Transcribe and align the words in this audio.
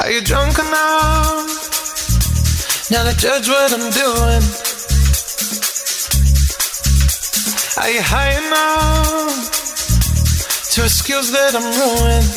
Are 0.00 0.10
you 0.10 0.22
drunk 0.22 0.58
enough 0.58 1.44
now 2.90 3.04
to 3.04 3.14
judge 3.18 3.48
what 3.48 3.70
I'm 3.70 3.90
doing? 3.92 4.42
Are 7.76 7.90
you 7.90 8.00
high 8.00 8.32
enough 8.40 9.50
to 10.72 10.84
excuse 10.84 11.30
that 11.32 11.54
I'm 11.54 11.68
ruined? 11.76 12.32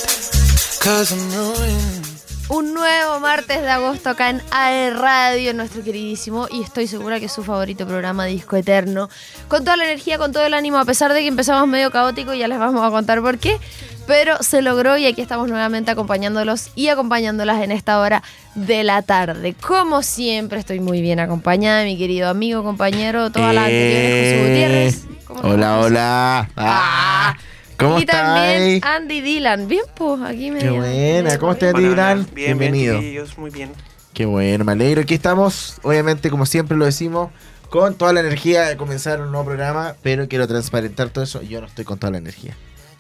Cause 0.82 1.14
I'm 1.14 1.24
ruined. 1.32 2.04
Un 2.50 2.74
nuevo 2.74 3.22
martes 3.22 3.62
de 3.62 3.70
agosto 3.70 4.10
acá 4.10 4.30
en 4.30 4.42
AE 4.52 4.90
Radio, 4.90 5.54
nuestro 5.54 5.82
queridísimo, 5.82 6.48
y 6.52 6.62
estoy 6.62 6.88
segura 6.88 7.18
que 7.20 7.28
es 7.28 7.32
su 7.32 7.44
favorito 7.44 7.88
programa 7.88 8.26
Disco 8.26 8.58
Eterno. 8.58 9.10
Con 9.48 9.64
toda 9.64 9.78
la 9.78 9.86
energía, 9.86 10.18
con 10.18 10.34
todo 10.34 10.46
el 10.46 10.54
ánimo, 10.54 10.78
a 10.78 10.86
pesar 10.86 11.14
de 11.14 11.22
que 11.22 11.28
empezamos 11.28 11.68
medio 11.70 11.90
caótico, 11.90 12.34
ya 12.34 12.50
les 12.50 12.60
vamos 12.60 12.86
a 12.86 12.92
contar 12.92 13.22
por 13.22 13.38
qué. 13.40 13.60
Pero 14.06 14.42
se 14.44 14.62
logró 14.62 14.98
y 14.98 15.06
aquí 15.06 15.22
estamos 15.22 15.48
nuevamente 15.48 15.90
acompañándolos 15.92 16.72
y 16.76 16.90
acompañándolas 16.90 17.62
en 17.64 17.72
esta 17.72 18.00
hora 18.00 18.22
de 18.56 18.84
la 18.84 19.02
tarde. 19.02 19.56
Como 19.66 20.02
siempre, 20.04 20.60
estoy 20.60 20.82
muy 20.82 21.02
bien 21.02 21.20
acompañada, 21.20 21.86
mi 21.86 21.98
querido 21.98 22.28
amigo, 22.28 22.64
compañero, 22.64 23.32
todas 23.32 23.56
las 23.56 23.66
anteriores, 23.66 24.34
José 24.34 24.48
Gutiérrez. 24.48 25.26
¿Cómo 25.26 25.42
te 25.42 25.48
Hola, 25.48 25.80
hola. 25.80 26.50
Ah, 26.58 27.38
¿Cómo 27.78 28.00
y 28.00 28.06
también 28.06 28.76
estás? 28.76 28.92
Andy 28.92 29.22
Dylan. 29.22 29.68
Bien, 29.68 29.84
pues, 29.96 30.22
aquí 30.22 30.52
me 30.52 30.60
Qué 30.60 30.70
buena, 30.70 31.38
¿cómo 31.38 31.54
estás, 31.54 31.74
Hola, 31.74 31.88
Dylan? 31.90 32.28
Bien, 32.34 32.58
Bienvenido. 32.58 33.00
bien, 33.00 33.24
muy 33.38 33.52
bien. 33.52 33.72
Qué 34.14 34.26
bueno, 34.26 34.66
me 34.66 34.74
alegro. 34.74 35.02
Aquí 35.02 35.14
estamos, 35.14 35.78
obviamente, 35.82 36.30
como 36.30 36.46
siempre 36.46 36.78
lo 36.78 36.86
decimos, 36.86 37.32
con 37.70 37.96
toda 37.96 38.12
la 38.14 38.20
energía 38.20 38.64
de 38.64 38.78
comenzar 38.78 39.22
un 39.22 39.32
nuevo 39.32 39.46
programa, 39.46 39.96
pero 40.04 40.28
quiero 40.28 40.48
transparentar 40.48 41.10
todo 41.10 41.24
eso. 41.24 41.42
Yo 41.42 41.62
no 41.62 41.68
estoy 41.68 41.86
con 41.86 41.98
toda 41.98 42.12
la 42.12 42.18
energía. 42.20 42.56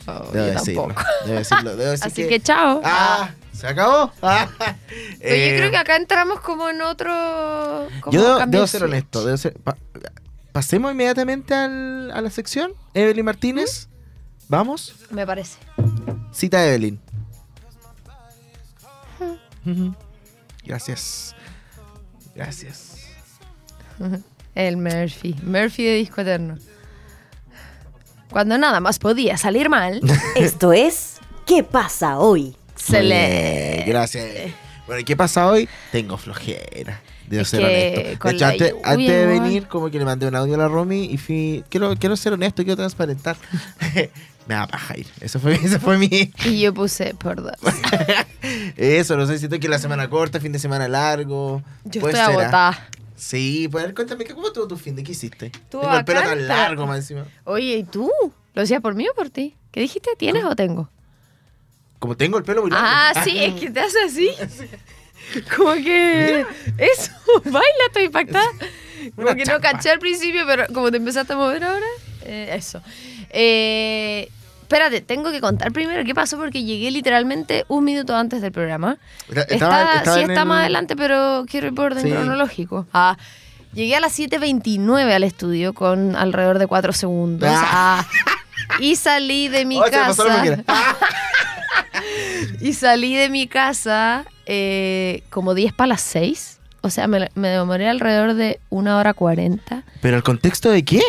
Oh, 0.08 0.32
Debo 0.32 0.48
yo 0.48 0.54
decirlo. 0.54 0.84
tampoco. 0.88 1.08
Debo 1.26 1.38
decirlo. 1.40 1.76
Debo 1.76 1.92
decir 1.92 2.08
Así 2.08 2.28
que, 2.28 2.40
chao. 2.42 2.82
¡Ah! 2.84 3.32
¿Se 3.54 3.68
acabó? 3.68 4.12
Ah, 4.22 4.50
Pero 4.58 4.76
eh, 5.22 5.52
yo 5.52 5.58
creo 5.58 5.72
que 5.72 5.78
acá 5.78 5.96
entramos 5.96 6.40
como 6.42 6.70
en 6.70 6.82
otro. 6.82 7.12
como 8.02 8.12
Yo 8.12 8.46
debo, 8.46 8.68
ser 8.68 8.84
honesto. 8.84 9.24
debo 9.24 9.38
ser- 9.38 9.54
pa- 9.60 9.78
pasemos 10.52 10.92
inmediatamente 10.92 11.54
al- 11.54 12.12
a 12.12 12.20
la 12.22 12.30
sección. 12.30 12.74
Evelyn 12.94 13.24
Martínez. 13.26 13.88
Vamos. 14.50 14.94
Me 15.12 15.26
parece. 15.26 15.58
Cita 16.34 16.66
Evelyn. 16.68 17.00
Ujú. 19.66 19.96
Gracias. 20.66 21.36
Gracias. 22.36 22.98
El 24.56 24.78
Murphy. 24.78 25.36
Murphy 25.44 25.84
de 25.86 25.96
Disco 25.96 26.22
Eterno. 26.22 26.58
Cuando 28.34 28.58
nada 28.58 28.80
más 28.80 28.98
podía 28.98 29.38
salir 29.38 29.70
mal, 29.70 30.02
Esto 30.36 30.74
es 30.74 31.18
¿Qué 31.46 31.64
pasa 31.64 32.18
hoy? 32.18 32.56
se 32.76 33.04
le. 33.04 33.84
Gracias. 33.86 34.26
Bueno, 34.88 35.02
¿y 35.02 35.04
qué 35.04 35.16
pasa 35.16 35.48
hoy? 35.48 35.70
Tengo 35.92 36.18
flojera. 36.18 37.00
Es 37.30 37.48
ser 37.48 37.64
honesto. 37.64 38.28
De 38.28 38.36
hecho, 38.36 38.46
antes, 38.46 38.72
lluvia, 38.72 38.92
antes 38.92 39.08
de 39.08 39.26
venir, 39.28 39.68
como 39.68 39.90
que 39.90 40.00
le 40.00 40.06
mandé 40.06 40.28
un 40.28 40.36
audio 40.36 40.56
a 40.56 40.58
la 40.58 40.68
Romy 40.68 41.06
y 41.06 41.18
fui. 41.18 41.64
Quiero, 41.70 41.96
quiero 41.96 42.16
ser 42.18 42.34
honesto, 42.34 42.64
quiero 42.64 42.76
transparentar. 42.76 43.38
Me 44.48 44.56
da 44.56 44.68
paja 44.68 44.98
ir. 44.98 45.08
Eso 45.22 45.40
fue, 45.40 45.54
eso 45.64 45.80
fue 45.80 45.98
mi. 46.00 46.32
Y 46.44 46.60
yo 46.60 46.74
puse 46.74 47.14
por 47.14 47.42
dos. 47.42 47.56
Eso, 48.76 49.16
no 49.16 49.28
sé, 49.28 49.38
siento 49.38 49.60
que 49.60 49.70
la 49.70 49.80
semana 49.80 50.10
corta, 50.10 50.40
fin 50.40 50.52
de 50.52 50.60
semana 50.60 50.88
largo. 50.88 51.62
Yo 51.86 52.02
estoy 52.02 52.14
ser, 52.14 52.22
¿ah? 52.22 52.26
agotada. 52.26 52.90
Sí, 53.16 53.68
pues 53.72 53.94
cuéntame, 53.94 54.26
¿cómo 54.26 54.48
estuvo 54.48 54.68
tu 54.68 54.78
fin 54.78 54.96
de 54.96 55.04
qué 55.04 55.12
hiciste? 55.12 55.52
Tengo 55.70 55.94
el 55.96 56.06
pelo 56.06 56.22
tan 56.22 56.48
largo 56.48 56.88
más 56.88 56.98
encima. 56.98 57.26
Oye, 57.44 57.78
¿y 57.78 57.84
tú? 57.84 58.12
¿Lo 58.54 58.62
decías 58.62 58.82
por 58.82 58.96
mí 58.96 59.08
o 59.08 59.14
por 59.14 59.30
ti? 59.30 59.56
¿Qué 59.72 59.82
dijiste? 59.82 60.12
¿Tienes 60.18 60.44
o 60.44 60.56
tengo? 60.56 60.90
Como 62.00 62.18
tengo 62.18 62.38
el 62.38 62.44
pelo 62.44 62.62
muy 62.62 62.72
largo. 62.72 62.86
Ah, 62.88 63.14
sí, 63.24 63.38
es 63.38 63.54
que 63.60 63.72
te 63.72 63.80
hace 63.80 64.04
así. 64.04 64.30
Como 65.56 65.74
que. 65.74 66.46
Eso, 66.78 67.12
baila, 67.46 67.86
estoy 67.88 68.04
impactada. 68.04 68.50
Como 69.16 69.28
Una 69.28 69.36
que 69.36 69.46
no 69.46 69.60
caché 69.60 69.90
al 69.90 70.00
principio, 70.00 70.44
pero 70.46 70.66
como 70.74 70.90
te 70.92 70.98
empezaste 70.98 71.34
a 71.34 71.36
mover 71.36 71.64
ahora, 71.64 71.86
eh, 72.24 72.54
eso. 72.54 72.82
Eh, 73.30 74.30
espérate, 74.74 75.02
tengo 75.02 75.32
que 75.32 75.40
contar 75.42 75.72
primero 75.72 76.04
qué 76.04 76.16
pasó 76.16 76.38
porque 76.38 76.64
llegué 76.64 76.90
literalmente 76.92 77.66
un 77.68 77.84
minuto 77.84 78.16
antes 78.16 78.42
del 78.42 78.52
programa. 78.52 78.98
Era- 79.32 79.42
Está, 79.44 79.54
estaba- 79.56 79.96
estaba 79.96 80.16
sí 80.18 80.22
está 80.24 80.42
el- 80.42 80.48
más 80.48 80.60
adelante, 80.62 80.96
pero 80.96 81.46
quiero 81.50 81.68
ir 81.68 81.76
por 81.76 81.86
orden 81.86 82.04
Sí. 82.04 82.10
cronológico. 82.12 82.88
Ah, 82.94 83.18
llegué 83.74 83.96
a 83.96 84.00
las 84.00 84.14
7.29 84.14 85.14
al 85.14 85.24
estudio 85.24 85.74
con 85.74 86.16
alrededor 86.16 86.58
de 86.60 86.68
4 86.68 86.92
segundos. 86.94 87.50
Ah. 87.54 88.06
Ah, 88.06 88.78
y 88.80 88.96
salí 88.96 89.48
de 89.48 89.66
mi 89.66 89.78
Oh, 89.80 89.86
casa. 89.92 90.24
máquina. 90.26 90.64
Y 92.62 92.74
salí 92.74 93.16
de 93.16 93.30
mi 93.30 93.48
casa 93.48 94.26
eh, 94.46 95.24
como 95.30 95.54
10 95.54 95.74
para 95.74 95.88
las 95.88 96.02
6. 96.02 96.60
O 96.82 96.90
sea, 96.90 97.08
me, 97.08 97.30
me 97.36 97.50
demoré 97.50 97.88
alrededor 97.88 98.34
de 98.34 98.60
una 98.70 98.98
hora 98.98 99.14
40. 99.14 99.84
¿Pero 100.02 100.18
el 100.18 100.24
contexto 100.24 100.70
de 100.70 100.84
qué? 100.84 101.02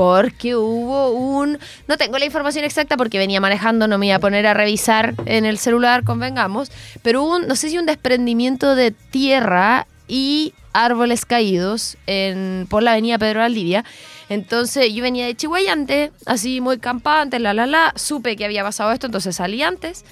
Porque 0.00 0.56
hubo 0.56 1.10
un... 1.10 1.58
No 1.86 1.98
tengo 1.98 2.16
la 2.16 2.24
información 2.24 2.64
exacta 2.64 2.96
porque 2.96 3.18
venía 3.18 3.38
manejando, 3.38 3.86
no 3.86 3.98
me 3.98 4.06
iba 4.06 4.16
a 4.16 4.18
poner 4.18 4.46
a 4.46 4.54
revisar 4.54 5.12
en 5.26 5.44
el 5.44 5.58
celular, 5.58 6.04
convengamos. 6.04 6.72
Pero 7.02 7.22
hubo 7.22 7.36
un, 7.36 7.46
no 7.46 7.54
sé 7.54 7.68
si 7.68 7.76
un 7.76 7.84
desprendimiento 7.84 8.74
de 8.74 8.92
tierra 8.92 9.86
y 10.08 10.54
árboles 10.72 11.26
caídos 11.26 11.98
en, 12.06 12.66
por 12.70 12.82
la 12.82 12.92
avenida 12.92 13.18
Pedro 13.18 13.40
Valdivia. 13.40 13.84
Entonces 14.30 14.90
yo 14.94 15.02
venía 15.02 15.26
de 15.26 15.34
Chihuayante, 15.34 16.12
así 16.24 16.62
muy 16.62 16.78
campante, 16.78 17.38
la 17.38 17.52
la 17.52 17.66
la. 17.66 17.92
Supe 17.94 18.36
que 18.36 18.46
había 18.46 18.62
pasado 18.62 18.92
esto, 18.92 19.04
entonces 19.04 19.36
salí 19.36 19.62
antes. 19.62 20.06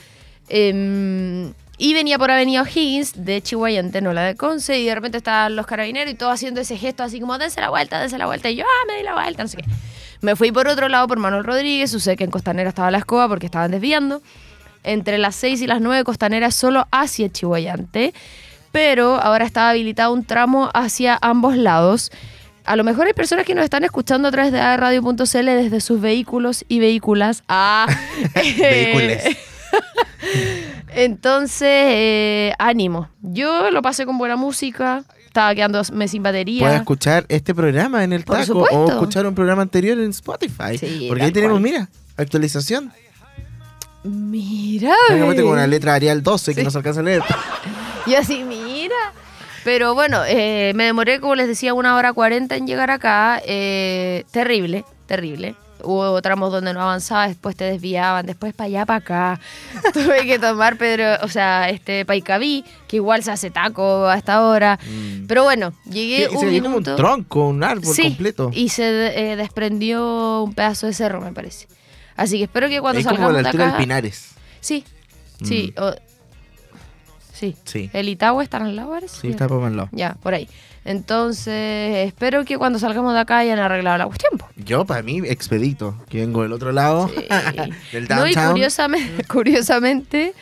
Em, 0.51 1.55
y 1.79 1.95
venía 1.95 2.19
por 2.19 2.31
Avenida 2.31 2.63
O'Higgins 2.63 3.25
de 3.25 3.41
Chihuayante, 3.41 4.01
no 4.01 4.13
la 4.13 4.23
de 4.25 4.35
Conce, 4.35 4.81
y 4.81 4.85
de 4.85 4.95
repente 4.97 5.19
estaban 5.19 5.55
los 5.55 5.65
carabineros 5.65 6.13
y 6.13 6.17
todos 6.17 6.35
haciendo 6.35 6.61
ese 6.61 6.77
gesto 6.77 7.05
así 7.05 7.21
como, 7.21 7.39
dense 7.39 7.61
la 7.61 7.71
vuelta, 7.71 8.01
dense 8.01 8.19
la 8.19 8.27
vuelta. 8.27 8.51
Y 8.51 8.57
yo, 8.57 8.65
ah, 8.65 8.87
me 8.89 8.97
di 8.97 9.05
la 9.05 9.15
vuelta, 9.15 9.45
no 9.45 9.49
sé 9.49 9.59
qué. 9.59 9.65
Me 10.21 10.35
fui 10.35 10.51
por 10.51 10.67
otro 10.67 10.89
lado 10.89 11.07
por 11.07 11.19
Manuel 11.19 11.45
Rodríguez, 11.45 11.93
sucede 11.93 12.17
que 12.17 12.25
en 12.25 12.33
Costanera 12.33 12.69
estaba 12.69 12.91
la 12.91 12.99
escoba 12.99 13.29
porque 13.29 13.47
estaban 13.47 13.71
desviando. 13.71 14.21
Entre 14.83 15.19
las 15.19 15.37
6 15.37 15.63
y 15.63 15.67
las 15.69 15.81
9 15.81 16.03
Costanera 16.03 16.51
solo 16.51 16.89
hacia 16.91 17.31
Chihuayante, 17.31 18.13
pero 18.73 19.15
ahora 19.15 19.45
estaba 19.45 19.71
habilitado 19.71 20.13
un 20.13 20.25
tramo 20.25 20.71
hacia 20.75 21.17
ambos 21.23 21.57
lados. 21.57 22.11
A 22.65 22.75
lo 22.75 22.83
mejor 22.83 23.07
hay 23.07 23.13
personas 23.13 23.47
que 23.47 23.55
nos 23.55 23.65
están 23.65 23.85
escuchando 23.85 24.29
a 24.29 24.31
través 24.33 24.53
de 24.53 24.77
radio.cl 24.77 25.47
desde 25.47 25.81
sus 25.81 26.01
vehículos 26.01 26.65
y 26.69 26.81
vehículas. 26.81 27.45
Ah, 27.49 27.87
Vehículos. 28.35 29.23
Entonces, 30.95 31.69
eh, 31.69 32.53
ánimo. 32.59 33.09
Yo 33.23 33.71
lo 33.71 33.83
pasé 33.83 34.07
con 34.07 34.19
buena 34.19 34.37
música. 34.37 35.05
Estaba 35.27 35.55
quedándome 35.55 36.09
sin 36.09 36.23
batería. 36.23 36.61
Puedes 36.61 36.81
escuchar 36.81 37.27
este 37.29 37.55
programa 37.55 38.03
en 38.03 38.13
el 38.13 38.25
Por 38.25 38.39
taco 38.39 38.61
o 38.71 38.89
escuchar 38.89 39.27
un 39.27 39.35
programa 39.35 39.63
anterior 39.63 39.99
en 39.99 40.11
Spotify. 40.11 40.79
Sí, 40.79 41.07
porque 41.09 41.25
ahí 41.25 41.33
tenemos, 41.33 41.61
cual. 41.61 41.63
mira, 41.63 41.89
actualización. 42.17 42.93
Mira. 44.05 44.95
Prácticamente 45.07 45.43
con 45.43 45.53
una 45.53 45.67
letra 45.67 45.95
Arial 45.95 46.23
12 46.23 46.55
que 46.55 46.63
no 46.63 46.71
se 46.71 46.79
alcanza 46.79 47.01
a 47.01 47.05
leer. 47.05 47.23
Y 48.07 48.15
así, 48.15 48.43
mira. 48.43 48.97
Pero 49.65 49.95
bueno, 49.95 50.23
eh, 50.27 50.73
me 50.75 50.85
demoré, 50.85 51.21
como 51.21 51.35
les 51.35 51.47
decía, 51.47 51.75
una 51.75 51.95
hora 51.97 52.15
cuarenta 52.15 52.57
en 52.57 52.67
llegar 52.67 52.91
acá. 52.91 53.43
Eh, 53.45 54.25
terrible, 54.31 54.87
terrible. 55.05 55.57
Hubo 55.83 56.21
tramos 56.23 56.53
donde 56.53 56.73
no 56.73 56.81
avanzaba, 56.83 57.29
después 57.29 57.57
te 57.57 57.65
desviaban, 57.65 58.27
después 58.27 58.55
para 58.55 58.67
allá, 58.67 58.87
para 58.87 58.99
acá. 58.99 59.41
Tuve 59.93 60.27
que 60.27 60.39
tomar 60.39 60.77
Pedro, 60.77 61.25
o 61.25 61.29
sea, 61.29 61.69
este 61.71 62.05
Paicaví, 62.05 62.65
que 62.87 62.97
igual 62.97 63.23
se 63.23 63.31
hace 63.31 63.51
taco 63.51 64.07
a 64.07 64.17
esta 64.17 64.43
hora. 64.47 64.79
Pero 65.27 65.45
bueno, 65.45 65.73
llegué 65.91 66.29
un 66.29 66.39
se 66.41 66.63
como 66.63 66.77
un 66.77 66.83
tronco, 66.83 67.49
un 67.49 67.63
árbol 67.63 67.95
sí, 67.95 68.03
completo. 68.03 68.51
y 68.53 68.69
se 68.71 69.33
eh, 69.33 69.37
desprendió 69.37 70.43
un 70.45 70.55
pedazo 70.55 70.87
de 70.87 70.93
cerro, 70.93 71.21
me 71.21 71.33
parece. 71.33 71.69
Así 72.17 72.39
que 72.39 72.45
espero 72.45 72.69
que 72.69 72.81
cuando 72.81 72.99
es 72.99 73.07
como 73.07 73.17
salgamos 73.17 73.35
la 73.37 73.43
de 73.43 73.49
altura 73.49 73.65
acá... 73.69 73.77
del 73.77 73.85
Pinares. 73.85 74.31
Sí, 74.61 74.85
sí, 75.45 75.73
o- 75.79 75.95
sí. 77.39 77.57
Sí. 77.65 77.91
¿El 77.93 78.09
Itagüe 78.09 78.43
está 78.45 78.59
lado, 78.61 78.91
parece? 78.91 79.21
Sí, 79.21 79.29
está 79.29 79.47
por 79.49 79.71
lado. 79.71 79.89
Ya, 79.93 80.15
por 80.23 80.35
ahí. 80.35 80.49
Entonces, 80.85 82.07
espero 82.07 82.45
que 82.45 82.57
cuando 82.59 82.79
salgamos 82.79 83.13
de 83.15 83.21
acá 83.21 83.39
hayan 83.39 83.59
arreglado 83.59 83.99
la 83.99 84.07
cuestión. 84.07 84.33
Yo, 84.57 84.85
para 84.85 85.03
mí, 85.03 85.21
expedito, 85.25 85.95
que 86.09 86.19
vengo 86.19 86.43
del 86.43 86.53
otro 86.53 86.73
lado, 86.73 87.09
Sí. 87.09 87.15
del 87.93 88.09
no, 88.09 88.27
y 88.27 88.33
downtown. 88.33 88.51
curiosamente, 88.53 89.25
curiosamente, 89.29 90.35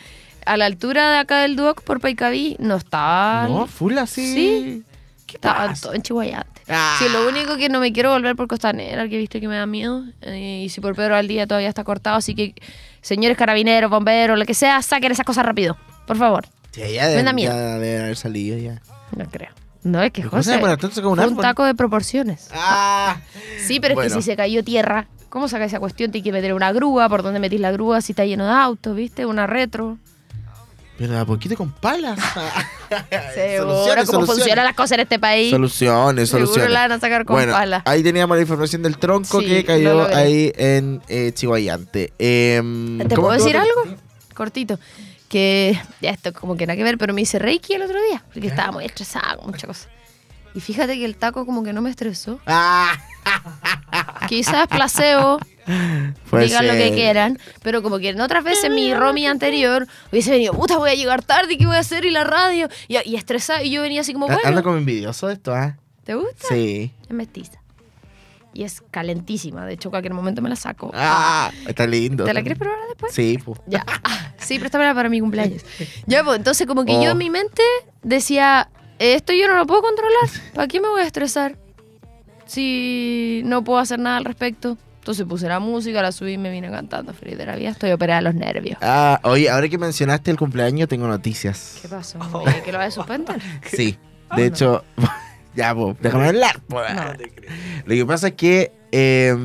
a 0.45 0.57
la 0.57 0.65
altura 0.65 1.11
de 1.11 1.17
acá 1.19 1.39
del 1.39 1.55
Duoc 1.55 1.81
por 1.83 1.99
Paicaví 1.99 2.55
no 2.59 2.75
estaban. 2.77 3.51
no, 3.51 3.67
full 3.67 3.97
así. 3.97 4.33
Sí. 4.33 4.83
¿Qué 5.25 5.35
Estaban 5.35 5.69
pasa? 5.69 5.81
todos 5.81 5.95
en 5.95 6.01
Chihuayante. 6.03 6.61
Ah. 6.69 6.95
Sí, 6.99 7.05
lo 7.11 7.27
único 7.27 7.57
que 7.57 7.67
no 7.67 7.81
me 7.81 7.91
quiero 7.91 8.11
volver 8.11 8.35
por 8.37 8.47
Costanera, 8.47 9.09
que 9.09 9.17
viste 9.17 9.41
que 9.41 9.47
me 9.49 9.57
da 9.57 9.65
miedo. 9.65 10.03
eh, 10.21 10.63
y 10.65 10.69
si 10.69 10.79
por 10.79 10.95
Pedro 10.95 11.15
al 11.17 11.27
día 11.27 11.45
todavía 11.47 11.67
está 11.67 11.83
cortado. 11.83 12.15
Así 12.15 12.33
que, 12.33 12.55
señores 13.01 13.37
carabineros, 13.37 13.91
bomberos, 13.91 14.39
lo 14.39 14.45
que 14.45 14.53
sea, 14.53 14.81
saquen 14.81 15.11
esas 15.11 15.25
cosas 15.25 15.45
rápido. 15.45 15.75
Por 16.05 16.15
favor. 16.15 16.45
Sí, 16.71 16.81
ya 16.93 17.03
Me 17.03 17.09
debe, 17.09 17.23
da 17.23 17.33
miedo. 17.33 17.51
ya 17.53 17.77
debe 17.79 18.03
haber 18.03 18.17
salido 18.17 18.57
ya. 18.57 18.81
No 19.15 19.25
creo. 19.29 19.49
No, 19.83 20.01
es 20.03 20.11
que 20.11 20.21
¿Pero 20.21 20.31
cómo 20.31 20.43
se 20.43 20.59
José. 20.59 20.71
Entonces, 20.73 21.03
como 21.03 21.21
un 21.21 21.37
taco 21.37 21.63
de 21.65 21.73
proporciones. 21.73 22.49
Ah, 22.53 23.17
Sí, 23.65 23.79
pero 23.79 23.99
es 24.01 24.07
que 24.13 24.19
si 24.19 24.21
se 24.21 24.35
cayó 24.35 24.63
tierra, 24.63 25.07
¿cómo 25.29 25.47
saca 25.47 25.65
esa 25.65 25.79
cuestión? 25.79 26.11
Hay 26.13 26.21
que 26.21 26.31
meter 26.31 26.53
una 26.53 26.71
grúa, 26.71 27.07
¿por 27.09 27.23
dónde 27.23 27.39
metís 27.39 27.59
la 27.61 27.71
grúa? 27.71 28.01
Si 28.01 28.11
está 28.11 28.25
lleno 28.25 28.45
de 28.45 28.51
autos, 28.51 28.95
¿viste? 28.95 29.25
Una 29.25 29.47
retro. 29.47 29.97
Pero 30.97 31.13
de 31.13 31.19
a 31.19 31.25
poquito 31.25 31.55
con 31.55 31.71
palas. 31.71 32.19
Seguro, 33.35 33.85
cómo 34.07 34.25
funcionan 34.25 34.65
las 34.65 34.73
cosas 34.75 34.93
en 34.93 34.99
este 35.01 35.19
país. 35.19 35.51
Soluciones, 35.51 36.29
Seguro 36.29 36.47
soluciones. 36.47 36.73
la 36.73 36.81
van 36.81 36.91
a 36.93 36.99
sacar 36.99 37.23
con 37.25 37.35
bueno, 37.35 37.53
pala. 37.53 37.83
ahí 37.85 38.01
teníamos 38.03 38.35
la 38.35 38.41
información 38.41 38.81
del 38.81 38.97
tronco 38.97 39.39
Sí, 39.41 39.47
que 39.47 39.63
cayó 39.65 40.07
ahí 40.15 40.51
en 40.57 41.01
eh, 41.07 41.31
Chihuayante. 41.33 42.13
Em, 42.17 42.97
¿Te 42.99 43.15
¿cómo 43.15 43.27
puedo 43.27 43.37
decir 43.39 43.55
algo? 43.57 43.95
Cortito. 44.33 44.79
Que 45.27 45.79
ya 46.01 46.11
esto 46.11 46.31
como 46.33 46.55
que 46.55 46.65
nada 46.65 46.77
que 46.77 46.83
ver, 46.83 46.97
pero 46.97 47.13
me 47.13 47.21
hice 47.21 47.39
Reiki 47.39 47.73
el 47.73 47.81
otro 47.81 48.01
día. 48.01 48.23
Porque 48.33 48.47
estaba 48.47 48.71
muy 48.71 48.85
estresada 48.85 49.35
con 49.37 49.47
muchas 49.47 49.65
cosas. 49.67 49.89
Y 50.53 50.59
fíjate 50.59 50.95
que 50.97 51.05
el 51.05 51.15
taco 51.15 51.45
como 51.45 51.63
que 51.63 51.73
no 51.73 51.81
me 51.81 51.89
estresó. 51.89 52.39
Ah, 52.47 52.97
Quizás 54.27 54.67
placebo, 54.67 55.39
puede 56.29 56.45
digan 56.45 56.67
lo 56.67 56.73
que 56.73 56.91
quieran. 56.93 57.39
Pero 57.61 57.83
como 57.83 57.99
que 57.99 58.09
en 58.09 58.21
otras 58.21 58.43
veces 58.43 58.71
mi 58.71 58.93
Romy 58.93 59.27
anterior 59.27 59.87
hubiese 60.11 60.31
venido, 60.31 60.53
puta, 60.53 60.77
voy 60.77 60.89
a 60.89 60.95
llegar 60.95 61.23
tarde, 61.23 61.57
¿qué 61.57 61.65
voy 61.65 61.75
a 61.75 61.79
hacer? 61.79 62.05
Y 62.05 62.11
la 62.11 62.23
radio. 62.23 62.69
Y, 62.87 62.97
y 63.05 63.15
estresada. 63.15 63.63
Y 63.63 63.71
yo 63.71 63.81
venía 63.81 64.01
así 64.01 64.13
como, 64.13 64.27
bueno, 64.27 64.41
Anda 64.43 64.63
como 64.63 64.77
envidioso 64.77 65.27
de 65.27 65.33
esto, 65.33 65.53
¿ah? 65.53 65.77
¿te 66.03 66.15
gusta? 66.15 66.47
Sí. 66.49 66.91
Es 67.03 67.11
mestiza. 67.11 67.59
Y 68.57 68.63
es 68.63 68.81
calentísima. 68.89 69.67
De 69.67 69.73
hecho, 69.73 69.91
cualquier 69.91 70.15
momento 70.15 70.41
me 70.41 70.49
la 70.49 70.55
saco. 70.55 70.89
Ah, 70.95 71.51
está 71.67 71.85
lindo. 71.85 72.23
¿Te 72.25 72.33
la 72.33 72.41
quieres 72.41 72.57
probar 72.57 72.79
después? 72.87 73.13
Sí, 73.13 73.37
pues. 73.45 73.59
Ya. 73.67 73.85
Ah, 74.03 74.33
sí, 74.39 74.57
préstamela 74.57 74.95
para 74.95 75.09
mi 75.09 75.19
cumpleaños. 75.19 75.61
Ya, 76.07 76.23
pues, 76.23 76.37
entonces 76.37 76.65
como 76.65 76.83
que 76.83 76.93
Oh. 76.93 77.03
yo 77.03 77.11
en 77.11 77.17
mi 77.19 77.29
mente 77.29 77.61
decía, 78.01 78.69
esto 78.97 79.31
yo 79.33 79.47
no 79.47 79.55
lo 79.57 79.67
puedo 79.67 79.83
controlar. 79.83 80.23
¿Para 80.55 80.67
qué 80.67 80.81
me 80.81 80.87
voy 80.87 81.01
a 81.01 81.05
estresar? 81.05 81.55
Si 82.47 83.41
no 83.45 83.63
puedo 83.63 83.77
hacer 83.77 83.99
nada 83.99 84.17
al 84.17 84.25
respecto. 84.25 84.75
Entonces 84.99 85.25
puse 85.27 85.47
la 85.47 85.59
música, 85.59 86.01
la 86.01 86.11
subí 86.11 86.33
y 86.33 86.37
me 86.39 86.49
vine 86.49 86.69
cantando 86.71 87.13
feliz 87.13 87.37
de 87.37 87.45
la 87.45 87.55
vida. 87.55 87.69
Estoy 87.69 87.91
operada 87.91 88.21
de 88.21 88.23
los 88.23 88.33
nervios. 88.35 88.77
Ah, 88.81 89.19
oye, 89.23 89.49
ahora 89.51 89.69
que 89.69 89.77
mencionaste 89.77 90.31
el 90.31 90.37
cumpleaños, 90.37 90.89
tengo 90.89 91.07
noticias. 91.07 91.77
¿Qué 91.81 91.87
pasó? 91.87 92.17
¿Eh, 92.47 92.61
¿Que 92.65 92.71
lo 92.71 92.79
vas 92.79 92.87
a 92.87 92.91
suspender? 92.91 93.39
Sí. 93.71 93.97
De 94.35 94.47
hecho, 94.47 94.83
ya, 95.57 95.75
pues, 95.75 95.97
déjame 95.99 96.27
hablar. 96.27 96.61
po. 96.67 96.79
Lo 97.85 97.93
que 97.95 98.05
pasa 98.05 98.27
es 98.29 98.33
que 98.35 98.71
eh, 98.93 99.35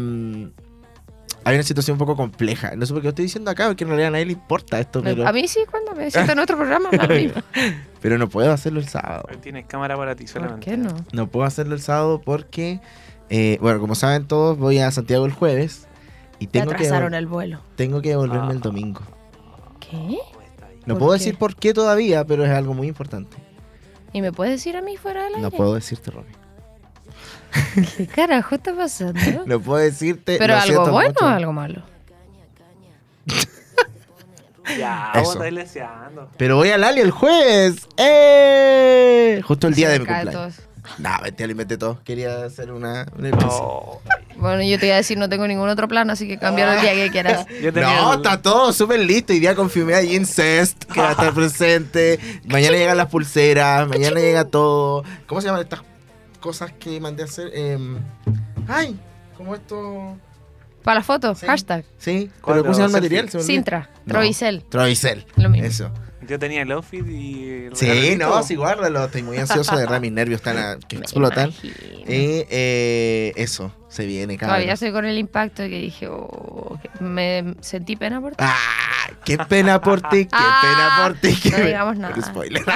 hay 1.44 1.54
una 1.56 1.62
situación 1.64 1.94
un 1.94 1.98
poco 1.98 2.14
compleja. 2.16 2.76
No 2.76 2.86
sé 2.86 2.92
por 2.92 3.02
qué 3.02 3.06
lo 3.06 3.10
estoy 3.10 3.24
diciendo 3.24 3.50
acá, 3.50 3.66
porque 3.66 3.82
en 3.82 3.88
realidad 3.88 4.08
a 4.08 4.10
nadie 4.12 4.26
le 4.26 4.32
importa 4.32 4.78
esto, 4.78 5.02
pero, 5.02 5.26
A 5.26 5.32
mí 5.32 5.48
sí, 5.48 5.60
cuando 5.70 5.92
me 5.96 6.08
siento 6.10 6.32
en 6.32 6.38
otro 6.38 6.56
programa, 6.56 6.88
pero 8.00 8.18
no 8.18 8.28
puedo 8.28 8.52
hacerlo 8.52 8.78
el 8.78 8.86
sábado. 8.88 9.24
Tienes 9.40 9.66
cámara 9.66 9.96
para 9.96 10.14
ti 10.14 10.24
¿Por 10.24 10.32
solamente. 10.34 10.70
qué 10.70 10.76
no? 10.76 10.94
No 11.12 11.26
puedo 11.28 11.46
hacerlo 11.46 11.74
el 11.74 11.80
sábado 11.80 12.20
porque, 12.24 12.80
eh, 13.30 13.58
bueno, 13.60 13.80
como 13.80 13.94
saben 13.96 14.26
todos, 14.28 14.56
voy 14.58 14.78
a 14.78 14.90
Santiago 14.92 15.26
el 15.26 15.32
jueves 15.32 15.88
y 16.38 16.46
Te 16.46 16.60
tengo 16.60 16.70
que, 16.70 16.76
atrasaron 16.76 17.14
el 17.14 17.26
vuelo. 17.26 17.60
tengo 17.76 18.02
que 18.02 18.10
devolverme 18.10 18.52
el 18.52 18.58
Ah. 18.58 18.62
domingo. 18.62 19.00
¿Qué? 19.80 20.18
No 20.86 20.94
¿Por 20.94 20.98
puedo 20.98 21.12
qué? 21.12 21.18
decir 21.18 21.38
por 21.38 21.56
qué 21.56 21.72
todavía, 21.74 22.24
pero 22.24 22.44
es 22.44 22.50
algo 22.50 22.74
muy 22.74 22.86
importante. 22.88 23.36
¿Y 24.12 24.20
me 24.20 24.32
puedes 24.32 24.52
decir 24.54 24.76
a 24.76 24.82
mí 24.82 24.96
fuera 24.96 25.24
del 25.24 25.34
aire? 25.36 25.42
No 25.42 25.50
puedo 25.50 25.74
decirte, 25.74 26.10
Romy. 26.10 26.32
¿Qué 27.96 28.06
carajo 28.06 28.54
está 28.54 28.74
pasando? 28.74 29.20
No 29.46 29.60
puedo 29.60 29.82
decirte. 29.82 30.36
¿Pero 30.38 30.56
algo 30.56 30.90
bueno 30.90 31.08
mucho. 31.10 31.24
o 31.24 31.28
algo 31.28 31.52
malo? 31.52 31.82
Ya, 34.78 35.10
Eso. 35.14 35.24
vos 35.24 35.34
estás 35.36 35.52
leseando. 35.52 36.30
Pero 36.36 36.56
voy 36.56 36.70
al 36.70 36.84
Ali 36.84 37.00
el 37.00 37.10
jueves. 37.10 37.88
¡Eh! 37.96 39.40
Justo 39.44 39.66
el 39.66 39.74
día 39.74 39.88
de 39.90 39.98
mi 39.98 40.06
cumpleaños. 40.06 40.60
Nah, 40.98 41.18
mentira, 41.20 41.46
lo 41.46 41.52
inventé 41.52 41.76
todo. 41.78 42.00
Quería 42.04 42.44
hacer 42.44 42.72
una. 42.72 43.06
una. 43.16 43.30
Oh, 43.46 44.00
Bueno, 44.36 44.62
yo 44.62 44.78
te 44.80 44.86
iba 44.86 44.94
a 44.94 44.98
decir, 44.98 45.16
no 45.16 45.28
tengo 45.28 45.46
ningún 45.46 45.68
otro 45.68 45.86
plan, 45.86 46.10
así 46.10 46.26
que 46.26 46.38
cambiar 46.38 46.74
el 46.76 46.80
día 46.82 46.92
que 46.94 47.10
quieras. 47.10 47.46
yo 47.62 47.72
tenía 47.72 48.00
No, 48.00 48.12
el- 48.14 48.16
está 48.18 48.42
todo 48.42 48.72
súper 48.72 48.98
listo. 49.00 49.32
Hoy 49.32 49.38
día 49.40 49.54
confirmé 49.54 49.94
a 49.94 50.02
Incest 50.02 50.84
que 50.84 51.00
va 51.00 51.10
a 51.10 51.12
estar 51.12 51.32
presente. 51.34 52.18
Mañana 52.46 52.76
llegan 52.76 52.96
las 52.96 53.06
pulseras. 53.08 53.86
Mañana 53.88 54.18
llega 54.20 54.44
todo. 54.44 55.04
¿Cómo 55.26 55.40
se 55.40 55.46
llaman 55.46 55.62
estas 55.62 55.82
cosas 56.40 56.72
que 56.72 57.00
mandé 57.00 57.22
a 57.22 57.26
hacer? 57.26 57.50
Em, 57.54 57.98
ay, 58.66 58.98
como 59.36 59.54
esto. 59.54 60.16
Para 60.82 60.96
la 60.98 61.04
foto, 61.04 61.32
Sí. 61.36 61.46
hashtag. 61.46 61.84
Sí, 61.96 62.28
¿Cuál 62.40 62.56
pero 62.56 62.62
¿cómo 62.64 62.74
se 62.74 62.80
llama 62.82 62.98
el 62.98 63.02
material? 63.04 63.30
Sintra, 63.42 63.88
No. 64.04 64.14
Trovicel. 64.14 64.64
Trovicel. 64.68 65.26
Lo 65.36 65.48
mismo. 65.48 65.64
Eso. 65.68 65.92
Yo 66.28 66.38
tenía 66.38 66.62
el 66.62 66.70
outfit 66.72 67.06
y. 67.08 67.66
el 67.66 67.76
Sí, 67.76 67.86
regalito. 67.86 68.28
no, 68.28 68.42
sí, 68.42 68.54
guárdalo. 68.54 69.04
Estoy 69.04 69.22
muy 69.22 69.38
ansioso 69.38 69.74
de 69.76 69.82
verdad. 69.82 70.00
Mis 70.00 70.12
nervios 70.12 70.40
están 70.40 70.56
a 70.58 70.78
que 70.86 70.96
Me 70.96 71.02
explotan. 71.02 71.50
imagino. 71.50 71.74
Y 72.06 72.46
eh, 72.50 73.32
eso, 73.36 73.74
se 73.88 74.06
viene, 74.06 74.36
Todavía 74.38 74.58
cabrón. 74.58 74.72
estoy 74.74 74.92
con 74.92 75.04
el 75.04 75.18
impacto 75.18 75.62
que 75.64 75.78
dije, 75.80 76.08
oh, 76.08 76.78
que 76.82 77.04
me 77.04 77.54
sentí 77.60 77.96
pena 77.96 78.20
por 78.20 78.30
ti. 78.32 78.36
¡Ah! 78.38 79.10
¡Qué 79.24 79.36
pena 79.38 79.80
por 79.80 80.00
ti! 80.02 80.24
¡Qué 80.26 80.28
Ah, 80.32 80.60
pena 80.62 81.08
por 81.08 81.20
ti! 81.20 81.50
no 81.50 81.56
qué- 81.56 81.64
digamos 81.66 81.96
nada. 81.96 82.22
Spoiler. 82.22 82.62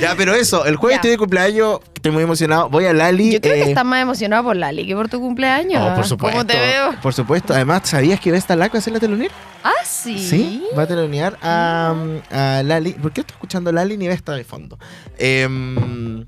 ya, 0.00 0.14
pero 0.16 0.34
eso, 0.34 0.64
el 0.66 0.76
jueves 0.76 0.94
Ya. 0.94 0.96
estoy 0.98 1.10
de 1.12 1.18
cumpleaños, 1.18 1.80
estoy 1.94 2.12
muy 2.12 2.22
emocionado. 2.22 2.68
Voy 2.70 2.86
a 2.86 2.92
Lali. 2.92 3.32
Yo 3.32 3.40
creo 3.40 3.54
que 3.54 3.62
eh, 3.62 3.68
estás 3.70 3.84
más 3.84 4.00
emocionado 4.02 4.44
por 4.44 4.56
Lali 4.56 4.86
que 4.86 4.94
por 4.94 5.08
tu 5.08 5.20
cumpleaños. 5.20 5.82
Oh, 5.90 5.94
por 5.94 6.06
supuesto. 6.06 6.38
¿Cómo 6.38 6.46
te 6.46 6.58
veo? 6.58 6.94
Por 7.02 7.12
supuesto. 7.14 7.52
Además, 7.54 7.82
¿sabías 7.84 8.20
que 8.20 8.30
Vesta 8.30 8.54
Lac 8.56 8.74
va 8.74 8.78
a 8.78 8.82
ser 8.82 8.92
la 8.92 9.00
telonera? 9.00 9.34
Ah, 9.64 9.72
sí. 9.84 10.18
Sí, 10.18 10.64
va 10.78 10.82
a 10.84 10.86
telonear 10.86 11.36
a, 11.42 11.94
a 12.30 12.62
Lali. 12.62 12.92
¿Por 12.92 13.12
qué 13.12 13.20
estoy 13.22 13.34
escuchando 13.34 13.72
Lali 13.72 13.96
ni 13.96 14.08
Vesta 14.08 14.32
de 14.34 14.44
fondo? 14.44 14.78
Em, 15.18 16.20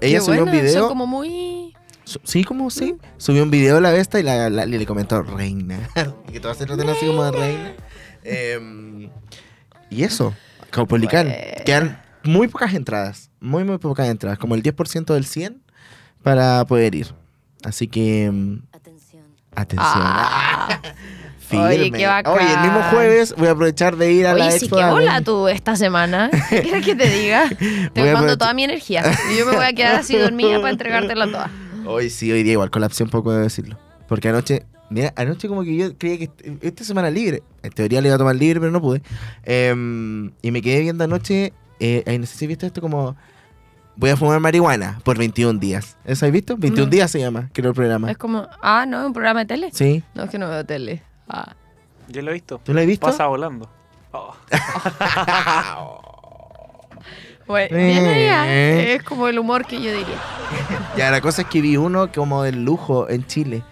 ella 0.00 0.18
Qué 0.18 0.20
subió 0.20 0.44
un 0.44 0.48
bueno, 0.50 0.62
video. 0.62 0.80
Son 0.80 0.88
como 0.88 1.06
muy... 1.06 1.74
Su- 2.04 2.20
Sí, 2.24 2.42
como 2.42 2.68
sí. 2.70 2.96
Subió 3.16 3.42
un 3.44 3.50
video 3.50 3.76
de 3.76 3.80
la 3.82 3.90
Vesta 3.92 4.18
y 4.18 4.22
la, 4.24 4.50
la- 4.50 4.66
le 4.66 4.84
comentó 4.86 5.22
reina. 5.22 5.88
y 6.28 6.32
que 6.32 6.40
todas 6.40 6.56
se 6.56 6.66
tratan 6.66 6.88
así 6.88 7.06
como 7.06 7.22
de 7.24 7.30
reina. 7.32 7.72
Em, 8.24 9.10
y 9.90 10.02
eso, 10.04 10.34
Caupolicán. 10.70 11.26
Bueno. 11.28 11.64
Quedan 11.64 12.01
muy 12.24 12.48
pocas 12.48 12.72
entradas. 12.74 13.30
Muy, 13.40 13.64
muy 13.64 13.78
pocas 13.78 14.08
entradas. 14.08 14.38
Como 14.38 14.54
el 14.54 14.62
10% 14.62 15.14
del 15.14 15.24
100 15.26 15.60
para 16.22 16.64
poder 16.66 16.94
ir. 16.94 17.14
Así 17.64 17.86
que. 17.88 18.24
em, 18.24 18.62
Atención. 18.72 19.22
Atención. 19.54 19.88
Ah. 19.94 20.80
Oye, 21.54 21.90
qué 21.90 22.06
bacán. 22.06 22.32
Oye, 22.34 22.50
el 22.50 22.60
mismo 22.60 22.80
jueves 22.90 23.34
voy 23.36 23.48
a 23.48 23.50
aprovechar 23.50 23.96
de 23.96 24.10
ir 24.10 24.26
a 24.26 24.32
la 24.32 24.46
Oye, 24.46 24.58
sí, 24.58 24.64
expo. 24.64 24.76
qué 24.78 24.84
de 24.84 24.90
hola 24.90 25.20
tú 25.20 25.48
esta 25.48 25.76
semana. 25.76 26.30
¿Qué 26.48 26.62
quieres 26.62 26.82
que 26.84 26.94
te 26.94 27.10
diga? 27.10 27.46
Te 27.92 28.00
Voy 28.00 28.08
a 28.08 28.14
mando 28.14 28.38
toda 28.38 28.54
mi 28.54 28.64
energía. 28.64 29.02
Y 29.30 29.36
yo 29.38 29.44
me 29.44 29.54
voy 29.56 29.64
a 29.66 29.72
quedar 29.74 29.96
así 29.96 30.16
dormida 30.16 30.56
para 30.60 30.70
entregártela 30.70 31.26
toda. 31.26 31.50
Hoy 31.84 32.08
sí, 32.08 32.32
hoy 32.32 32.42
día 32.42 32.52
igual 32.54 32.70
colapsé 32.70 33.04
un 33.04 33.10
poco 33.10 33.32
de 33.32 33.42
decirlo. 33.42 33.78
Porque 34.08 34.30
anoche, 34.30 34.64
mira, 34.88 35.12
anoche 35.14 35.46
como 35.46 35.62
que 35.62 35.76
yo 35.76 35.98
creía 35.98 36.16
que 36.18 36.24
est- 36.24 36.64
esta 36.64 36.84
semana 36.84 37.10
libre, 37.10 37.42
en 37.62 37.70
teoría 37.72 38.00
le 38.00 38.08
iba 38.08 38.14
a 38.14 38.18
tomar 38.18 38.36
libre, 38.36 38.58
pero 38.58 38.72
no 38.72 38.80
pude. 38.80 39.02
Em, 39.44 40.30
y 40.40 40.50
me 40.52 40.62
quedé 40.62 40.80
viendo 40.80 41.04
anoche, 41.04 41.52
eh, 41.84 42.04
ay, 42.06 42.18
no 42.18 42.26
sé 42.26 42.36
si 42.38 42.46
viste 42.46 42.66
esto 42.66 42.80
como, 42.80 43.16
voy 43.96 44.10
a 44.10 44.16
fumar 44.16 44.38
marihuana 44.40 45.00
por 45.04 45.18
21 45.18 45.58
días. 45.58 45.96
¿Eso 46.04 46.24
has 46.26 46.32
visto? 46.32 46.56
21 46.56 46.84
No. 46.86 46.90
días 46.90 47.10
se 47.10 47.18
llama, 47.20 47.50
creo 47.52 47.70
el 47.70 47.74
programa. 47.76 48.10
Es 48.10 48.16
como, 48.18 48.46
ah, 48.62 48.84
no, 48.86 49.00
es 49.00 49.06
un 49.06 49.12
programa 49.12 49.40
de 49.40 49.46
tele. 49.46 49.70
Sí, 49.72 50.02
No, 50.14 50.24
es 50.24 50.30
que 50.30 50.38
no 50.38 50.48
veo 50.48 50.64
tele. 50.64 51.02
Ah. 51.28 51.54
Yo 52.08 52.22
lo 52.22 52.30
he 52.30 52.34
visto. 52.34 52.60
¿tú 52.64 52.72
lo 52.74 52.80
has 52.80 52.86
visto? 52.86 53.06
Pasa 53.06 53.26
volando. 53.26 53.68
Oh. 54.12 54.34
Bueno, 57.46 57.76
Eh. 57.76 57.86
bien 57.86 58.06
allá. 58.06 58.52
Es 58.94 59.02
como 59.02 59.26
el 59.28 59.38
humor 59.38 59.66
que 59.66 59.76
yo 59.76 59.90
diría. 59.90 60.16
ya, 60.96 61.10
la 61.10 61.20
cosa 61.20 61.42
es 61.42 61.48
que 61.48 61.60
vi 61.60 61.76
uno 61.76 62.10
como 62.12 62.44
del 62.44 62.64
lujo 62.64 63.08
en 63.10 63.26
Chile. 63.26 63.62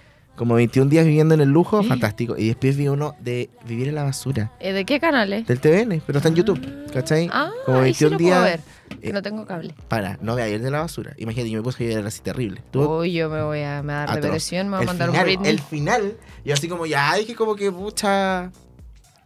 Como 0.41 0.55
21 0.55 0.89
días 0.89 1.05
viviendo 1.05 1.35
en 1.35 1.43
el 1.43 1.51
lujo, 1.51 1.83
fantástico. 1.83 2.35
Y 2.35 2.47
después 2.47 2.75
vi 2.75 2.89
uno 2.89 3.15
de 3.21 3.51
vivir 3.67 3.89
en 3.89 3.95
la 3.95 4.05
basura. 4.05 4.51
Eh, 4.59 4.73
¿De 4.73 4.87
qué 4.87 4.99
canales? 4.99 5.47
Del 5.47 5.61
TVN, 5.61 6.01
pero 6.07 6.17
está 6.19 6.31
en 6.31 6.35
YouTube, 6.35 6.91
¿cachai? 6.95 7.29
Ah, 7.31 7.51
como 7.67 7.81
ahí 7.81 7.93
sí 7.93 8.07
21 8.07 8.11
lo 8.13 8.19
días. 8.19 8.39
puedo 8.39 8.51
ver. 8.51 8.61
eh, 9.03 9.13
no 9.13 9.21
tengo 9.21 9.45
cable. 9.45 9.75
Para, 9.89 10.19
no 10.23 10.35
vea 10.37 10.49
ir 10.49 10.63
de 10.63 10.71
la 10.71 10.81
basura. 10.81 11.13
Imagínate, 11.19 11.51
yo 11.51 11.59
me 11.59 11.63
puse 11.63 11.85
a 11.85 11.89
llorar 11.91 12.07
así 12.07 12.23
terrible. 12.23 12.63
Uy, 12.73 13.13
yo 13.13 13.29
me 13.29 13.43
voy 13.43 13.61
a 13.61 13.83
me 13.83 13.93
dar 13.93 14.09
atroz. 14.09 14.23
depresión, 14.25 14.69
me 14.69 14.73
va 14.73 14.79
a 14.79 14.81
el 14.81 14.87
mandar 14.87 15.11
final, 15.11 15.21
un 15.21 15.27
Britney. 15.27 15.51
El 15.51 15.61
final, 15.61 16.15
yo 16.43 16.55
así 16.55 16.69
como 16.69 16.87
ya 16.87 17.15
dije 17.17 17.35
como 17.35 17.55
que 17.55 17.71
pucha 17.71 18.51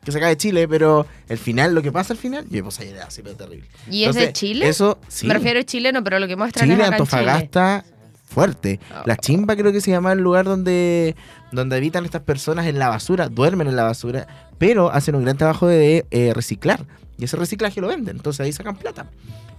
que 0.05 0.11
se 0.11 0.19
cae 0.19 0.37
Chile, 0.37 0.67
pero 0.69 1.07
el 1.29 1.39
final, 1.39 1.77
lo 1.77 1.81
que 1.83 1.93
pasa 1.93 2.13
al 2.13 2.19
final, 2.19 2.45
yo 2.51 2.57
me 2.57 2.65
puse 2.65 2.83
a 2.83 2.87
llorar 2.87 3.07
así, 3.07 3.23
pero 3.23 3.37
terrible. 3.37 3.69
¿Y 3.89 4.03
es 4.05 4.17
de 4.17 4.21
Entonces, 4.25 4.33
Chile? 4.33 4.69
Eso, 4.69 4.99
sí. 5.09 5.29
Me 5.29 5.35
refiero 5.35 5.61
a 5.61 5.63
chileno, 5.63 6.03
pero 6.03 6.19
lo 6.19 6.27
que 6.27 6.35
muestran 6.37 6.69
Chile, 6.69 6.83
es 6.83 6.89
acá 6.89 6.97
en 6.97 7.07
Chile. 7.07 7.94
Fuerte. 8.35 8.81
La 9.07 9.15
Oh. 9.15 9.17
chimba 9.21 9.55
creo 9.57 9.73
que 9.73 9.81
se 9.81 9.91
llama 9.91 10.13
el 10.13 10.19
lugar 10.19 10.45
donde, 10.45 11.15
donde 11.53 11.77
habitan 11.77 12.05
estas 12.05 12.23
personas 12.23 12.67
en 12.67 12.79
la 12.79 12.89
basura, 12.89 13.29
duermen 13.29 13.69
en 13.69 13.77
la 13.77 13.85
basura, 13.85 14.27
pero 14.59 14.91
hacen 14.91 15.15
un 15.15 15.23
gran 15.25 15.37
trabajo 15.37 15.67
de 15.69 16.05
eh, 16.11 16.33
reciclar. 16.35 16.85
Y 17.19 17.25
ese 17.25 17.37
reciclaje 17.37 17.81
lo 17.81 17.89
venden, 17.89 18.17
entonces 18.17 18.41
ahí 18.41 18.53
sacan 18.53 18.77
plata. 18.77 19.07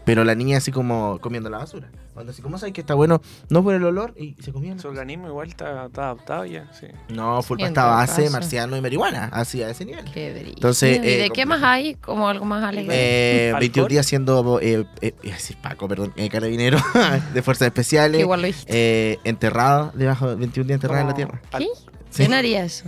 Pero 0.03 0.23
la 0.23 0.35
niña 0.35 0.59
así 0.59 0.71
como 0.71 1.17
comiendo 1.19 1.49
la 1.49 1.57
basura. 1.57 1.89
Cuando 2.13 2.31
así, 2.31 2.41
¿cómo 2.43 2.59
sabes 2.59 2.73
que 2.73 2.81
está 2.81 2.93
bueno? 2.93 3.21
No 3.49 3.63
por 3.63 3.73
el 3.73 3.83
olor 3.83 4.13
y 4.15 4.35
se 4.39 4.51
comía. 4.53 4.77
Su 4.77 4.87
organismo 4.89 5.27
igual 5.27 5.47
está, 5.47 5.87
está 5.87 6.03
adaptado 6.03 6.45
ya, 6.45 6.71
sí. 6.79 6.85
No, 7.09 7.41
full 7.41 7.57
pasta 7.59 7.85
base, 7.85 8.21
caso. 8.23 8.31
marciano 8.33 8.77
y 8.77 8.81
marihuana, 8.81 9.25
así 9.33 9.63
a 9.63 9.69
ese 9.71 9.83
nivel. 9.83 10.05
Qué 10.11 10.31
brillo. 10.31 10.49
Entonces, 10.53 10.97
¿Y 10.97 11.01
de 11.01 11.25
eh, 11.25 11.29
qué 11.33 11.47
más 11.47 11.63
hay? 11.63 11.95
Como 11.95 12.29
algo 12.29 12.45
más 12.45 12.63
alegre. 12.63 12.93
Eh, 12.95 13.47
¿Alcohol? 13.47 13.59
21 13.61 13.87
días 13.87 14.05
siendo, 14.05 14.59
eh, 14.61 14.85
eh, 15.01 15.13
decir 15.23 15.57
Paco, 15.59 15.87
perdón, 15.87 16.13
eh, 16.17 16.29
carabinero 16.29 16.77
de 17.33 17.41
fuerzas 17.41 17.65
especiales, 17.65 18.21
igual 18.21 18.41
lo 18.41 18.47
dijiste. 18.47 18.71
eh, 18.73 19.17
enterrado, 19.23 19.91
debajo, 19.95 20.35
21 20.37 20.67
días 20.67 20.77
enterrado 20.77 21.01
en 21.01 21.07
la 21.07 21.13
tierra. 21.15 21.41
¿Qué? 21.57 21.65
Sí. 22.11 22.17
¿Quién 22.17 22.33
haría 22.35 22.63
eso? 22.63 22.85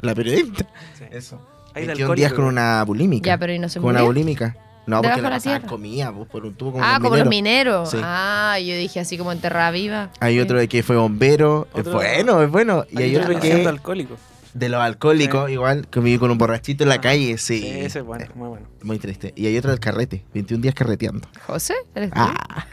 La 0.00 0.16
periodista. 0.16 0.66
sí. 0.98 1.04
Eso. 1.12 1.40
Hay 1.76 1.82
de 1.82 1.88
21 1.88 2.14
días 2.14 2.32
con 2.32 2.44
una 2.46 2.82
bulímica. 2.84 3.26
Ya, 3.26 3.38
pero 3.38 3.52
¿y 3.52 3.58
no 3.58 3.68
se 3.68 3.78
Con 3.80 3.90
una 3.90 4.02
bulímica. 4.02 4.56
No, 4.86 5.02
porque 5.02 5.16
de 5.16 5.22
la 5.22 5.30
la 5.30 5.40
tierra. 5.40 5.66
comía, 5.66 6.12
pues, 6.12 6.28
por 6.28 6.46
un 6.46 6.54
tubo 6.54 6.72
como 6.72 6.84
Ah, 6.84 6.94
los 6.94 7.02
como 7.02 7.16
los 7.16 7.26
mineros. 7.28 7.90
Sí. 7.90 7.98
Ah, 8.02 8.56
yo 8.60 8.76
dije 8.76 9.00
así 9.00 9.18
como 9.18 9.32
en 9.32 9.40
Terra 9.40 9.70
Viva. 9.72 10.10
Hay 10.20 10.34
Sí. 10.34 10.40
otro 10.40 10.58
de 10.58 10.68
que 10.68 10.82
fue 10.84 10.96
bombero. 10.96 11.66
Es 11.74 11.84
bueno, 11.84 12.40
es 12.42 12.50
bueno. 12.50 12.84
Y 12.90 13.02
hay 13.02 13.16
otro 13.16 13.38
que 13.40 13.66
alcohólico. 13.66 14.16
de 14.54 14.68
los 14.70 14.80
alcohólicos, 14.80 15.50
igual, 15.50 15.86
que 15.88 16.00
vive 16.00 16.18
con 16.20 16.30
un 16.30 16.38
borrachito 16.38 16.84
en 16.84 16.88
la 16.88 16.94
Ah, 16.94 17.00
calle. 17.00 17.36
Sí. 17.36 17.58
Sí, 17.60 17.68
ese 17.68 17.98
es 17.98 18.04
bueno, 18.04 18.26
muy 18.36 18.48
bueno. 18.48 18.66
Muy 18.82 18.98
triste. 19.00 19.32
Y 19.36 19.46
hay 19.46 19.58
otro 19.58 19.70
del 19.72 19.80
carrete. 19.80 20.24
21 20.32 20.62
días 20.62 20.74
carreteando. 20.74 21.28
¿José? 21.46 21.74
¿Eres 21.94 22.10
tú? 22.10 22.16
Ah. 22.20 22.66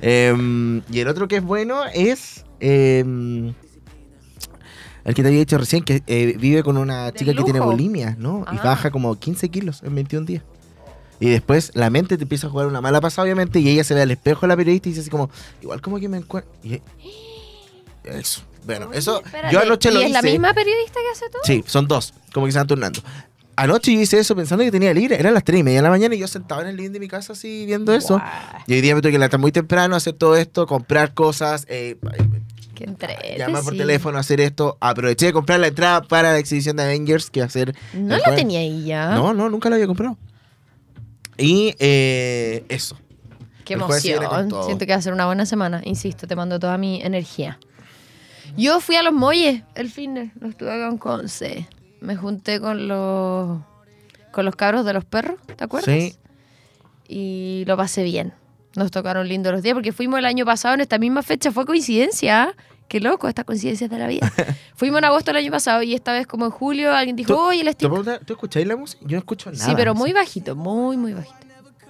Em, 0.00 0.82
y 0.90 1.00
el 1.00 1.08
otro 1.08 1.28
que 1.28 1.36
es 1.36 1.42
bueno 1.42 1.82
es. 1.94 2.44
em, 2.60 3.52
el 5.08 5.14
que 5.14 5.22
te 5.22 5.28
había 5.28 5.40
dicho 5.40 5.58
recién, 5.58 5.82
que 5.84 6.02
eh, 6.06 6.36
vive 6.38 6.62
con 6.62 6.76
una 6.76 7.06
¿Del 7.06 7.14
chica 7.14 7.34
que 7.34 7.42
tiene 7.44 7.60
bulimia, 7.60 8.14
¿no? 8.18 8.44
Y 8.52 8.56
Ah. 8.58 8.62
baja 8.62 8.90
como 8.90 9.18
15 9.18 9.48
kilos 9.48 9.82
en 9.82 9.94
21 9.94 10.26
días. 10.26 10.42
Y 11.20 11.28
después 11.30 11.72
la 11.74 11.90
mente 11.90 12.16
te 12.16 12.22
empieza 12.24 12.46
a 12.46 12.50
jugar 12.50 12.66
una 12.68 12.80
mala 12.80 13.00
pasada, 13.00 13.24
obviamente, 13.24 13.58
y 13.58 13.68
ella 13.68 13.82
se 13.84 13.92
ve 13.94 14.02
al 14.02 14.10
espejo 14.10 14.42
de 14.42 14.48
la 14.48 14.56
periodista 14.56 14.88
y 14.88 14.92
dice 14.92 15.00
así 15.00 15.10
como, 15.10 15.30
igual 15.62 15.80
como 15.80 15.98
que 15.98 16.08
me 16.08 16.18
encuentro. 16.18 16.52
Eso. 18.04 18.42
Bueno, 18.64 18.90
eso. 18.92 19.22
espérate, 19.24 19.52
Yo 19.54 19.60
anoche 19.60 19.88
¿y 19.90 19.92
lo 19.94 20.00
es 20.00 20.06
hice. 20.06 20.12
la 20.14 20.22
misma 20.22 20.54
periodista 20.54 20.94
que 21.00 21.10
hace 21.12 21.30
todo? 21.30 21.42
Sí, 21.44 21.64
son 21.66 21.88
dos, 21.88 22.14
como 22.32 22.46
que 22.46 22.52
se 22.52 22.58
van 22.58 22.66
turnando. 22.66 23.00
Anoche 23.56 23.92
yo 23.92 24.00
hice 24.00 24.18
eso 24.20 24.36
pensando 24.36 24.62
que 24.62 24.70
tenía 24.70 24.94
libre. 24.94 25.18
Eran 25.18 25.34
las 25.34 25.42
3 25.42 25.60
y 25.60 25.62
media 25.64 25.78
de 25.78 25.82
la 25.82 25.90
mañana 25.90 26.14
y 26.14 26.18
yo 26.18 26.28
sentado 26.28 26.60
en 26.62 26.68
el 26.68 26.76
living 26.76 26.90
de 26.92 27.00
mi 27.00 27.08
casa 27.08 27.32
así 27.32 27.66
viendo 27.66 27.92
eso. 27.92 28.20
Y 28.68 28.74
hoy 28.74 28.80
día 28.80 28.94
me 28.94 29.00
tuve 29.02 29.10
que 29.10 29.18
levantar 29.18 29.40
muy 29.40 29.50
temprano, 29.50 29.96
hacer 29.96 30.12
todo 30.12 30.36
esto, 30.36 30.66
comprar 30.68 31.12
cosas, 31.12 31.64
eh, 31.68 31.96
Qué 32.78 32.84
entrete, 32.84 33.36
llamar 33.36 33.64
por 33.64 33.72
sí. 33.72 33.78
teléfono, 33.78 34.18
hacer 34.18 34.40
esto. 34.40 34.78
Aproveché 34.80 35.26
de 35.26 35.32
comprar 35.32 35.58
la 35.58 35.66
entrada 35.66 36.02
para 36.02 36.30
la 36.30 36.38
exhibición 36.38 36.76
de 36.76 36.84
Avengers 36.84 37.28
que 37.28 37.40
va 37.40 37.46
a 37.46 37.50
ser. 37.50 37.74
No 37.92 38.16
la 38.16 38.22
jueves. 38.22 38.38
tenía 38.38 38.60
ahí 38.60 38.84
ya. 38.84 39.16
No, 39.16 39.34
no, 39.34 39.50
nunca 39.50 39.68
la 39.68 39.74
había 39.74 39.88
comprado. 39.88 40.16
Y 41.36 41.74
eh, 41.80 42.64
eso. 42.68 42.96
Qué 43.64 43.74
El 43.74 43.80
emoción. 43.80 44.22
Siento 44.64 44.86
que 44.86 44.92
va 44.92 44.98
a 44.98 45.02
ser 45.02 45.12
una 45.12 45.26
buena 45.26 45.44
semana. 45.44 45.80
Insisto, 45.82 46.28
te 46.28 46.36
mando 46.36 46.60
toda 46.60 46.78
mi 46.78 47.02
energía. 47.02 47.58
Yo 48.56 48.78
fui 48.78 48.94
a 48.94 49.02
los 49.02 49.12
Molles 49.12 49.62
el 49.74 49.90
fin 49.90 50.14
de. 50.14 50.30
No 50.40 50.48
estuve 50.48 50.70
acá 50.70 50.86
en 50.86 50.98
Conce. 50.98 51.68
Me 52.00 52.14
junté 52.14 52.60
con 52.60 52.86
los. 52.86 53.58
con 54.30 54.44
los 54.44 54.54
cabros 54.54 54.84
de 54.84 54.92
los 54.92 55.04
perros, 55.04 55.36
¿te 55.56 55.64
acuerdas? 55.64 55.92
Sí. 55.92 56.14
Y 57.08 57.64
lo 57.66 57.76
pasé 57.76 58.04
bien. 58.04 58.34
Nos 58.76 58.90
tocaron 58.90 59.26
lindos 59.28 59.52
los 59.52 59.62
días 59.62 59.74
porque 59.74 59.92
fuimos 59.92 60.18
el 60.18 60.26
año 60.26 60.44
pasado 60.44 60.74
en 60.74 60.80
esta 60.82 60.98
misma 60.98 61.22
fecha. 61.22 61.50
Fue 61.50 61.64
coincidencia. 61.66 62.42
¿ah? 62.44 62.54
Qué 62.88 63.00
loco, 63.00 63.28
estas 63.28 63.44
coincidencias 63.44 63.90
de 63.90 63.98
la 63.98 64.06
vida. 64.06 64.32
fuimos 64.76 64.98
en 64.98 65.04
agosto 65.06 65.30
el 65.30 65.36
año 65.38 65.50
pasado 65.50 65.82
y 65.82 65.94
esta 65.94 66.12
vez, 66.12 66.26
como 66.26 66.44
en 66.46 66.50
julio, 66.50 66.94
alguien 66.94 67.16
dijo, 67.16 67.34
¿Tú- 67.34 67.40
oye, 67.40 67.60
el 67.60 67.66
¿Te 67.66 67.72
stick. 67.72 67.88
puedo 67.88 68.02
preguntar, 68.02 68.26
¿Tú 68.26 68.32
escucháis 68.34 68.66
la 68.66 68.76
música? 68.76 69.00
Yo 69.04 69.16
no 69.16 69.18
escucho 69.18 69.50
nada. 69.50 69.64
Sí, 69.64 69.72
pero 69.76 69.94
muy 69.94 70.12
bajito, 70.12 70.54
muy, 70.56 70.96
muy 70.96 71.12
bajito. 71.12 71.36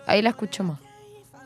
Ahí 0.06 0.22
la 0.22 0.30
escucho 0.30 0.64
más. 0.64 0.78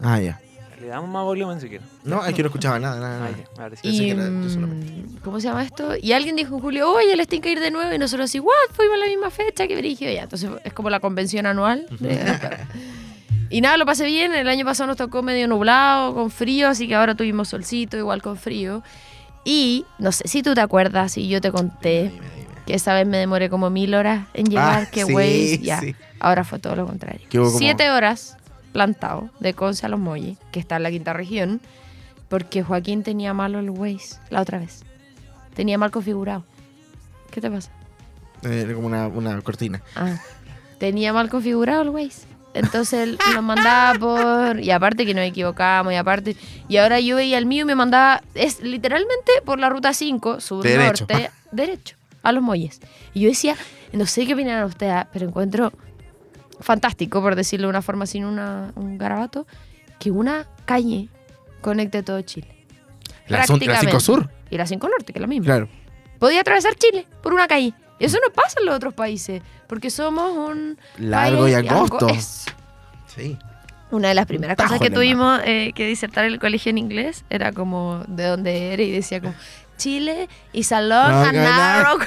Ah, 0.00 0.20
ya. 0.20 0.40
Le 0.80 0.88
damos 0.88 1.10
más 1.10 1.22
volumen 1.24 1.60
si 1.60 1.68
quieren. 1.68 1.86
No, 2.02 2.24
es 2.26 2.34
que 2.34 2.42
no 2.42 2.48
escuchaba 2.48 2.78
nada, 2.78 2.98
nada. 2.98 3.16
Ah, 3.26 3.30
nada. 3.30 3.36
ya, 3.56 3.62
ahora 3.62 3.76
sí. 3.76 3.88
Y, 3.88 4.10
era 4.10 4.24
mm, 4.24 5.18
¿Cómo 5.22 5.38
se 5.38 5.46
llama 5.48 5.62
esto? 5.64 5.94
Y 6.00 6.12
alguien 6.12 6.34
dijo 6.34 6.56
en 6.56 6.60
julio, 6.60 6.90
oye, 6.92 7.14
les 7.14 7.28
tiene 7.28 7.42
que 7.42 7.52
ir 7.52 7.60
de 7.60 7.70
nuevo. 7.70 7.92
Y 7.94 7.98
nosotros 7.98 8.30
así, 8.30 8.40
¿what? 8.40 8.52
Fuimos 8.72 8.96
a 8.96 8.98
la 8.98 9.06
misma 9.06 9.30
fecha 9.30 9.68
que 9.68 9.76
brígido 9.76 10.10
ya. 10.12 10.22
Entonces 10.24 10.50
es 10.64 10.72
como 10.72 10.90
la 10.90 10.98
convención 10.98 11.46
anual. 11.46 11.86
de- 12.00 12.18
y 13.52 13.60
nada, 13.60 13.76
lo 13.76 13.86
pasé 13.86 14.06
bien. 14.06 14.34
El 14.34 14.48
año 14.48 14.64
pasado 14.64 14.88
nos 14.88 14.96
tocó 14.96 15.22
medio 15.22 15.46
nublado, 15.46 16.14
con 16.14 16.30
frío, 16.30 16.68
así 16.68 16.88
que 16.88 16.94
ahora 16.94 17.14
tuvimos 17.14 17.48
solcito, 17.48 17.96
igual 17.96 18.22
con 18.22 18.36
frío. 18.36 18.82
Y 19.44 19.84
no 19.98 20.10
sé 20.12 20.26
si 20.28 20.42
tú 20.42 20.54
te 20.54 20.60
acuerdas, 20.60 21.16
y 21.18 21.28
yo 21.28 21.40
te 21.40 21.50
conté 21.52 22.04
Dime, 22.10 22.12
dime. 22.36 22.46
que 22.66 22.74
esa 22.74 22.94
vez 22.94 23.06
me 23.06 23.18
demoré 23.18 23.48
como 23.50 23.70
mil 23.70 23.94
horas 23.94 24.26
en 24.34 24.46
llegar, 24.46 24.84
Ah, 24.84 24.90
que 24.90 25.04
sí, 25.04 25.12
Waze, 25.12 25.58
ya. 25.58 25.80
sí. 25.80 25.94
Ahora 26.20 26.44
fue 26.44 26.58
todo 26.58 26.76
lo 26.76 26.86
contrario. 26.86 27.20
Como- 27.30 27.50
Siete 27.58 27.90
horas 27.90 28.36
plantado 28.72 29.30
de 29.40 29.52
Conce 29.54 29.84
a 29.84 29.88
Los 29.88 30.00
Molles, 30.00 30.38
que 30.52 30.60
está 30.60 30.76
en 30.76 30.84
la 30.84 30.90
quinta 30.90 31.12
región, 31.12 31.60
porque 32.28 32.62
Joaquín 32.62 33.02
tenía 33.02 33.34
malo 33.34 33.58
el 33.58 33.68
Waze 33.70 34.16
la 34.30 34.40
otra 34.40 34.58
vez. 34.58 34.84
Tenía 35.54 35.76
mal 35.76 35.90
configurado. 35.90 36.44
¿Qué 37.30 37.40
te 37.40 37.50
pasa? 37.50 37.70
Eh, 38.44 38.62
Era 38.64 38.74
como 38.74 38.86
una, 38.86 39.08
una 39.08 39.40
cortina. 39.42 39.82
Ah, 39.96 40.16
tenía 40.78 41.12
mal 41.12 41.28
configurado 41.28 41.82
el 41.82 41.88
Waze. 41.90 42.26
Entonces 42.54 43.00
él 43.00 43.18
nos 43.34 43.42
mandaba 43.42 43.98
por. 43.98 44.60
Y 44.60 44.70
aparte 44.70 45.06
que 45.06 45.14
nos 45.14 45.24
equivocamos, 45.24 45.92
y 45.92 45.96
aparte. 45.96 46.36
Y 46.68 46.76
ahora 46.76 47.00
yo 47.00 47.16
veía 47.16 47.38
el 47.38 47.46
mío 47.46 47.62
y 47.62 47.64
me 47.66 47.74
mandaba. 47.74 48.22
Es 48.34 48.60
literalmente 48.62 49.32
por 49.44 49.58
la 49.58 49.68
ruta 49.70 49.92
5, 49.94 50.40
sur 50.40 50.62
Derecho. 50.62 51.06
norte, 51.08 51.30
derecho, 51.50 51.96
a 52.22 52.32
los 52.32 52.42
muelles. 52.42 52.80
Y 53.14 53.20
yo 53.20 53.28
decía, 53.30 53.56
no 53.92 54.04
sé 54.06 54.26
qué 54.26 54.34
opinan 54.34 54.64
ustedes, 54.64 55.06
pero 55.12 55.26
encuentro 55.26 55.72
fantástico, 56.60 57.20
por 57.22 57.34
decirlo 57.36 57.66
de 57.66 57.70
una 57.70 57.82
forma 57.82 58.06
sin 58.06 58.24
una, 58.24 58.72
un 58.76 58.98
garabato, 58.98 59.46
que 59.98 60.10
una 60.10 60.46
calle 60.64 61.08
conecte 61.60 62.02
todo 62.02 62.20
Chile. 62.22 62.48
La, 63.28 63.46
son- 63.46 63.58
la 63.60 63.64
5 63.64 63.64
Prácticamente. 63.66 64.00
Sur. 64.00 64.30
Y 64.50 64.56
la 64.58 64.66
5 64.66 64.88
Norte, 64.88 65.12
que 65.12 65.18
es 65.18 65.20
la 65.20 65.26
misma 65.26 65.44
Claro. 65.46 65.68
podía 66.18 66.40
atravesar 66.40 66.74
Chile 66.74 67.06
por 67.22 67.32
una 67.32 67.46
calle. 67.48 67.72
Eso 68.06 68.18
no 68.26 68.32
pasa 68.32 68.60
en 68.60 68.66
los 68.66 68.74
otros 68.74 68.94
países, 68.94 69.42
porque 69.66 69.90
somos 69.90 70.36
un 70.36 70.78
Largo 70.98 71.48
y 71.48 71.52
país 71.52 71.70
angosto. 71.70 72.08
Es 72.08 72.44
Sí. 73.14 73.38
una 73.90 74.08
de 74.08 74.14
las 74.14 74.26
primeras 74.26 74.56
Tajo 74.56 74.70
cosas 74.74 74.80
que 74.88 74.90
tuvimos 74.94 75.40
eh, 75.44 75.72
que 75.74 75.86
disertar 75.86 76.24
en 76.24 76.32
el 76.32 76.38
colegio 76.40 76.70
en 76.70 76.78
inglés 76.78 77.24
era 77.30 77.52
como 77.52 78.02
de 78.08 78.24
dónde 78.26 78.72
era 78.72 78.82
y 78.82 78.90
decía 78.90 79.20
como 79.20 79.34
Chile 79.76 80.28
y 80.52 80.62
Salón 80.64 81.10
No, 81.12 81.22
a 81.24 81.32
narrow. 81.32 81.98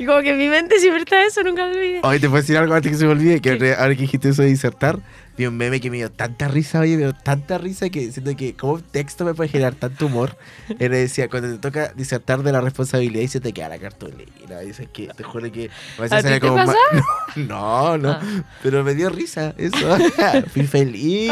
Y 0.00 0.06
como 0.06 0.22
que 0.22 0.30
en 0.30 0.38
mi 0.38 0.48
mente 0.48 0.78
siempre 0.78 1.00
está 1.02 1.22
eso, 1.26 1.42
nunca 1.42 1.66
me 1.66 1.72
olvidé. 1.72 2.00
Hoy 2.02 2.18
te 2.18 2.28
puedo 2.30 2.40
decir 2.40 2.56
algo 2.56 2.72
antes 2.74 2.90
que 2.90 2.96
se 2.96 3.04
me 3.04 3.12
olvide, 3.12 3.40
que 3.40 3.50
ahora 3.78 3.94
que 3.94 4.00
dijiste 4.00 4.30
eso 4.30 4.40
de 4.40 4.48
disertar, 4.48 4.98
vi 5.36 5.44
un 5.44 5.56
meme 5.58 5.78
que 5.78 5.90
me 5.90 5.98
dio 5.98 6.10
tanta 6.10 6.48
risa, 6.48 6.80
oye, 6.80 6.92
me 6.96 7.02
dio 7.02 7.12
tanta 7.12 7.58
risa 7.58 7.90
que 7.90 8.10
siento 8.10 8.34
que 8.34 8.56
como 8.56 8.72
un 8.74 8.82
texto 8.82 9.26
me 9.26 9.34
puede 9.34 9.50
generar 9.50 9.74
tanto 9.74 10.06
humor. 10.06 10.38
Él 10.78 10.92
decía, 10.92 11.28
cuando 11.28 11.50
te 11.52 11.58
toca 11.58 11.92
disertar 11.94 12.42
de 12.42 12.50
la 12.50 12.62
responsabilidad 12.62 13.20
y 13.22 13.28
se 13.28 13.40
te 13.40 13.52
queda 13.52 13.68
la 13.68 13.78
cartulina. 13.78 14.60
Dices 14.64 14.88
que 14.90 15.08
te 15.08 15.22
juro 15.22 15.52
que 15.52 15.68
a 15.98 16.00
veces 16.00 16.18
¿A 16.18 16.22
sale 16.22 16.40
te 16.40 16.46
como 16.48 16.56
pasa? 16.56 16.72
ma- 16.92 17.02
No, 17.36 17.98
no, 17.98 18.10
Ah. 18.12 18.22
pero 18.62 18.82
me 18.82 18.94
dio 18.94 19.10
risa 19.10 19.54
eso. 19.58 19.76
Fui 20.54 20.66
feliz. 20.66 21.30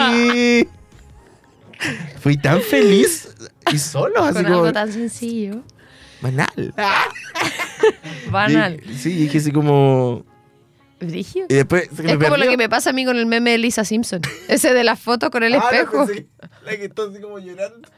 Fui 2.20 2.36
tan 2.36 2.60
feliz 2.60 3.28
y 3.72 3.78
solo, 3.78 4.22
así 4.24 4.34
Con 4.34 4.44
como 4.44 4.56
algo 4.58 4.72
tan 4.72 4.92
sencillo. 4.92 5.62
Banal. 6.20 6.74
Banal. 8.30 8.80
Y- 8.84 8.94
sí, 8.98 9.10
dije 9.12 9.38
así 9.38 9.52
como 9.52 10.24
Brígido. 11.00 11.46
y 11.48 11.54
después 11.54 11.88
Es 11.98 12.16
como 12.16 12.36
lo 12.36 12.46
que 12.48 12.56
me 12.56 12.68
pasa 12.68 12.90
a 12.90 12.92
mí 12.92 13.04
con 13.04 13.16
el 13.16 13.26
meme 13.26 13.52
de 13.52 13.58
Lisa 13.58 13.84
Simpson. 13.84 14.20
Ese 14.48 14.74
de 14.74 14.84
la 14.84 14.96
foto 14.96 15.30
con 15.30 15.42
el 15.44 15.54
Ah, 15.54 15.58
espejo. 15.70 16.06
que- 16.06 16.26
La 16.64 16.76
que 16.76 16.84
está 16.86 17.02
así 17.04 17.20
como 17.20 17.38
llorando. 17.38 17.88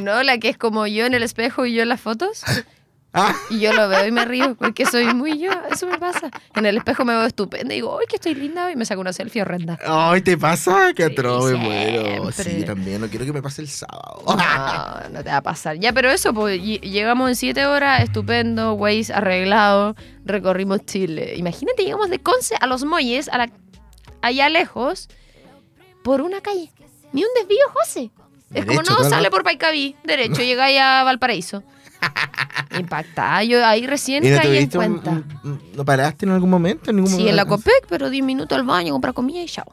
No, 0.00 0.22
la 0.22 0.38
que 0.38 0.50
es 0.50 0.58
como 0.58 0.86
yo 0.86 1.06
en 1.06 1.14
el 1.14 1.22
espejo 1.22 1.64
y 1.66 1.74
yo 1.74 1.82
en 1.82 1.88
las 1.88 2.00
fotos. 2.00 2.42
Ah, 3.16 3.34
Y 3.50 3.60
yo 3.60 3.72
lo 3.72 3.88
veo 3.88 4.06
y 4.06 4.10
me 4.10 4.24
río 4.24 4.56
porque 4.56 4.84
soy 4.86 5.14
muy 5.14 5.38
yo. 5.38 5.50
Eso 5.70 5.86
me 5.86 5.98
pasa. 5.98 6.30
En 6.56 6.66
el 6.66 6.76
espejo 6.76 7.04
me 7.04 7.14
veo 7.14 7.24
estupenda 7.24 7.72
y 7.72 7.76
digo, 7.76 7.96
¡ay, 7.98 8.06
que 8.08 8.16
estoy 8.16 8.34
linda! 8.34 8.70
Y 8.72 8.76
me 8.76 8.84
saco 8.84 9.00
una 9.00 9.12
selfie 9.12 9.42
horrenda. 9.42 9.78
ay, 9.86 10.20
¿te 10.20 10.36
pasa? 10.36 10.92
Que 10.94 11.06
Sí, 11.06 11.12
atroz, 11.12 11.52
me 11.52 11.56
muero. 11.58 12.32
Sí, 12.32 12.64
también. 12.64 13.00
No 13.00 13.08
quiero 13.08 13.24
que 13.24 13.32
me 13.32 13.40
pase 13.40 13.62
el 13.62 13.68
sábado. 13.68 14.24
No, 14.26 15.08
no 15.10 15.22
te 15.22 15.30
va 15.30 15.36
a 15.36 15.42
pasar. 15.42 15.76
Ya, 15.78 15.92
pero 15.92 16.10
eso, 16.10 16.34
pues 16.34 16.60
ll- 16.60 16.80
llegamos 16.80 17.28
en 17.30 17.36
siete 17.36 17.66
horas, 17.66 18.02
estupendo, 18.02 18.72
Waze 18.74 19.12
arreglado, 19.14 19.94
recorrimos 20.24 20.84
Chile. 20.84 21.34
Imagínate, 21.36 21.84
llegamos 21.84 22.10
de 22.10 22.18
Conce 22.18 22.56
a 22.60 22.66
Los 22.66 22.84
Molles, 22.84 23.28
a 23.28 23.38
la, 23.38 23.50
allá 24.22 24.48
lejos, 24.48 25.08
por 26.02 26.20
una 26.20 26.40
calle. 26.40 26.72
Ni 27.12 27.22
un 27.22 27.30
desvío, 27.38 27.64
José. 27.72 28.10
Es 28.52 28.64
como, 28.66 28.82
no, 28.82 29.04
sale 29.08 29.30
por 29.30 29.42
Paicaví, 29.44 29.94
derecho, 30.04 30.42
llegáis 30.42 30.78
a 30.80 31.02
Valparaíso. 31.04 31.62
Impactada, 32.78 33.44
yo 33.44 33.64
ahí 33.64 33.86
recién 33.86 34.24
¿Y 34.24 34.30
no, 34.30 34.36
caí 34.38 34.58
en 34.58 34.70
cuenta. 34.70 35.10
un- 35.10 35.24
un- 35.44 35.62
¿No 35.76 35.84
paraste 35.84 36.26
en 36.26 36.32
algún 36.32 36.50
momento? 36.50 36.90
En 36.90 36.96
ningún 36.96 37.08
Sí, 37.10 37.16
momento? 37.18 37.30
en 37.30 37.36
la 37.36 37.44
Copec, 37.44 37.86
pero 37.88 38.10
10 38.10 38.24
minutos 38.24 38.56
al 38.58 38.64
baño, 38.64 38.92
comprar 38.92 39.14
comida 39.14 39.40
y 39.42 39.46
chao. 39.46 39.72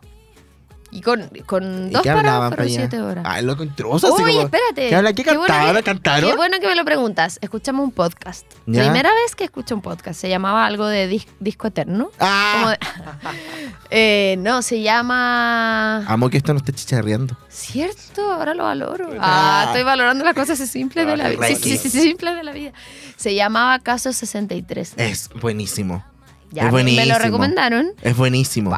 Y 0.94 1.02
con, 1.02 1.30
con 1.46 1.88
¿Y 1.88 1.92
dos 1.92 2.02
qué 2.02 2.12
paradas 2.12 2.54
fueron? 2.54 2.70
7 2.70 3.02
horas. 3.02 3.26
Intruso. 3.62 4.14
así 4.14 4.24
Oye, 4.24 4.34
como- 4.34 4.46
espérate. 4.46 4.90
¿Qué 4.90 4.96
habla? 4.96 5.14
¿Qué 5.14 5.24
bueno 5.24 5.46
cantaban? 5.48 5.76
que- 5.78 5.84
¿Cantaron? 5.84 6.30
Qué 6.32 6.36
bueno 6.36 6.60
que 6.60 6.68
me 6.68 6.76
lo 6.76 6.84
preguntas. 6.86 7.40
Escuchamos 7.42 7.86
un 7.86 7.92
podcast. 7.92 8.46
¿Ya? 8.66 8.82
Primera 8.84 9.10
vez 9.24 9.36
que 9.36 9.46
escucho 9.46 9.74
un 9.74 9.82
podcast. 9.82 10.20
Se 10.20 10.28
llamaba 10.30 10.66
algo 10.66 10.86
de 10.88 11.10
dis- 11.10 11.28
disco 11.40 11.68
eterno. 11.68 12.06
Como 12.06 12.16
Ah, 12.20 12.76
de- 12.78 12.78
Eh, 13.94 14.36
no, 14.40 14.62
se 14.62 14.82
llama... 14.82 16.06
amo 16.08 16.30
que 16.30 16.38
esto 16.38 16.54
no 16.54 16.60
esté 16.60 16.72
chicharreando. 16.74 17.36
¿Cierto? 17.50 18.32
Ahora 18.32 18.54
lo 18.54 18.64
valoro. 18.64 19.10
Ah. 19.20 19.62
Ah, 19.62 19.64
estoy 19.68 19.84
valorando 19.84 20.24
las 20.24 20.34
cosas 20.34 20.58
simples 20.60 21.06
de 21.06 21.18
la 21.18 21.30
vida. 21.30 21.48
Sí, 21.48 21.56
sí, 21.56 21.78
sí, 21.78 21.90
sí, 21.90 22.02
simples 22.02 22.36
de 22.36 22.44
la 22.44 22.52
vida. 22.54 22.72
Se 23.18 23.36
llamaba 23.36 23.80
Caso 23.80 24.14
63. 24.14 24.94
Es 24.98 25.30
buenísimo. 25.42 26.06
Ya, 26.52 26.66
es 26.66 26.72
buenísimo. 26.72 27.02
me 27.06 27.12
lo 27.14 27.18
recomendaron. 27.20 27.92
Es 28.02 28.16
buenísimo. 28.18 28.78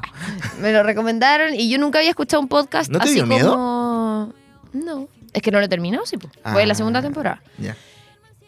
Me 0.62 0.72
lo 0.72 0.84
recomendaron 0.84 1.56
y 1.56 1.70
yo 1.70 1.78
nunca 1.80 2.00
había 2.00 2.12
escuchado 2.12 2.42
un 2.42 2.48
podcast 2.48 2.90
¿No 2.92 3.00
te 3.00 3.06
así 3.06 3.16
dio 3.16 3.24
como... 3.24 3.36
miedo? 3.36 4.34
No. 4.74 5.08
Es 5.34 5.42
que 5.42 5.50
no 5.52 5.60
lo 5.60 5.66
he 5.66 5.70
terminado, 5.70 6.06
sí. 6.06 6.18
po. 6.18 6.30
Voy 6.52 6.62
en 6.62 6.68
la 6.68 6.74
Ah. 6.74 6.76
segunda 6.76 7.02
temporada. 7.02 7.42
Ya. 7.58 7.76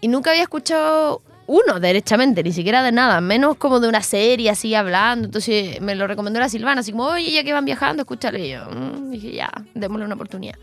Y 0.01 0.07
nunca 0.07 0.29
había 0.31 0.43
escuchado 0.43 1.21
uno, 1.47 1.79
derechamente, 1.79 2.43
ni 2.43 2.51
siquiera 2.51 2.83
de 2.83 2.91
nada, 2.91 3.21
menos 3.21 3.57
como 3.57 3.79
de 3.79 3.87
una 3.87 4.01
serie 4.01 4.49
así 4.49 4.73
hablando. 4.75 5.25
Entonces 5.25 5.81
me 5.81 5.95
lo 5.95 6.05
recomendó 6.07 6.39
la 6.39 6.49
Silvana, 6.49 6.81
así 6.81 6.91
como, 6.91 7.05
oye, 7.05 7.31
ya 7.31 7.43
que 7.43 7.53
van 7.53 7.65
viajando, 7.65 8.01
escúchale. 8.03 8.45
Y 8.47 8.51
yo, 8.51 8.65
"Mm", 8.69 9.09
dije, 9.11 9.31
ya, 9.33 9.51
démosle 9.73 10.05
una 10.05 10.15
oportunidad. 10.15 10.55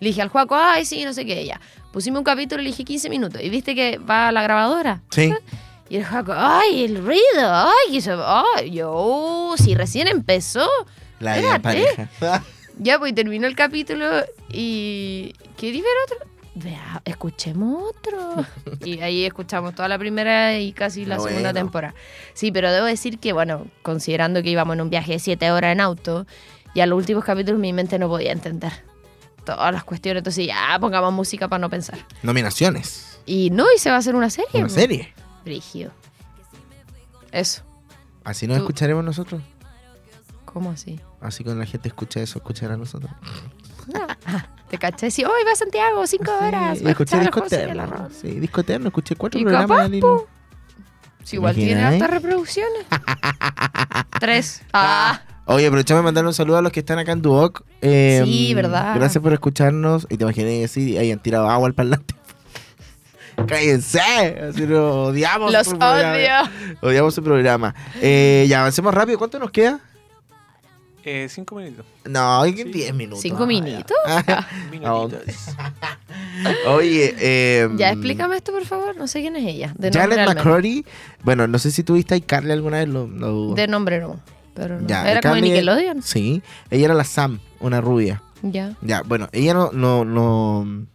Le 0.00 0.08
dije 0.08 0.22
al 0.22 0.28
Juaco, 0.28 0.56
ay, 0.56 0.84
sí, 0.84 1.04
no 1.04 1.12
sé 1.12 1.24
qué, 1.24 1.44
ya. 1.46 1.60
Pusimos 1.92 2.18
un 2.18 2.24
capítulo 2.24 2.60
y 2.60 2.64
le 2.64 2.70
dije 2.70 2.84
15 2.84 3.08
minutos. 3.10 3.40
¿Y 3.42 3.48
viste 3.48 3.74
que 3.76 3.98
va 3.98 4.28
a 4.28 4.32
la 4.32 4.42
grabadora? 4.42 5.00
Sí. 5.10 5.32
Y 5.88 5.96
el 5.96 6.06
Juaco, 6.06 6.32
ay, 6.34 6.84
el 6.84 7.04
ruido, 7.04 7.22
ay, 7.42 7.98
eso, 7.98 8.22
ay, 8.26 8.70
yo, 8.70 8.90
"Oh, 8.94 9.54
si 9.58 9.74
recién 9.74 10.08
empezó. 10.08 10.66
La 11.20 11.36
Espérate. 11.36 11.60
pareja. 11.60 12.10
Ya, 12.76 12.98
pues 12.98 13.14
terminó 13.14 13.46
el 13.46 13.54
capítulo 13.54 14.04
y. 14.50 15.32
¿Queréis 15.56 15.84
ver 15.84 15.92
otro? 16.06 16.28
Vea, 16.56 17.02
escuchemos 17.04 17.90
otro. 17.90 18.44
y 18.84 19.00
ahí 19.00 19.24
escuchamos 19.24 19.76
toda 19.76 19.86
la 19.88 19.96
primera 19.96 20.58
y 20.58 20.72
casi 20.72 21.04
la 21.04 21.14
Ah, 21.14 21.20
segunda 21.20 21.50
bueno. 21.52 21.54
temporada. 21.54 21.94
Sí, 22.32 22.50
pero 22.50 22.72
debo 22.72 22.86
decir 22.86 23.20
que, 23.20 23.32
bueno, 23.32 23.68
considerando 23.82 24.42
que 24.42 24.50
íbamos 24.50 24.74
en 24.74 24.80
un 24.80 24.90
viaje 24.90 25.12
de 25.12 25.18
siete 25.20 25.52
horas 25.52 25.70
en 25.70 25.80
auto, 25.80 26.26
y 26.74 26.80
a 26.80 26.86
los 26.86 26.96
últimos 26.98 27.24
capítulos 27.24 27.60
mi 27.60 27.72
mente 27.72 27.96
no 28.00 28.08
podía 28.08 28.32
entender 28.32 28.72
todas 29.44 29.72
las 29.72 29.84
cuestiones. 29.84 30.22
Entonces, 30.22 30.44
ya 30.48 30.76
pongamos 30.80 31.12
música 31.12 31.46
para 31.46 31.60
no 31.60 31.70
pensar. 31.70 31.98
Nominaciones. 32.24 33.20
Y 33.24 33.50
no, 33.50 33.66
y 33.72 33.78
se 33.78 33.88
va 33.90 33.96
a 33.96 33.98
hacer 34.00 34.16
una 34.16 34.30
serie. 34.30 34.50
Una 34.54 34.62
pues. 34.64 34.72
serie. 34.72 35.14
Brígido. 35.44 35.92
Eso. 37.32 37.62
Así 38.24 38.46
nos 38.46 38.56
Tú- 38.58 38.62
escucharemos 38.64 39.04
nosotros. 39.04 39.42
¿Cómo 40.44 40.70
así? 40.70 41.00
Así 41.20 41.42
cuando 41.42 41.60
la 41.60 41.66
gente 41.66 41.88
escucha 41.88 42.20
eso, 42.20 42.38
escuchará 42.38 42.74
a 42.74 42.76
nosotros. 42.76 43.10
Te 44.70 44.78
caché 44.78 45.06
decir, 45.06 45.26
hoy 45.26 45.44
va 45.46 45.52
a 45.52 45.56
Santiago, 45.56 46.06
cinco 46.06 46.30
horas. 46.40 46.78
Sí, 46.78 46.84
va 46.84 46.90
a 46.90 46.92
escuché 46.92 47.16
escuchar 47.16 47.20
a 47.20 47.22
disco 47.22 47.40
José 47.40 47.56
eterno. 47.56 47.74
Larraón". 47.74 48.10
Sí, 48.12 48.28
disco 48.40 48.60
eterno. 48.60 48.86
Escuché 48.88 49.16
cuatro 49.16 49.38
Y 49.40 49.42
programas 49.42 49.78
capaz, 49.78 50.00
po. 50.00 50.26
Si 51.24 51.36
igual 51.36 51.54
tiene 51.54 51.72
imagináis? 51.72 52.02
altas 52.02 52.22
reproducciones. 52.22 52.86
Tres. 54.20 54.62
Ah. 54.72 55.20
Oye, 55.46 55.66
aprovechamos 55.66 56.00
de 56.00 56.04
mandar 56.04 56.24
un 56.24 56.32
saludo 56.34 56.56
a 56.58 56.62
los 56.62 56.72
que 56.72 56.80
están 56.80 56.98
acá 56.98 57.12
en 57.12 57.20
Duoc. 57.22 57.62
Eh, 57.82 58.22
Sí, 58.24 58.54
verdad. 58.54 58.94
Gracias 58.94 59.22
por 59.22 59.32
escucharnos. 59.32 60.06
Y 60.08 60.16
te 60.16 60.24
imaginé 60.24 60.64
así, 60.64 60.96
hayan 60.96 61.18
tirado 61.18 61.48
agua 61.50 61.66
al 61.68 61.74
parlante. 61.74 62.14
Cállense. 63.46 64.00
Así 64.00 64.66
lo 64.66 65.04
odiamos. 65.06 65.52
Los 65.52 65.68
programa. 65.68 66.12
odio. 66.14 66.76
Odiamos 66.82 67.14
su 67.14 67.22
programa. 67.22 67.74
Eh, 68.00 68.46
ya, 68.48 68.60
avancemos 68.60 68.94
rápido. 68.94 69.18
¿Cuánto 69.18 69.38
nos 69.38 69.50
queda? 69.50 69.80
Eh, 71.06 71.26
cinco 71.28 71.56
minutos. 71.56 71.84
No, 72.06 72.40
hay 72.40 72.54
que 72.54 72.62
Sí. 72.62 72.70
10 72.72 72.94
minutos. 72.94 73.20
¿Cinco 73.20 73.46
minutos? 73.46 73.94
Minutitos. 74.70 75.20
Oye, 76.66 77.14
eh, 77.18 77.68
Ya, 77.76 77.90
explícame 77.90 78.36
esto, 78.36 78.52
por 78.52 78.64
favor. 78.64 78.96
No 78.96 79.06
sé 79.06 79.20
quién 79.20 79.36
es 79.36 79.44
ella. 79.46 79.74
De 79.76 79.90
nombre, 79.90 80.16
Janet. 80.16 80.36
McCurdy. 80.36 80.84
Bueno, 81.22 81.46
no 81.46 81.58
sé 81.58 81.70
si 81.70 81.82
tuviste 81.84 82.14
a 82.14 82.20
Carly 82.20 82.52
alguna 82.52 82.78
vez. 82.78 82.88
Lo, 82.88 83.06
lo 83.06 83.28
dudo. 83.28 83.54
De 83.54 83.66
nombre 83.66 84.00
no. 84.00 84.18
Pero 84.54 84.80
no. 84.80 84.86
Ya, 84.86 85.10
Era 85.10 85.20
como 85.20 85.34
de 85.34 85.40
Carly- 85.40 85.48
Nickelodeon. 85.50 86.02
Sí. 86.02 86.42
Ella 86.70 86.86
era 86.86 86.94
la 86.94 87.04
Sam, 87.04 87.38
una 87.60 87.80
rubia. 87.80 88.22
Ya. 88.42 88.72
Ya, 88.82 89.02
bueno, 89.02 89.28
ella 89.32 89.52
no, 89.54 89.72
no, 89.72 90.04
no, 90.04 90.86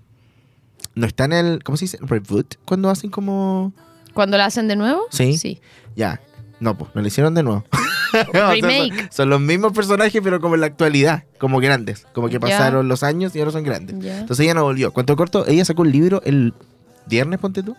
no 0.99 1.07
está 1.07 1.25
en 1.25 1.33
el, 1.33 1.63
¿cómo 1.63 1.77
se 1.77 1.85
dice? 1.85 1.97
Reboot, 2.01 2.55
cuando 2.65 2.89
hacen 2.89 3.09
como, 3.09 3.73
¿Cuando 4.13 4.37
la 4.37 4.45
hacen 4.45 4.67
de 4.67 4.75
nuevo? 4.75 5.01
Sí. 5.11 5.37
Sí. 5.37 5.61
ya, 5.95 6.19
no, 6.59 6.77
pues, 6.77 6.91
no 6.93 7.01
lo 7.01 7.07
hicieron 7.07 7.33
de 7.33 7.43
nuevo. 7.43 7.65
O 8.11 8.31
sea, 8.31 8.47
son- 8.47 8.53
Remake. 8.55 9.09
son, 9.11 9.29
los 9.29 9.39
mismos 9.39 9.71
personajes, 9.71 10.19
pero 10.23 10.41
como 10.41 10.55
en 10.55 10.61
la 10.61 10.67
actualidad, 10.67 11.25
como 11.37 11.59
grandes, 11.59 12.07
como 12.11 12.27
que 12.27 12.39
pasaron 12.39 12.87
los 12.87 13.03
años 13.03 13.35
y 13.35 13.39
ahora 13.39 13.51
son 13.51 13.63
grandes. 13.63 14.03
Entonces 14.03 14.43
ella 14.43 14.55
no 14.55 14.63
volvió. 14.63 14.91
Cuento 14.91 15.15
corto, 15.15 15.45
ella 15.45 15.63
sacó 15.63 15.83
un 15.83 15.91
libro 15.91 16.19
el 16.25 16.55
viernes, 17.05 17.39
ponte 17.39 17.61
tú. 17.61 17.77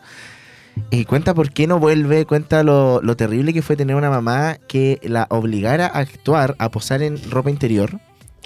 Y 0.91 1.05
cuenta 1.05 1.35
por 1.35 1.51
qué 1.51 1.67
no 1.67 1.81
vuelve, 1.81 2.27
cuenta 2.27 2.63
lo, 2.63 3.03
lo 3.03 3.17
terrible 3.17 3.53
que 3.53 3.61
fue 3.61 3.75
tener 3.75 3.97
una 3.97 4.09
mamá 4.09 4.59
que 4.69 5.01
la 5.03 5.27
obligara 5.31 5.87
a 5.87 5.99
actuar, 5.99 6.55
a 6.61 6.71
posar 6.71 7.03
en 7.03 7.21
ropa 7.29 7.51
interior 7.51 7.99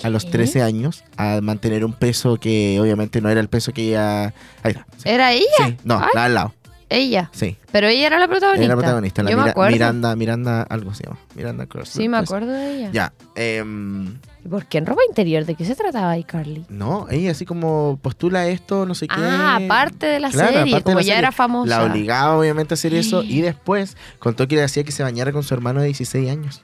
a 0.02 0.10
los 0.10 0.24
¿Qué? 0.24 0.32
13 0.32 0.62
años, 0.62 1.04
a 1.16 1.40
mantener 1.40 1.84
un 1.84 1.92
peso 1.92 2.36
que 2.38 2.78
obviamente 2.80 3.20
no 3.20 3.28
era 3.30 3.40
el 3.40 3.48
peso 3.48 3.72
que 3.72 3.88
ella... 3.88 4.24
Ahí 4.62 4.72
está. 4.72 4.86
Sí, 4.96 5.08
¿Era 5.08 5.32
ella? 5.32 5.44
Sí, 5.66 5.76
no, 5.84 5.98
Ay. 5.98 6.08
la 6.14 6.24
al 6.24 6.34
lado. 6.34 6.54
Ella. 6.90 7.30
Sí, 7.32 7.56
Pero 7.72 7.88
ella 7.88 8.06
era 8.06 8.18
la 8.18 8.28
protagonista. 8.28 8.64
era 8.64 8.74
la 8.74 8.80
protagonista. 8.80 9.22
La 9.22 9.30
Yo 9.30 9.36
me 9.36 9.42
Mira- 9.44 9.52
acuerdo. 9.52 9.72
Miranda, 9.72 10.14
Miranda, 10.16 10.62
algo 10.62 10.94
se 10.94 11.04
llama. 11.04 11.18
Miranda 11.34 11.66
Cross. 11.66 11.88
Sí, 11.88 12.08
me 12.08 12.18
acuerdo 12.18 12.52
de 12.52 12.76
ella. 12.76 12.90
Ya. 12.92 13.12
em, 13.34 14.18
¿Y 14.44 14.48
por 14.48 14.66
qué 14.66 14.78
en 14.78 14.86
ropa 14.86 15.00
interior? 15.08 15.44
¿De 15.46 15.54
qué 15.54 15.64
se 15.64 15.74
trataba 15.74 16.16
iCarly? 16.18 16.66
no, 16.68 17.06
ella 17.10 17.30
así 17.30 17.46
como 17.46 17.98
postula 18.02 18.46
esto, 18.48 18.84
no 18.86 18.94
sé 18.94 19.08
qué. 19.08 19.14
Ah, 19.18 19.56
aparte 19.56 20.06
de 20.06 20.20
la 20.20 20.30
Claro, 20.30 20.52
serie, 20.52 20.82
como 20.82 20.96
la 20.96 21.00
ya 21.02 21.06
serie. 21.06 21.18
era 21.18 21.32
famosa. 21.32 21.78
La 21.78 21.84
obligaba 21.90 22.36
obviamente 22.38 22.74
a 22.74 22.76
hacer 22.76 22.92
eso 22.94 23.22
y 23.22 23.40
después 23.40 23.96
contó 24.18 24.46
que 24.46 24.56
le 24.56 24.62
hacía 24.62 24.84
que 24.84 24.92
se 24.92 25.02
bañara 25.02 25.32
con 25.32 25.42
su 25.42 25.54
hermano 25.54 25.80
de 25.80 25.86
16 25.86 26.30
años, 26.30 26.60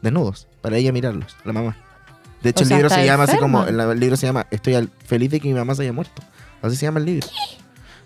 desnudos, 0.00 0.48
para 0.62 0.78
ella 0.78 0.90
mirarlos, 0.92 1.36
la 1.44 1.52
mamá. 1.52 1.76
De 2.42 2.50
hecho, 2.50 2.62
O 2.64 2.66
sea, 2.66 2.76
el 2.76 2.82
libro 2.84 2.94
se 2.94 3.04
llama 3.04 3.24
así 3.24 3.36
como, 3.38 3.64
el, 3.64 4.00
libro 4.00 4.16
se 4.16 4.26
llama 4.26 4.46
Estoy 4.50 4.88
feliz 5.04 5.30
de 5.30 5.40
que 5.40 5.48
mi 5.48 5.54
mamá 5.54 5.74
se 5.74 5.82
haya 5.82 5.92
muerto. 5.92 6.22
Así 6.62 6.76
se 6.76 6.86
llama 6.86 7.00
el 7.00 7.06
libro. 7.06 7.26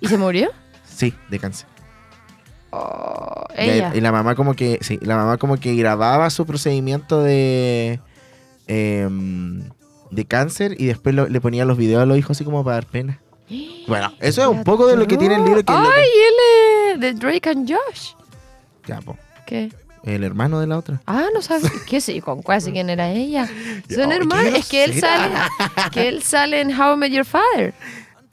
¿Y 0.00 0.08
se 0.08 0.16
murió? 0.18 0.50
Sí, 0.84 1.14
de 1.30 1.38
cáncer. 1.38 1.66
Oh, 2.70 3.44
Y, 3.58 3.68
ella. 3.68 3.92
y 3.94 4.00
la 4.00 4.12
mamá 4.12 4.34
como 4.34 4.54
que, 4.54 4.78
sí, 4.80 4.98
la 5.02 5.16
mamá 5.16 5.36
como 5.36 5.58
que 5.58 5.74
grababa 5.76 6.30
su 6.30 6.46
procedimiento 6.46 7.22
de 7.22 8.00
em, 8.66 9.68
de 10.10 10.24
cáncer 10.24 10.74
y 10.80 10.86
después 10.86 11.14
lo- 11.14 11.28
le 11.28 11.40
ponía 11.40 11.64
los 11.66 11.76
videos 11.76 12.02
a 12.02 12.06
los 12.06 12.16
hijos 12.16 12.36
así 12.36 12.44
como 12.44 12.64
para 12.64 12.76
dar 12.76 12.86
pena. 12.86 13.20
Bueno, 13.88 14.12
eso 14.20 14.40
es 14.42 14.48
un 14.48 14.62
poco 14.64 14.86
de 14.86 14.96
lo 14.96 15.06
que 15.06 15.16
tiene 15.18 15.34
el 15.34 15.44
libro 15.44 15.62
que- 15.64 15.72
¡Ay, 15.72 16.06
él 16.06 16.94
es 16.94 17.00
de 17.00 17.12
Drake 17.14 17.50
and 17.50 17.68
Josh! 17.70 18.12
Ya, 18.86 19.00
po, 19.00 19.16
¿Qué? 19.46 19.70
El 20.04 20.24
hermano 20.24 20.60
de 20.60 20.66
la 20.66 20.78
otra. 20.78 21.00
Ah, 21.06 21.26
no 21.34 21.42
sabes. 21.42 21.70
¿Qué 21.88 22.00
sé? 22.00 22.20
¿Con 22.20 22.42
cuál 22.42 22.62
quién 22.62 22.90
era 22.90 23.10
ella? 23.10 23.48
Son 23.88 24.10
Ay, 24.12 24.18
hermanos. 24.18 24.54
Es 24.54 24.68
que 24.68 24.84
él 24.84 24.98
sale. 25.00 25.34
Que 25.92 26.08
él 26.08 26.22
sale 26.24 26.60
en 26.60 26.78
How 26.78 26.94
I 26.94 26.96
Met 26.96 27.12
Your 27.12 27.24
Father. 27.24 27.74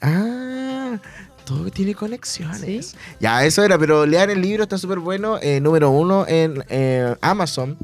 Ah, 0.00 0.96
todo 1.44 1.70
tiene 1.70 1.94
conexiones. 1.94 2.86
Sí. 2.86 2.96
Ya, 3.20 3.44
eso 3.44 3.62
era, 3.64 3.78
pero 3.78 4.06
lean 4.06 4.30
el 4.30 4.40
libro, 4.40 4.62
está 4.62 4.78
súper 4.78 4.98
bueno. 4.98 5.38
eh, 5.42 5.60
número 5.60 5.90
uno 5.90 6.24
en 6.28 6.64
eh, 6.68 7.14
Amazon. 7.20 7.76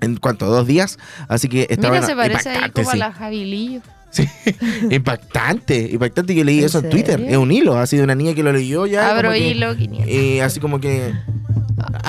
¿En 0.00 0.16
cuánto? 0.16 0.46
¿Dos 0.46 0.66
días? 0.66 0.96
Así 1.28 1.48
que 1.48 1.62
está 1.70 1.88
Mira, 1.90 1.90
bueno. 1.90 2.06
se 2.06 2.14
parece 2.14 2.48
ahí 2.50 2.70
como 2.70 2.90
sí. 2.90 2.96
a 2.96 2.98
la 3.08 3.12
Javilillo. 3.12 3.80
Sí. 4.10 4.26
impactante. 4.90 5.90
Impactante 5.92 6.34
que 6.34 6.42
leí 6.42 6.60
¿En 6.60 6.64
eso 6.64 6.78
en 6.78 6.88
Twitter. 6.88 7.20
Es 7.28 7.36
un 7.36 7.52
hilo, 7.52 7.76
así 7.76 7.98
de 7.98 8.02
una 8.04 8.14
niña 8.14 8.34
que 8.34 8.42
lo 8.42 8.52
leyó 8.52 8.86
ya. 8.86 9.10
Abro 9.10 9.32
que- 9.32 9.38
hilo 9.50 9.76
500. 9.76 10.08
Y 10.10 10.40
así 10.40 10.60
como 10.60 10.80
que 10.80 11.12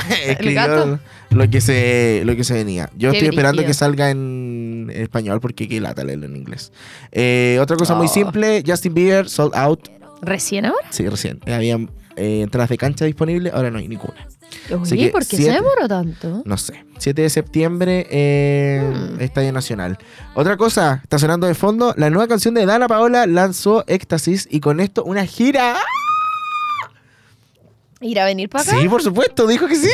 escribió 0.27 0.99
lo 1.31 1.49
que 1.49 1.61
se 1.61 2.23
lo 2.25 2.35
que 2.35 2.43
se 2.43 2.53
venía. 2.53 2.89
Yo 2.97 3.11
Qué 3.11 3.17
estoy 3.17 3.29
esperando 3.29 3.63
que 3.65 3.73
salga 3.73 4.09
en 4.09 4.91
español 4.93 5.39
porque 5.41 5.67
qué 5.67 5.79
lata 5.79 6.03
leerlo 6.03 6.25
en 6.25 6.35
inglés. 6.35 6.71
Eh, 7.11 7.57
otra 7.61 7.77
cosa 7.77 7.95
muy 7.95 8.07
Oh. 8.07 8.09
simple, 8.09 8.63
Justin 8.65 8.93
Bieber 8.93 9.29
sold 9.29 9.53
out. 9.55 9.87
¿Recién 10.21 10.65
ahora? 10.65 10.87
Sí, 10.89 11.07
recién. 11.07 11.39
Eh, 11.45 11.53
Había 11.53 11.75
eh, 12.17 12.41
entradas 12.41 12.69
de 12.69 12.77
cancha 12.77 13.05
disponibles, 13.05 13.53
ahora 13.53 13.71
no 13.71 13.77
hay 13.77 13.87
ninguna. 13.87 14.27
Oye, 14.91 15.09
¿por 15.09 15.21
qué 15.21 15.37
siete- 15.37 15.43
se 15.45 15.51
demoró 15.51 15.87
tanto? 15.87 16.41
No 16.43 16.57
sé. 16.57 16.83
7 16.97 17.21
de 17.21 17.29
septiembre, 17.29 18.07
eh, 18.09 18.81
Hmm. 19.15 19.21
Estadio 19.21 19.53
Nacional. 19.53 19.97
Otra 20.33 20.57
cosa, 20.57 20.99
está 21.03 21.19
sonando 21.19 21.45
de 21.47 21.53
fondo, 21.53 21.93
la 21.97 22.09
nueva 22.09 22.27
canción 22.27 22.55
de 22.55 22.65
Dana 22.65 22.87
Paola 22.87 23.25
lanzó 23.27 23.83
Éxtasis 23.87 24.47
y 24.51 24.59
con 24.59 24.79
esto 24.79 25.03
una 25.05 25.25
gira. 25.25 25.75
¿Ir 28.01 28.17
a 28.19 28.23
venir 28.25 28.47
para 28.47 28.63
acá? 28.63 28.79
Sí, 28.79 28.87
por 28.87 29.03
supuesto, 29.03 29.45
dijo 29.45 29.67
que 29.67 29.75
sí. 29.75 29.89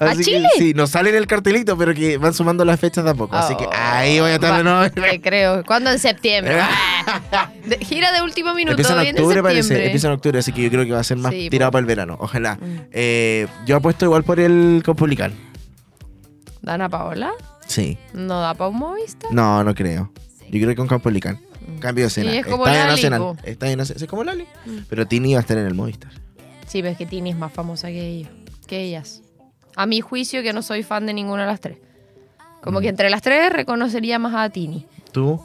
¿A 0.00 0.06
Así 0.06 0.18
que 0.18 0.24
Chile? 0.24 0.48
sí, 0.58 0.74
no 0.74 0.88
sale 0.88 1.10
en 1.10 1.16
el 1.16 1.28
cartelito, 1.28 1.78
pero 1.78 1.94
que 1.94 2.18
van 2.18 2.34
sumando 2.34 2.64
las 2.64 2.80
fechas 2.80 3.04
de 3.04 3.10
a 3.10 3.14
poco. 3.14 3.36
Así 3.36 3.54
que 3.56 3.64
Oh, 3.66 3.70
ahí 3.72 4.18
voy 4.18 4.30
a 4.30 4.34
estar 4.34 4.56
de 4.56 4.64
nuevo. 4.64 4.90
Te 4.90 5.20
creo. 5.22 5.62
¿Cuándo? 5.64 5.90
En 5.90 5.98
septiembre. 6.00 6.56
De- 7.66 7.78
gira 7.84 8.10
de 8.12 8.22
último 8.22 8.52
minuto. 8.52 8.72
Empieza 8.72 9.00
en 9.00 9.16
octubre, 9.16 9.42
parece. 9.44 9.84
Empieza 9.84 10.08
en 10.08 10.14
octubre, 10.14 10.38
así 10.40 10.52
que 10.52 10.62
yo 10.62 10.70
creo 10.70 10.84
que 10.84 10.90
va 10.92 10.98
a 11.00 11.04
ser 11.04 11.18
más 11.18 11.32
Sí, 11.32 11.48
tirado 11.48 11.70
para 11.70 11.80
el 11.80 11.86
verano. 11.86 12.16
Ojalá. 12.20 12.56
Mm. 12.56 12.80
Eh, 12.90 13.46
yo 13.64 13.76
apuesto 13.76 14.04
igual 14.04 14.24
por 14.24 14.40
el 14.40 14.82
Copulican. 14.84 15.32
¿Dana 16.62 16.88
Paola? 16.88 17.30
Sí. 17.66 17.96
¿No 18.12 18.40
da 18.40 18.54
para 18.54 18.70
un 18.70 18.76
Movistar? 18.78 19.32
No, 19.32 19.62
no 19.62 19.74
creo. 19.74 20.10
Yo 20.50 20.50
creo 20.58 20.68
que 20.68 20.76
con 20.76 20.88
Campolicán. 20.88 21.40
Cambio 21.80 22.04
de 22.04 22.08
escena. 22.08 22.30
Sí, 22.32 22.38
es 22.38 22.46
como 22.46 22.64
Estadio 22.66 22.78
Lali, 22.80 22.90
Nacional. 22.92 23.20
po. 23.20 23.36
Estadio 23.44 23.76
Nacional. 23.76 24.02
Es 24.02 24.08
como 24.08 24.24
Lali. 24.24 24.44
Mm. 24.66 24.78
Pero 24.88 25.06
Tini 25.06 25.34
va 25.34 25.38
a 25.38 25.42
estar 25.42 25.58
en 25.58 25.66
el 25.66 25.74
Movistar. 25.74 26.10
Sí, 26.66 26.80
pero 26.82 26.88
es 26.92 26.98
que 26.98 27.06
Tini 27.06 27.30
es 27.30 27.36
más 27.36 27.52
famosa 27.52 27.88
que 27.88 28.00
ellos. 28.06 28.30
Que 28.66 28.80
ellas. 28.82 29.22
A 29.76 29.86
mi 29.86 30.00
juicio, 30.00 30.42
que 30.42 30.52
no 30.52 30.62
soy 30.62 30.82
fan 30.82 31.06
de 31.06 31.12
ninguna 31.14 31.42
de 31.42 31.48
las 31.48 31.60
tres. 31.60 31.78
Como 32.62 32.80
Mm. 32.80 32.82
que 32.82 32.88
entre 32.88 33.10
las 33.10 33.22
tres 33.22 33.52
reconocería 33.52 34.18
más 34.18 34.34
a 34.34 34.50
Tini. 34.50 34.86
¿Tú? 35.12 35.40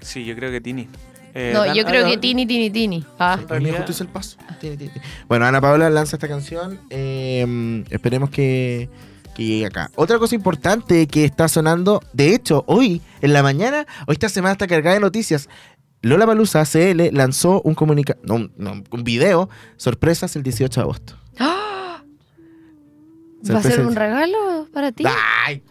Sí, 0.00 0.24
yo 0.24 0.34
creo 0.36 0.50
que 0.50 0.60
Tini. 0.60 0.88
Eh, 1.34 1.52
no, 1.54 1.64
Dan- 1.64 1.74
yo 1.76 1.84
creo 1.84 2.06
ah, 2.06 2.10
que 2.10 2.16
Tini, 2.18 2.46
Tini, 2.46 2.70
Tini. 2.70 3.04
Ah, 3.18 3.38
el 3.40 3.46
paso. 4.08 4.36
Tini, 4.60 4.76
Tini, 4.76 4.90
Tini. 4.90 5.04
Bueno, 5.28 5.46
Ana 5.46 5.60
Paola 5.60 5.88
lanza 5.90 6.16
esta 6.16 6.28
canción. 6.28 6.80
eh, 6.90 7.84
esperemos 7.90 8.30
que, 8.30 8.88
que 9.34 9.44
llegue 9.44 9.66
acá. 9.66 9.90
Otra 9.96 10.18
cosa 10.18 10.34
importante 10.34 11.06
que 11.06 11.24
está 11.24 11.48
sonando, 11.48 12.02
de 12.12 12.34
hecho, 12.34 12.64
hoy 12.66 13.00
en 13.20 13.32
la 13.32 13.42
mañana, 13.42 13.86
hoy 14.06 14.14
esta 14.14 14.28
semana 14.28 14.52
está 14.52 14.66
cargada 14.66 14.94
de 14.94 15.00
noticias. 15.00 15.48
Lola 16.02 16.26
Palusa 16.26 16.64
CL 16.64 17.10
lanzó 17.12 17.60
un 17.62 17.74
comunica 17.74 18.16
no, 18.22 18.34
un- 18.36 18.52
no, 18.56 18.82
un 18.90 19.04
video 19.04 19.48
sorpresas 19.76 20.34
el 20.36 20.42
18 20.42 20.80
de 20.80 20.82
agosto. 20.82 21.14
¿Va 23.52 23.58
a 23.58 23.62
ser 23.62 23.80
un 23.86 23.94
regalo 23.96 24.68
para 24.72 24.92
ti? 24.92 25.04
¡Ay! 25.46 25.62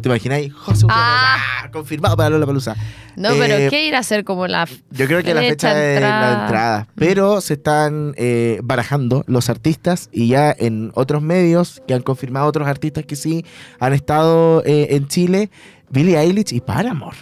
¿Te 0.00 0.08
imagináis? 0.08 0.52
José 0.52 0.86
Ah. 0.88 1.36
ah, 1.64 1.70
confirmado 1.72 2.16
para 2.16 2.30
Lola 2.30 2.46
Palusa. 2.46 2.76
No, 3.16 3.30
pero 3.30 3.54
Eh, 3.54 3.68
¿qué 3.70 3.86
ir 3.86 3.94
a 3.96 3.98
hacer 3.98 4.24
como 4.24 4.46
la... 4.46 4.66
Yo 4.90 5.06
creo 5.06 5.22
que 5.22 5.34
la 5.34 5.40
fecha 5.42 5.74
de 5.74 6.00
la 6.00 6.42
entrada. 6.42 6.80
Mm. 6.82 6.98
Pero 6.98 7.40
se 7.40 7.54
están 7.54 8.14
eh, 8.16 8.60
barajando 8.62 9.24
los 9.26 9.50
artistas 9.50 10.08
y 10.12 10.28
ya 10.28 10.54
en 10.56 10.92
otros 10.94 11.22
medios 11.22 11.82
que 11.86 11.94
han 11.94 12.02
confirmado 12.02 12.46
otros 12.46 12.68
artistas 12.68 13.04
que 13.04 13.16
sí 13.16 13.44
han 13.80 13.92
estado 13.92 14.62
eh, 14.64 14.88
en 14.90 15.08
Chile, 15.08 15.50
Billie 15.90 16.16
Eilish 16.18 16.52
y 16.54 16.60
Paramore. 16.60 17.16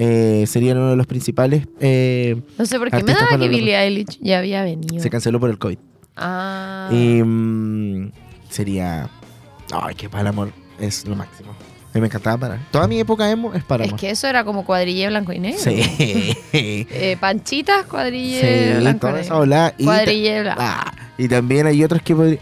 Eh, 0.00 0.44
serían 0.46 0.78
uno 0.78 0.90
de 0.90 0.96
los 0.96 1.06
principales. 1.08 1.66
eh, 1.80 2.40
No 2.56 2.64
sé 2.66 2.78
por 2.78 2.88
qué 2.90 3.02
me 3.02 3.12
daba 3.12 3.36
que 3.36 3.48
Billie 3.48 3.76
Eilish 3.76 4.18
ya 4.20 4.38
había 4.38 4.62
venido. 4.62 5.02
se 5.02 5.10
canceló 5.10 5.40
por 5.40 5.50
el 5.50 5.58
COVID. 5.58 5.76
Ah. 6.16 6.88
Y 6.92 7.20
mm, 7.22 8.12
sería. 8.48 9.08
Ay, 9.72 9.94
que 9.96 10.08
Paramore 10.08 10.52
es 10.78 11.04
lo 11.06 11.16
máximo. 11.16 11.50
A 11.50 11.90
mí 11.94 12.00
me 12.00 12.06
encantaba 12.06 12.36
Paramore. 12.38 12.66
Toda 12.70 12.86
mi 12.86 13.00
época 13.00 13.28
emo 13.28 13.52
es 13.54 13.64
Paramore. 13.64 13.96
Es 13.96 14.00
que 14.00 14.10
eso 14.10 14.28
era 14.28 14.44
como 14.44 14.64
cuadrille 14.64 15.08
blanco 15.08 15.32
y 15.32 15.40
negro. 15.40 15.58
Sí. 15.60 16.36
Eh, 16.52 17.16
panchitas, 17.20 17.84
cuadrille 17.86 18.74
sí, 18.74 18.80
blanco 18.80 19.08
y 19.08 19.12
negro. 19.12 19.74
Cuadrille 19.84 20.40
blanco. 20.42 20.60
ah, 20.62 20.92
y 21.18 21.28
también 21.28 21.66
hay 21.66 21.82
otros 21.82 22.02
que 22.02 22.14
podrían. 22.14 22.40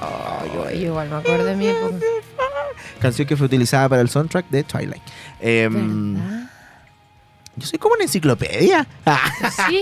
Oh, 0.00 0.44
yo, 0.54 0.70
igual 0.70 1.08
me 1.08 1.16
acuerdo 1.16 1.44
de 1.44 1.56
mi 1.56 1.68
época. 1.68 1.96
Canción 3.00 3.26
que 3.26 3.36
fue 3.36 3.46
utilizada 3.46 3.88
para 3.88 4.02
el 4.02 4.08
soundtrack 4.08 4.48
de 4.48 4.64
Twilight. 4.64 5.02
¿Verdad? 5.40 6.48
yo 7.58 7.66
soy 7.66 7.78
como 7.78 7.94
una 7.94 8.04
enciclopedia. 8.04 8.86
Ah, 9.04 9.30
Sí. 9.68 9.80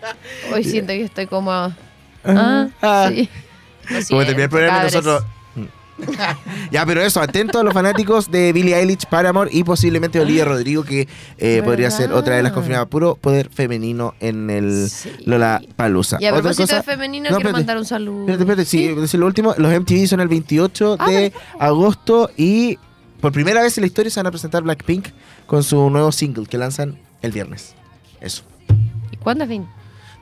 Hoy 0.52 0.64
siento 0.64 0.92
que 0.92 1.02
estoy 1.02 1.26
como... 1.26 1.52
Ah, 2.24 2.68
ah. 2.82 3.08
sí. 3.10 3.28
Lo 3.88 4.04
Como 4.08 4.20
terminar 4.22 4.40
el 4.40 4.48
programa 4.48 4.82
nosotros. 4.84 5.24
ya, 6.70 6.84
pero 6.86 7.00
eso, 7.02 7.20
atento 7.20 7.58
a 7.60 7.64
los 7.64 7.72
fanáticos 7.72 8.30
de 8.30 8.52
Billie 8.52 8.74
Eilish, 8.76 9.06
Paramore 9.06 9.50
y 9.52 9.64
posiblemente 9.64 10.20
Olivia 10.20 10.44
Rodrigo, 10.44 10.84
que 10.84 11.08
eh, 11.38 11.62
podría 11.64 11.90
ser 11.90 12.12
otra 12.12 12.36
de 12.36 12.42
las 12.42 12.52
confirmadas. 12.52 12.88
Puro 12.88 13.14
poder 13.16 13.48
femenino 13.50 14.14
en 14.20 14.50
el 14.50 14.88
Sí. 14.90 15.10
Lola 15.24 15.62
Palusa. 15.76 16.18
Y 16.20 16.26
a 16.26 16.32
propósito 16.32 16.64
cosa. 16.64 16.76
de 16.76 16.82
femenino, 16.82 17.24
No, 17.30 17.36
quiero 17.36 17.48
espérate. 17.50 17.52
mandar 17.52 17.76
un 17.78 17.84
saludo. 17.86 18.20
Espérate, 18.20 18.42
espérate, 18.42 18.64
sí, 18.66 18.88
decir 18.94 19.20
lo 19.20 19.26
último. 19.26 19.54
Los 19.58 19.72
MTV 19.72 20.06
son 20.06 20.20
el 20.20 20.28
28 20.28 20.96
Ah, 20.98 21.10
de 21.10 21.32
agosto 21.58 22.30
y 22.36 22.78
por 23.20 23.32
primera 23.32 23.62
vez 23.62 23.76
en 23.78 23.82
la 23.82 23.86
historia 23.86 24.10
se 24.10 24.20
van 24.20 24.26
a 24.26 24.30
presentar 24.30 24.62
Blackpink 24.62 25.08
con 25.46 25.62
su 25.62 25.88
nuevo 25.90 26.12
single 26.12 26.46
que 26.46 26.58
lanzan 26.58 26.98
el 27.22 27.32
viernes. 27.32 27.74
Eso. 28.20 28.42
¿Y 29.10 29.16
cuándo 29.16 29.44
es 29.44 29.50
fin? 29.50 29.66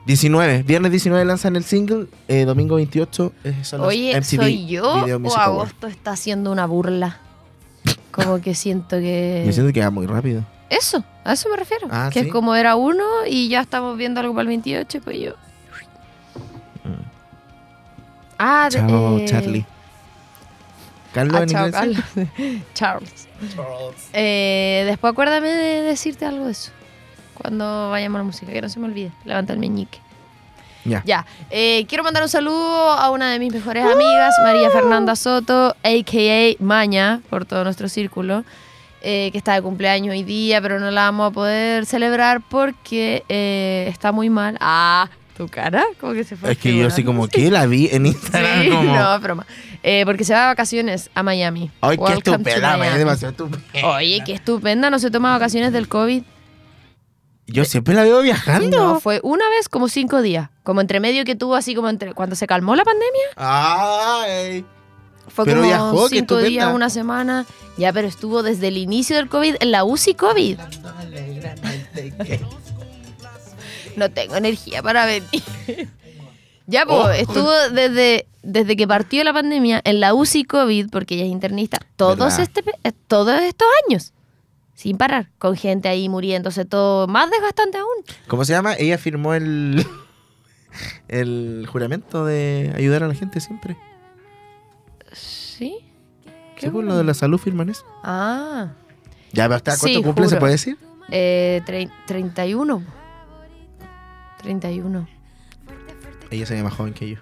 19, 0.05 0.63
viernes 0.63 0.91
19 0.91 1.25
lanzan 1.25 1.55
el 1.55 1.63
single, 1.63 2.07
eh, 2.27 2.45
domingo 2.45 2.75
28 2.75 3.33
eh, 3.43 3.55
son 3.63 3.79
los 3.81 3.89
Oye, 3.89 4.15
MTV 4.19 4.35
¿soy 4.35 4.67
yo 4.67 5.03
Video 5.03 5.17
o 5.17 5.19
Music 5.19 5.39
agosto 5.39 5.87
está 5.87 6.11
haciendo 6.11 6.51
una 6.51 6.65
burla? 6.67 7.17
Como 8.11 8.39
que 8.39 8.53
siento 8.55 8.97
que... 8.97 9.43
Me 9.45 9.51
siento 9.51 9.73
que 9.73 9.81
va 9.81 9.89
muy 9.89 10.05
rápido. 10.05 10.45
Eso, 10.69 11.03
a 11.23 11.33
eso 11.33 11.49
me 11.49 11.57
refiero. 11.57 11.87
Ah, 11.91 12.09
que 12.13 12.21
¿sí? 12.21 12.27
es 12.27 12.31
como 12.31 12.55
era 12.55 12.75
uno 12.75 13.03
y 13.27 13.49
ya 13.49 13.61
estamos 13.61 13.97
viendo 13.97 14.19
algo 14.19 14.33
para 14.33 14.43
el 14.43 14.47
28, 14.49 15.01
pues 15.03 15.19
yo... 15.19 15.33
Ah, 18.37 18.67
Mm. 18.69 18.71
Chao, 18.71 19.17
eh, 19.19 19.25
Charlie. 19.25 19.65
Carlos 21.13 21.35
Ah, 21.39 21.43
en 21.43 21.49
chao, 21.49 21.65
inglés. 21.67 22.03
Carlos. 22.13 22.61
Charles. 22.73 23.27
Eh, 24.13 24.83
después 24.85 25.11
acuérdame 25.13 25.47
de 25.49 25.81
decirte 25.83 26.25
algo 26.25 26.45
de 26.45 26.51
eso. 26.51 26.71
Cuando 27.45 27.91
vayamos 27.91 28.15
a 28.15 28.19
la 28.19 28.23
música, 28.23 28.51
que 28.51 28.59
no 28.59 28.69
se 28.69 28.79
me 28.79 28.87
olvide. 28.87 29.11
Levanta 29.23 29.53
el 29.53 29.59
meñique. 29.59 29.99
Ya. 30.83 31.03
Ya. 31.05 31.25
Eh, 31.51 31.85
quiero 31.87 32.03
mandar 32.03 32.23
un 32.23 32.29
saludo 32.29 32.89
a 32.89 33.11
una 33.11 33.31
de 33.31 33.37
mis 33.37 33.53
mejores 33.53 33.85
amigas, 33.85 34.33
María 34.43 34.71
Fernanda 34.71 35.15
Soto, 35.15 35.75
a.k.a. 35.83 36.63
Maña, 36.63 37.21
por 37.29 37.45
todo 37.45 37.63
nuestro 37.63 37.87
círculo, 37.87 38.43
eh, 39.03 39.29
que 39.31 39.37
está 39.37 39.53
de 39.53 39.61
cumpleaños 39.61 40.13
hoy 40.13 40.23
día, 40.23 40.59
pero 40.59 40.79
no 40.79 40.89
la 40.89 41.03
vamos 41.03 41.29
a 41.29 41.33
poder 41.35 41.85
celebrar 41.85 42.41
porque 42.49 43.23
eh, 43.29 43.85
está 43.89 44.11
muy 44.11 44.31
mal. 44.31 44.57
Ah, 44.59 45.07
tu 45.37 45.47
cara, 45.47 45.83
como 45.99 46.13
que 46.13 46.23
se 46.23 46.35
fue. 46.35 46.53
Es 46.53 46.57
que 46.57 46.75
yo 46.75 46.87
así 46.87 47.03
como 47.03 47.27
que 47.27 47.51
la 47.51 47.67
vi 47.67 47.89
en 47.91 48.07
Instagram 48.07 48.63
Sí, 48.63 48.69
como... 48.69 48.95
no, 48.95 49.19
broma. 49.19 49.45
Eh, 49.83 50.01
porque 50.03 50.23
se 50.23 50.33
va 50.33 50.41
de 50.41 50.45
vacaciones 50.47 51.11
a 51.13 51.21
Miami. 51.21 51.69
Ay, 51.81 51.95
qué 51.97 52.03
Welcome 52.03 52.37
estupenda, 52.37 52.75
Miami. 52.77 52.97
demasiado 52.97 53.31
estupenda. 53.33 53.87
Oye, 53.87 54.23
qué 54.25 54.33
estupenda, 54.33 54.89
no 54.89 54.97
se 54.97 55.11
toma 55.11 55.31
vacaciones 55.33 55.71
del 55.73 55.87
COVID. 55.87 56.23
Yo 57.47 57.63
siempre 57.65 57.93
la 57.93 58.03
veo 58.03 58.21
viajando. 58.21 58.77
No, 58.77 58.99
fue 58.99 59.19
una 59.23 59.47
vez 59.49 59.69
como 59.69 59.87
cinco 59.87 60.21
días. 60.21 60.49
Como 60.63 60.81
entre 60.81 60.99
medio 60.99 61.23
que 61.25 61.35
tuvo 61.35 61.55
así 61.55 61.75
como 61.75 61.89
entre 61.89 62.13
cuando 62.13 62.35
se 62.35 62.47
calmó 62.47 62.75
la 62.75 62.83
pandemia. 62.83 63.21
Ay. 63.35 64.65
Fue 65.27 65.45
Pero 65.45 65.57
como 65.57 65.67
viajó, 65.67 66.09
cinco 66.09 66.37
días, 66.37 66.47
estupenda. 66.49 66.73
una 66.73 66.89
semana. 66.89 67.45
Ya, 67.77 67.91
pero 67.93 68.07
estuvo 68.07 68.41
desde 68.43 68.69
el 68.69 68.77
inicio 68.77 69.15
del 69.15 69.27
COVID 69.29 69.55
en 69.59 69.71
la 69.71 69.83
UCI 69.83 70.13
COVID. 70.15 70.59
No 73.95 74.11
tengo 74.11 74.35
energía 74.35 74.83
para 74.83 75.05
venir. 75.05 75.29
ya, 76.67 76.85
pues, 76.85 76.97
Oh. 76.99 77.09
estuvo 77.11 77.51
desde, 77.71 78.27
desde 78.43 78.75
que 78.75 78.87
partió 78.87 79.23
la 79.23 79.31
pandemia 79.33 79.81
en 79.85 79.99
la 80.01 80.13
UCI 80.13 80.43
COVID, 80.43 80.89
porque 80.89 81.15
ella 81.15 81.23
es 81.25 81.31
internista, 81.31 81.79
todos, 81.95 82.17
¿Verdad? 82.17 82.39
este, 82.41 82.63
eh, 82.83 82.91
todos 83.07 83.39
estos 83.41 83.67
años. 83.87 84.11
Sin 84.75 84.97
parar, 84.97 85.31
con 85.39 85.55
gente 85.55 85.87
ahí 85.87 86.09
muriéndose, 86.09 86.65
todo 86.65 87.07
más 87.07 87.31
desgastante 87.31 87.77
aún. 87.77 87.89
¿Cómo 88.27 88.43
se 88.45 88.53
llama? 88.53 88.75
Ella 88.77 88.97
firmó 88.97 89.33
el 89.33 89.85
el 91.07 91.65
juramento 91.71 92.25
de 92.25 92.73
ayudar 92.75 93.03
a 93.03 93.07
la 93.07 93.13
gente 93.15 93.39
siempre. 93.39 93.77
¿Sí? 95.13 95.77
¿Qué 96.57 96.69
por 96.69 96.83
lo 96.83 96.97
de 96.97 97.03
la 97.03 97.13
salud 97.13 97.37
firman 97.37 97.69
eso? 97.69 97.85
Ah, 98.03 98.73
Ya, 99.31 99.43
pero 99.45 99.55
hasta 99.55 99.71
cuánto 99.77 99.87
Sí, 99.99 100.03
cumple, 100.03 100.27
¿se 100.27 100.37
puede 100.37 100.53
decir? 100.53 100.77
eh, 101.09 101.61
tre- 101.65 101.91
31. 102.07 102.83
31. 104.41 105.07
Ella 106.31 106.45
se 106.45 106.53
ve 106.53 106.63
más 106.63 106.73
joven 106.73 106.93
que 106.93 107.09
yo. 107.11 107.17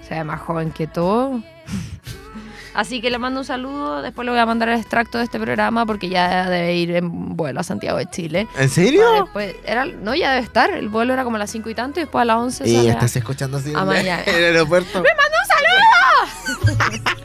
O 0.00 0.04
sea, 0.06 0.22
más 0.24 0.40
joven 0.40 0.70
que 0.70 0.86
todo. 0.86 1.42
Así 2.74 3.00
que 3.00 3.10
le 3.10 3.18
mando 3.18 3.40
un 3.40 3.46
saludo. 3.46 4.02
Después 4.02 4.24
le 4.26 4.32
voy 4.32 4.40
a 4.40 4.46
mandar 4.46 4.68
el 4.68 4.78
extracto 4.78 5.18
de 5.18 5.24
este 5.24 5.38
programa 5.38 5.86
porque 5.86 6.08
ya 6.08 6.48
debe 6.50 6.74
ir 6.74 6.90
en 6.96 7.36
vuelo 7.36 7.60
a 7.60 7.62
Santiago 7.62 7.98
de 7.98 8.06
Chile. 8.06 8.48
¿En 8.58 8.68
serio? 8.68 9.10
después- 9.24 9.54
era, 9.64 9.84
no, 9.86 10.14
ya 10.14 10.32
debe 10.32 10.44
estar. 10.44 10.70
El 10.70 10.88
vuelo 10.88 11.12
era 11.14 11.24
como 11.24 11.36
a 11.36 11.38
las 11.38 11.50
5 11.50 11.70
y 11.70 11.74
tanto 11.74 12.00
y 12.00 12.02
después 12.02 12.22
a 12.22 12.24
las 12.26 12.36
11 12.36 12.68
Y 12.68 12.76
sale 12.76 12.90
a- 12.90 12.92
estás 12.94 13.16
escuchando 13.16 13.56
así 13.58 13.70
en 13.72 13.78
el 13.78 14.44
aeropuerto. 14.44 15.02
¡Me 15.02 15.08
manda 15.14 15.38
un 15.40 16.66
saludo! 16.66 17.14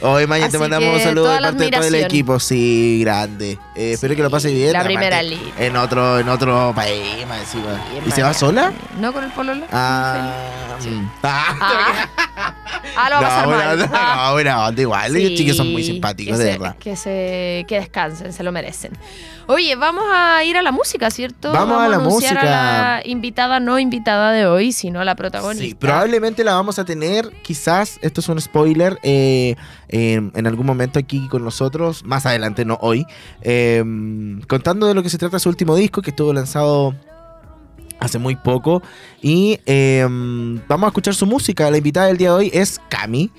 Hoy 0.00 0.26
Maya 0.26 0.48
te 0.48 0.58
mandamos 0.58 0.94
un 0.94 1.00
saludo 1.00 1.30
de 1.32 1.40
parte 1.40 1.64
de 1.64 1.70
todo 1.70 1.84
el 1.84 1.94
equipo, 1.96 2.38
sí, 2.40 3.00
grande. 3.02 3.58
Eh, 3.74 3.92
espero 3.92 4.14
que 4.16 4.22
lo 4.22 4.30
pase 4.30 4.52
bien. 4.52 4.72
La 4.72 4.84
primera 4.84 5.22
línea. 5.22 5.54
En 5.58 5.76
otro, 5.76 6.18
en 6.18 6.28
otro 6.28 6.72
país, 6.74 7.26
más 7.26 7.40
encima. 7.40 7.80
en 7.96 8.08
¿Y 8.08 8.10
se 8.10 8.22
va 8.22 8.34
sola? 8.34 8.72
No 9.00 9.12
con 9.12 9.24
el 9.24 9.30
pololo. 9.32 9.64
Ah. 9.72 10.32
Ah, 11.22 12.08
Ah, 12.36 12.54
ah, 12.96 13.10
lo 13.10 13.16
va 13.16 13.18
a 13.18 13.20
no, 13.22 13.28
pasar 13.28 13.46
buena 13.46 13.64
mal. 13.76 13.90
Ah. 13.94 14.42
no, 14.44 14.66
onda, 14.68 14.82
igual. 14.82 15.12
Sí, 15.12 15.22
Los 15.22 15.30
chiquillos 15.30 15.56
son 15.56 15.72
muy 15.72 15.82
simpáticos, 15.82 16.36
que 16.36 16.44
de 16.44 16.52
se- 16.52 16.58
verdad. 16.58 16.76
Que, 16.78 16.96
se, 16.96 17.64
que 17.66 17.76
descansen, 17.76 18.32
se 18.32 18.42
lo 18.42 18.52
merecen. 18.52 18.92
Oye, 19.46 19.74
vamos 19.76 20.04
a 20.12 20.42
ir 20.44 20.56
a 20.56 20.62
la 20.62 20.70
música, 20.72 21.10
¿cierto? 21.10 21.52
Vamos 21.52 21.80
a 21.80 21.88
la 21.88 21.98
música. 21.98 22.40
a 22.40 22.96
la 23.00 23.02
invitada, 23.06 23.60
no 23.60 23.78
invitada 23.78 24.32
de 24.32 24.46
hoy, 24.46 24.72
sino 24.72 25.00
a 25.00 25.04
la 25.04 25.14
protagonista. 25.14 25.64
Sí, 25.64 25.74
probablemente 25.74 26.44
la 26.44 26.54
vamos 26.54 26.78
a 26.78 26.84
tener, 26.84 27.30
quizás, 27.42 27.98
esto 28.02 28.20
es 28.20 28.28
un 28.28 28.40
spoiler, 28.40 28.98
eh, 29.02 29.53
en, 29.88 30.32
en 30.34 30.46
algún 30.46 30.66
momento 30.66 30.98
aquí 30.98 31.28
con 31.28 31.44
nosotros, 31.44 32.04
más 32.04 32.26
adelante, 32.26 32.64
no 32.64 32.78
hoy, 32.80 33.06
eh, 33.42 33.82
contando 34.48 34.86
de 34.86 34.94
lo 34.94 35.02
que 35.02 35.10
se 35.10 35.18
trata 35.18 35.38
su 35.38 35.48
último 35.48 35.76
disco 35.76 36.02
que 36.02 36.10
estuvo 36.10 36.32
lanzado 36.32 36.94
hace 37.98 38.18
muy 38.18 38.36
poco. 38.36 38.82
Y 39.22 39.58
eh, 39.66 40.06
vamos 40.68 40.84
a 40.84 40.88
escuchar 40.88 41.14
su 41.14 41.26
música. 41.26 41.70
La 41.70 41.78
invitada 41.78 42.06
del 42.06 42.16
día 42.16 42.30
de 42.30 42.34
hoy 42.34 42.50
es 42.52 42.80
Cami, 42.88 43.30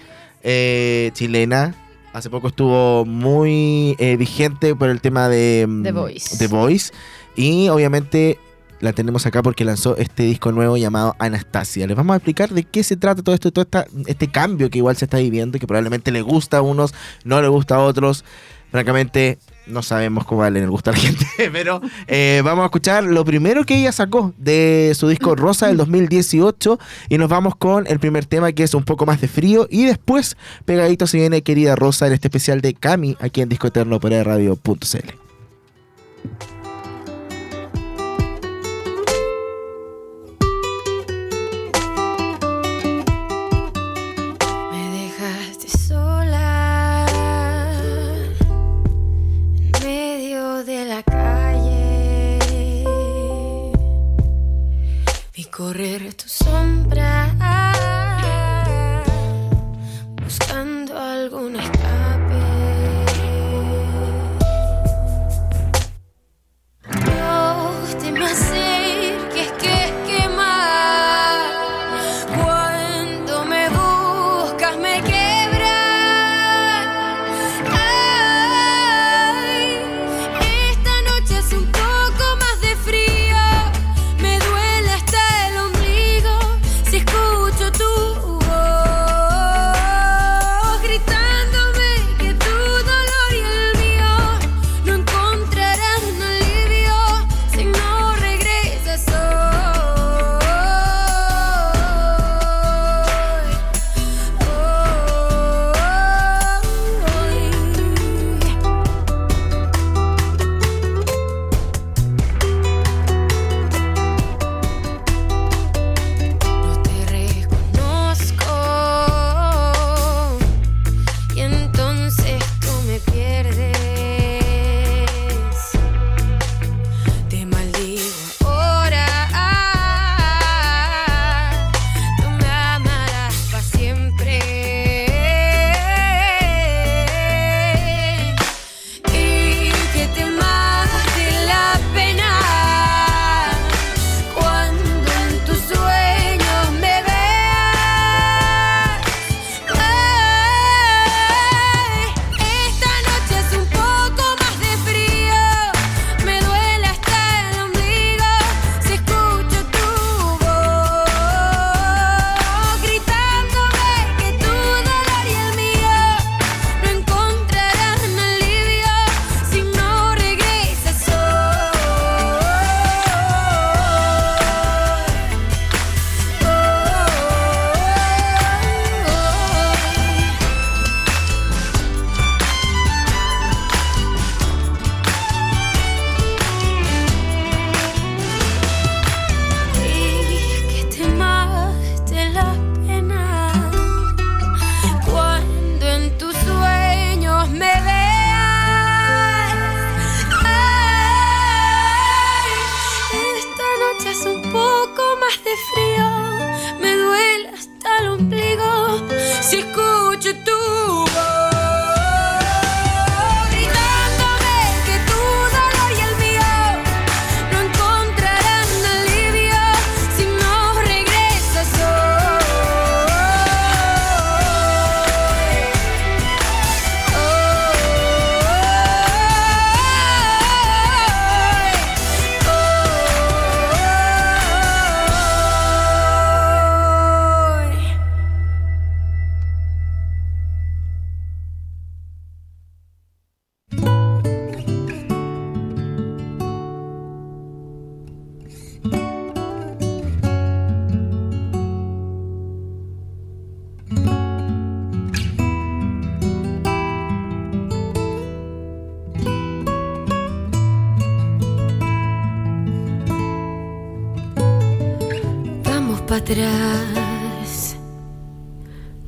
eh, 0.43 1.11
chilena. 1.13 1.75
Hace 2.13 2.29
poco 2.29 2.47
estuvo 2.47 3.05
muy 3.05 3.95
eh, 3.99 4.15
vigente 4.15 4.73
por 4.73 4.89
el 4.89 5.01
tema 5.01 5.27
de 5.27 5.65
mm, 5.67 5.83
The 5.83 5.91
Voice. 5.91 6.37
The 6.37 6.47
Voice. 6.47 6.93
Y 7.35 7.67
obviamente 7.67 8.39
la 8.85 8.93
tenemos 8.93 9.25
acá 9.25 9.43
porque 9.43 9.65
lanzó 9.65 9.97
este 9.97 10.23
disco 10.23 10.53
nuevo 10.53 10.77
llamado 10.77 11.15
Anastasia. 11.19 11.85
Les 11.87 11.97
vamos 11.97 12.13
a 12.13 12.17
explicar 12.17 12.49
de 12.51 12.63
qué 12.63 12.83
se 12.83 12.95
trata 12.95 13.21
todo 13.21 13.35
esto, 13.35 13.51
todo 13.51 13.63
esta- 13.63 13.85
este 14.07 14.29
cambio 14.31 14.69
que 14.69 14.77
igual 14.77 14.95
se 14.95 15.05
está 15.05 15.17
viviendo, 15.17 15.59
que 15.59 15.67
probablemente 15.67 16.11
le 16.11 16.21
gusta 16.21 16.57
a 16.57 16.61
unos, 16.61 16.93
no 17.25 17.41
le 17.41 17.49
gusta 17.49 17.75
a 17.75 17.79
otros. 17.79 18.23
Francamente, 18.71 19.37
no 19.67 19.81
sabemos 19.83 20.25
cómo 20.25 20.41
vale 20.41 20.59
el 20.59 20.69
gusto 20.69 20.89
a 20.89 20.93
la 20.93 20.99
gente, 21.01 21.25
pero 21.51 21.81
eh, 22.07 22.41
vamos 22.43 22.63
a 22.63 22.65
escuchar 22.65 23.03
lo 23.05 23.23
primero 23.23 23.63
que 23.63 23.77
ella 23.79 23.91
sacó 23.91 24.33
de 24.37 24.91
su 24.95 25.07
disco 25.07 25.35
Rosa 25.35 25.67
del 25.67 25.77
2018 25.77 26.77
y 27.09 27.17
nos 27.17 27.29
vamos 27.29 27.55
con 27.55 27.87
el 27.87 27.99
primer 27.99 28.25
tema 28.25 28.51
que 28.51 28.63
es 28.63 28.73
un 28.73 28.83
poco 28.83 29.05
más 29.05 29.21
de 29.21 29.27
frío 29.29 29.67
y 29.69 29.85
después 29.85 30.35
pegadito 30.65 31.07
se 31.07 31.17
viene 31.17 31.41
Querida 31.41 31.75
Rosa 31.75 32.07
en 32.07 32.13
este 32.13 32.27
especial 32.27 32.59
de 32.61 32.73
Cami 32.73 33.15
aquí 33.21 33.41
en 33.41 33.49
Disco 33.49 33.67
Eterno 33.67 33.99
por 33.99 34.11
radio.cl. 34.11 35.25
recorrer 55.75 56.13
tu 56.13 56.29
sombra. 56.29 57.74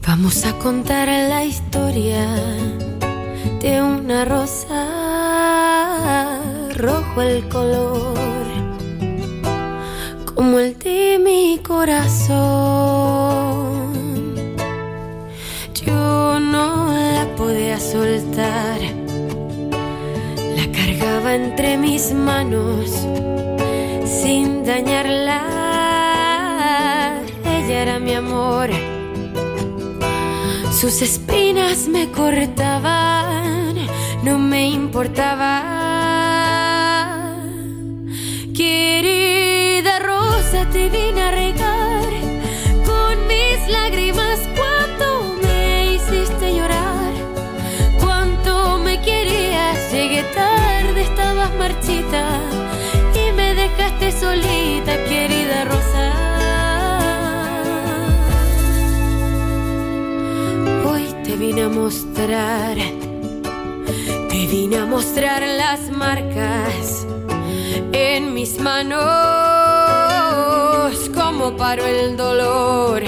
Vamos 0.08 0.46
a 0.46 0.54
contar 0.60 1.10
la 1.10 1.44
historia 1.44 2.26
de 3.62 3.82
una 3.82 4.24
rosa, 4.24 4.88
rojo 6.76 7.22
el 7.22 7.50
color, 7.50 8.48
como 10.34 10.60
el 10.60 10.80
de 10.80 11.20
mi 11.22 11.60
corazón. 11.60 12.38
Yo 15.74 16.40
no 16.40 16.94
la 16.94 17.28
podía 17.36 17.78
soltar, 17.78 18.80
la 20.56 20.72
cargaba 20.72 21.36
entre 21.36 21.78
mis 21.78 22.14
manos 22.14 23.06
sin 24.06 24.64
dañarla 24.64 25.57
cayera 27.68 28.00
mi 28.00 28.14
amor. 28.14 28.70
Sus 30.72 31.02
espinas 31.02 31.90
me 31.90 32.10
cortaban, 32.12 33.76
no 34.24 34.40
me 34.40 34.70
importaba. 34.70 35.54
Querida 38.56 40.00
rosa 40.00 40.66
te 40.72 40.88
vine 40.88 41.22
a 41.22 41.32
regar 41.32 42.10
con 42.86 43.28
mis 43.28 43.58
lágrimas. 43.70 44.40
Cuánto 44.56 45.36
me 45.44 45.96
hiciste 45.96 46.56
llorar, 46.56 47.14
cuánto 48.00 48.78
me 48.78 49.02
querías. 49.02 49.92
Llegué 49.92 50.24
tarde, 50.34 51.02
estabas 51.02 51.54
marchita 51.56 52.24
y 53.14 53.34
me 53.34 53.56
dejaste 53.56 54.14
solita. 54.14 54.94
vine 61.58 61.66
a 61.66 61.70
mostrar, 61.70 62.78
te 64.30 64.46
vine 64.46 64.78
a 64.78 64.86
mostrar 64.86 65.42
las 65.42 65.90
marcas 65.90 67.08
en 67.92 68.36
mis 68.36 68.60
manos, 68.60 69.02
como 71.16 71.58
paro 71.58 71.84
el 71.84 72.16
dolor. 72.16 73.02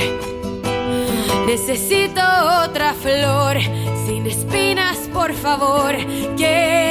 Necesito 1.46 2.22
otra 2.66 2.96
flor 2.96 3.60
sin 4.08 4.26
espinas, 4.26 4.98
por 5.14 5.32
favor. 5.34 5.96
Que 6.36 6.89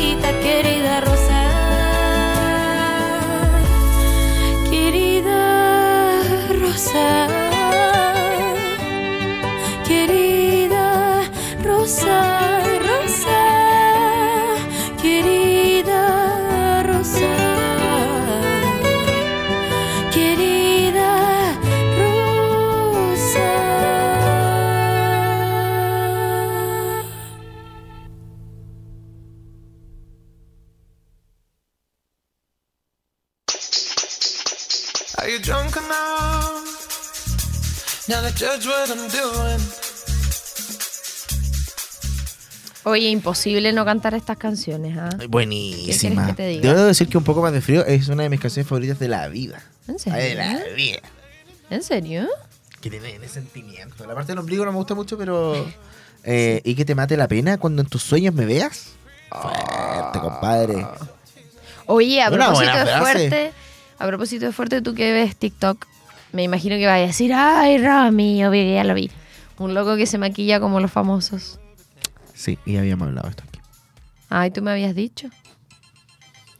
Querida 0.00 1.00
Rosa, 1.00 1.42
querida 4.70 6.22
Rosa. 6.58 7.49
Oye, 42.84 43.10
imposible 43.10 43.72
no 43.72 43.84
cantar 43.84 44.14
estas 44.14 44.38
canciones, 44.38 44.96
¿ah? 44.96 45.10
¿Qué 45.18 45.26
Buenísima. 45.26 46.14
quieres 46.14 46.26
que 46.28 46.32
te 46.34 46.46
diga? 46.48 46.72
Debo 46.72 46.86
decir 46.86 47.08
que 47.08 47.18
Un 47.18 47.24
poco 47.24 47.42
más 47.42 47.52
de 47.52 47.60
frío 47.60 47.84
es 47.84 48.08
una 48.08 48.22
de 48.22 48.30
mis 48.30 48.40
canciones 48.40 48.66
favoritas 48.66 48.98
de 48.98 49.08
la 49.08 49.28
vida. 49.28 49.62
¿En 49.86 49.96
Ay, 50.10 50.30
de 50.30 50.34
la 50.36 50.58
serio? 50.58 50.74
vida. 50.74 51.00
¿En 51.68 51.82
serio? 51.82 52.28
Que 52.80 52.88
tiene 52.88 53.14
ese 53.16 53.28
sentimiento. 53.28 54.06
La 54.06 54.14
parte 54.14 54.32
del 54.32 54.38
ombligo 54.38 54.64
no 54.64 54.72
me 54.72 54.78
gusta 54.78 54.94
mucho, 54.94 55.18
pero. 55.18 55.54
eh, 56.24 56.62
y 56.64 56.74
que 56.74 56.86
te 56.86 56.94
mate 56.94 57.18
la 57.18 57.28
pena 57.28 57.58
cuando 57.58 57.82
en 57.82 57.88
tus 57.88 58.02
sueños 58.02 58.34
me 58.34 58.46
veas. 58.46 58.92
Fuerte, 59.30 60.18
compadre. 60.18 60.86
Oye, 61.84 62.22
a 62.22 62.30
Una 62.30 62.46
propósito 62.46 62.78
de 62.78 62.98
fuerte, 62.98 63.52
a 63.98 64.06
propósito 64.06 64.46
de 64.46 64.52
fuerte, 64.52 64.80
tú 64.80 64.94
que 64.94 65.12
ves 65.12 65.36
TikTok, 65.36 65.86
me 66.32 66.42
imagino 66.42 66.76
que 66.76 66.86
vayas 66.86 67.04
a 67.04 67.06
decir, 67.08 67.32
ay, 67.34 67.78
Rami, 67.78 68.38
yo 68.38 68.50
vi, 68.50 68.74
ya 68.74 68.84
lo 68.84 68.94
vi. 68.94 69.10
Un 69.58 69.74
loco 69.74 69.96
que 69.96 70.06
se 70.06 70.18
maquilla 70.18 70.60
como 70.60 70.80
los 70.80 70.90
famosos. 70.90 71.58
Sí, 72.34 72.58
y 72.64 72.76
habíamos 72.76 73.08
hablado 73.08 73.26
de 73.26 73.30
esto 73.30 73.44
aquí. 73.46 73.60
Ay, 74.28 74.50
tú 74.50 74.62
me 74.62 74.70
habías 74.70 74.94
dicho. 74.94 75.28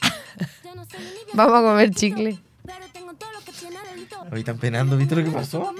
Vamos 1.34 1.58
a 1.58 1.62
comer 1.62 1.90
chicle. 1.94 2.38
Están 4.32 4.58
penando, 4.58 4.96
¿viste 4.96 5.16
lo 5.16 5.24
que 5.24 5.30
pasó? 5.30 5.74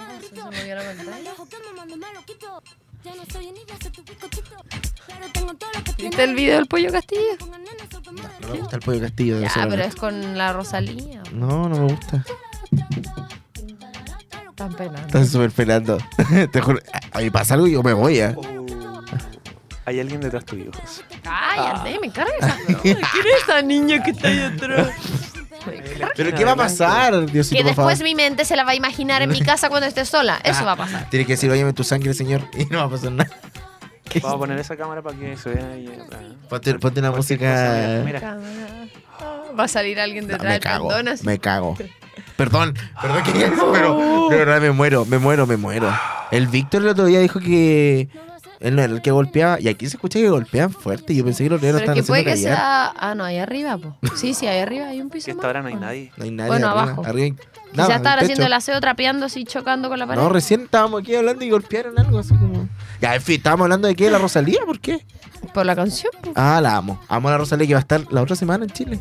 ¿Viste 5.98 6.24
el 6.24 6.34
video 6.34 6.56
del 6.56 6.66
pollo 6.66 6.90
castillo? 6.90 7.36
No 8.40 8.48
me 8.48 8.58
gusta 8.58 8.76
el 8.76 8.82
pollo 8.82 9.00
castillo 9.00 9.38
de 9.38 9.42
Ya, 9.44 9.66
pero 9.68 9.82
es 9.82 9.94
con 9.94 10.36
la 10.36 10.52
Rosalía. 10.52 11.22
No, 11.32 11.68
no 11.68 11.86
me 11.86 11.92
gusta. 11.92 12.24
Están 14.60 14.74
penando. 14.74 15.06
Están 15.06 15.26
súper 15.26 15.50
penando. 15.52 15.98
Te 16.52 16.60
juro. 16.60 16.80
A 17.12 17.20
mí 17.20 17.30
pasa 17.30 17.54
algo 17.54 17.66
y 17.66 17.72
yo 17.72 17.82
me 17.82 17.94
voy, 17.94 18.18
¿eh? 18.18 18.36
Hay 19.86 20.00
alguien 20.00 20.20
detrás 20.20 20.44
tuyo, 20.44 20.70
José. 20.78 21.02
Cállate, 21.22 21.98
me 21.98 22.12
carga 22.12 22.32
esa. 22.38 22.58
¿Quién 22.82 22.98
es 22.98 23.42
esa 23.42 23.62
niña 23.62 24.02
que 24.02 24.10
está 24.10 24.28
ahí 24.28 24.40
atrás? 24.40 24.88
¿Pero 26.16 26.34
qué 26.34 26.44
va 26.44 26.52
a 26.52 26.56
pasar, 26.56 27.24
Diosito, 27.24 27.56
Que 27.56 27.64
por 27.64 27.74
favor? 27.74 27.90
después 27.90 28.04
mi 28.04 28.14
mente 28.14 28.44
se 28.44 28.54
la 28.54 28.64
va 28.64 28.72
a 28.72 28.74
imaginar 28.74 29.22
en 29.22 29.30
mi 29.30 29.40
casa 29.40 29.70
cuando 29.70 29.86
esté 29.86 30.04
sola. 30.04 30.38
Eso 30.44 30.66
va 30.66 30.72
a 30.72 30.76
pasar. 30.76 31.08
Tiene 31.08 31.24
que 31.24 31.32
decir, 31.32 31.50
óyeme 31.50 31.72
tu 31.72 31.82
sangre, 31.82 32.12
señor, 32.12 32.42
y 32.52 32.66
no 32.66 32.78
va 32.80 32.84
a 32.84 32.90
pasar 32.90 33.12
nada. 33.12 33.30
Vamos 34.22 34.34
a 34.34 34.38
poner 34.38 34.58
esa 34.58 34.76
cámara 34.76 35.00
para 35.00 35.16
que 35.16 35.38
se 35.38 35.50
vea 35.50 35.70
ahí 35.70 35.86
atrás. 35.86 36.20
Ponte, 36.50 36.78
ponte 36.78 37.00
una 37.00 37.12
música. 37.12 38.02
Mira, 38.04 38.38
Va 39.58 39.64
a 39.64 39.68
salir 39.68 39.98
alguien 40.00 40.26
No, 40.26 40.32
detrás 40.32 40.48
me 40.48 40.52
del 40.52 40.60
cago, 40.62 40.90
me 41.22 41.38
cago. 41.38 41.76
Perdón, 42.40 42.74
perdón 43.02 43.22
que 43.22 43.32
pero 43.70 44.28
de 44.30 44.36
verdad 44.38 44.62
me 44.62 44.70
muero, 44.70 45.04
me 45.04 45.18
muero, 45.18 45.46
me 45.46 45.58
muero. 45.58 45.92
El 46.30 46.46
Víctor 46.46 46.80
el 46.80 46.88
otro 46.88 47.04
día 47.04 47.20
dijo 47.20 47.38
que 47.38 48.08
él 48.60 48.76
no 48.76 48.82
era 48.82 48.92
el 48.92 49.02
que 49.02 49.10
golpeaba, 49.10 49.58
y 49.60 49.68
aquí 49.68 49.86
se 49.88 49.96
escucha 49.96 50.18
que 50.18 50.28
golpean 50.28 50.70
fuerte. 50.70 51.14
Yo 51.14 51.24
pensé 51.24 51.44
que 51.44 51.50
los 51.50 51.60
niños 51.62 51.72
Pero 51.74 51.78
es 51.78 51.82
estaban 51.82 51.94
que 51.94 52.00
haciendo 52.00 52.12
puede 52.12 52.24
que 52.24 52.30
callar. 52.42 52.56
sea. 52.56 52.92
Ah, 52.96 53.14
no, 53.14 53.24
ahí 53.24 53.38
arriba, 53.38 53.78
po. 53.78 53.96
Sí, 54.16 54.34
sí, 54.34 54.46
ahí 54.46 54.58
arriba 54.60 54.86
hay 54.88 55.00
un 55.00 55.08
piso. 55.10 55.30
esta 55.30 55.42
más. 55.42 55.50
hora 55.50 55.62
no 55.62 55.68
hay 55.68 55.74
¿o 55.74 55.80
nadie. 55.80 56.12
No 56.16 56.24
hay 56.24 56.30
nadie 56.30 56.48
Bueno, 56.50 56.66
arriba, 56.68 56.82
abajo. 56.82 57.02
arriba 57.06 57.36
nada, 57.72 57.96
estaban 57.96 58.18
haciendo 58.18 58.44
el 58.46 58.52
aseo 58.52 58.80
trapeando 58.80 59.26
así, 59.26 59.44
chocando 59.44 59.88
con 59.88 59.98
la 59.98 60.06
pared. 60.06 60.20
No, 60.20 60.28
recién 60.28 60.62
estábamos 60.62 61.00
aquí 61.02 61.14
hablando 61.14 61.44
y 61.44 61.50
golpearon 61.50 61.98
algo 61.98 62.18
así 62.18 62.34
como. 62.34 62.68
Ya, 63.00 63.14
en 63.14 63.22
fin, 63.22 63.36
estábamos 63.36 63.64
hablando 63.64 63.88
de 63.88 63.94
qué, 63.94 64.04
de 64.04 64.10
la 64.10 64.18
Rosalía, 64.18 64.60
¿por 64.66 64.78
qué? 64.80 65.04
Por 65.54 65.64
la 65.64 65.74
canción. 65.74 66.12
po. 66.22 66.32
Ah, 66.36 66.60
la 66.60 66.76
amo. 66.76 67.00
Amo 67.08 67.28
a 67.28 67.32
la 67.32 67.38
Rosalía 67.38 67.66
que 67.66 67.72
va 67.74 67.78
a 67.78 67.80
estar 67.80 68.02
la 68.12 68.20
otra 68.22 68.36
semana 68.36 68.64
en 68.64 68.70
Chile. 68.70 69.00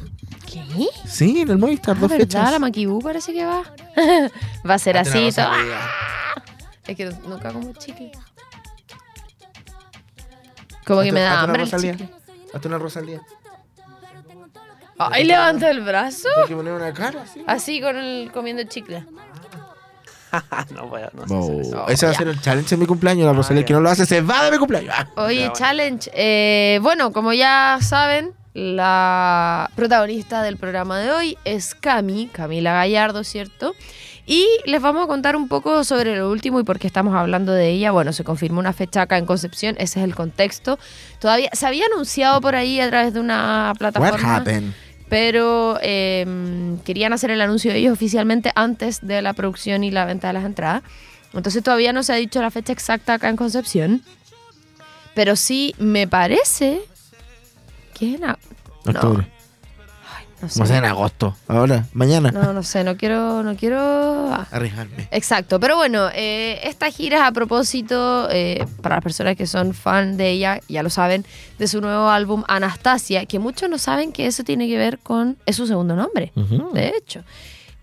¿Qué? 0.49 0.63
Sí, 1.05 1.41
en 1.41 1.49
el 1.49 1.57
Movistar, 1.57 1.97
Ah, 1.97 1.99
dos 1.99 2.09
¿verdad? 2.09 2.23
fechas. 2.25 2.51
La 2.51 2.59
Maquibú 2.59 2.99
parece 3.01 3.33
que 3.33 3.43
va. 3.45 3.63
va 4.69 4.73
a 4.73 4.79
ser 4.79 4.97
así. 4.97 5.29
todo. 5.35 5.47
Es 6.87 6.95
que 6.97 7.05
nunca 7.27 7.51
como 7.53 7.71
chicle. 7.73 8.11
Como 10.89 11.01
que 11.03 11.09
Hazte- 11.09 11.13
me 11.13 11.19
da 11.21 11.27
hazte 11.29 11.43
una 11.43 11.43
hambre 11.43 11.61
Rosalía. 11.63 12.09
Hazte 12.53 12.67
una 12.67 12.77
Rosalía. 12.79 13.21
Ay, 14.97 15.23
levanta 15.23 15.69
el 15.69 15.81
brazo. 15.81 16.27
Hay 16.41 16.47
que 16.47 16.55
poner 16.55 16.73
una 16.73 16.93
cara 16.93 17.21
así. 17.21 17.41
Así 17.47 17.79
con 17.79 17.95
el 17.95 18.31
comiendo 18.33 18.61
el 18.61 18.67
chicle. 18.67 19.05
no, 20.75 20.89
vaya, 20.89 21.09
no 21.13 21.27
sé 21.27 21.33
Bo. 21.33 21.43
hacer 21.43 21.61
eso. 21.61 21.87
Ese 21.87 22.05
va 22.05 22.09
a 22.09 22.13
ya. 22.13 22.17
ser 22.19 22.27
el 22.27 22.41
challenge 22.41 22.69
de 22.71 22.77
mi 22.77 22.85
cumpleaños. 22.85 23.25
La 23.25 23.33
Rosalía 23.33 23.61
ya. 23.61 23.67
que 23.67 23.73
no 23.73 23.79
lo 23.81 23.89
hace 23.89 24.05
se 24.05 24.21
va 24.21 24.43
de 24.45 24.51
mi 24.51 24.57
cumpleaños. 24.57 24.93
Ah. 24.97 25.07
Oye, 25.15 25.39
bueno. 25.39 25.53
challenge. 25.53 26.11
Eh, 26.13 26.79
bueno, 26.81 27.13
como 27.13 27.31
ya 27.33 27.77
saben, 27.81 28.33
la 28.53 29.69
protagonista 29.75 30.41
del 30.43 30.57
programa 30.57 30.99
de 30.99 31.11
hoy 31.11 31.37
es 31.45 31.75
Cami, 31.75 32.27
Camila 32.27 32.73
Gallardo, 32.73 33.23
¿cierto? 33.23 33.73
Y 34.31 34.45
les 34.65 34.79
vamos 34.79 35.03
a 35.03 35.07
contar 35.07 35.35
un 35.35 35.47
poco 35.47 35.83
sobre 35.83 36.15
lo 36.15 36.29
último 36.29 36.59
y 36.59 36.63
por 36.63 36.77
qué 36.77 36.85
estamos 36.85 37.15
hablando 37.15 37.51
de 37.51 37.69
ella. 37.71 37.89
Bueno, 37.89 38.13
se 38.13 38.23
confirmó 38.23 38.59
una 38.59 38.73
fecha 38.73 39.01
acá 39.01 39.17
en 39.17 39.25
Concepción, 39.25 39.73
ese 39.79 39.99
es 39.99 40.05
el 40.05 40.13
contexto. 40.13 40.77
Todavía 41.19 41.49
se 41.53 41.65
había 41.65 41.85
anunciado 41.91 42.39
por 42.39 42.53
ahí 42.53 42.79
a 42.79 42.87
través 42.89 43.11
de 43.15 43.19
una 43.21 43.69
What 43.73 43.77
plataforma 43.79 44.35
happened? 44.35 44.71
pero 45.09 45.79
eh, 45.81 46.27
querían 46.85 47.11
hacer 47.13 47.31
el 47.31 47.41
anuncio 47.41 47.71
de 47.71 47.79
ellos 47.79 47.93
oficialmente 47.93 48.51
antes 48.53 48.99
de 49.01 49.23
la 49.23 49.33
producción 49.33 49.83
y 49.83 49.89
la 49.89 50.05
venta 50.05 50.27
de 50.27 50.33
las 50.33 50.45
entradas. 50.45 50.83
Entonces 51.33 51.63
todavía 51.63 51.91
no 51.91 52.03
se 52.03 52.13
ha 52.13 52.17
dicho 52.17 52.39
la 52.39 52.51
fecha 52.51 52.71
exacta 52.71 53.15
acá 53.15 53.29
en 53.29 53.35
Concepción, 53.35 54.03
pero 55.15 55.35
sí 55.35 55.73
me 55.79 56.07
parece 56.07 56.81
que 57.95 58.13
en 58.13 58.25
a- 58.25 58.37
no, 58.85 58.91
Octubre. 58.91 59.27
No 60.41 60.49
sé. 60.49 60.77
En 60.77 60.85
agosto. 60.85 61.35
Ahora, 61.47 61.85
mañana. 61.93 62.31
No, 62.31 62.53
no 62.53 62.63
sé, 62.63 62.83
no 62.83 62.95
quiero, 62.97 63.43
no 63.43 63.55
quiero. 63.55 63.79
ah. 63.79 64.47
Arriesgarme. 64.51 65.07
Exacto, 65.11 65.59
pero 65.59 65.75
bueno, 65.75 66.09
eh, 66.13 66.59
esta 66.63 66.89
gira 66.91 67.17
es 67.17 67.23
a 67.23 67.31
propósito, 67.31 68.29
eh, 68.31 68.65
para 68.81 68.95
las 68.95 69.03
personas 69.03 69.35
que 69.35 69.47
son 69.47 69.73
fan 69.73 70.17
de 70.17 70.29
ella, 70.29 70.59
ya 70.67 70.83
lo 70.83 70.89
saben, 70.89 71.25
de 71.57 71.67
su 71.67 71.81
nuevo 71.81 72.09
álbum 72.09 72.43
Anastasia, 72.47 73.25
que 73.25 73.39
muchos 73.39 73.69
no 73.69 73.77
saben 73.77 74.11
que 74.11 74.27
eso 74.27 74.43
tiene 74.43 74.67
que 74.67 74.77
ver 74.77 74.99
con, 74.99 75.37
es 75.45 75.55
su 75.55 75.67
segundo 75.67 75.95
nombre, 75.95 76.31
de 76.73 76.93
hecho. 76.97 77.23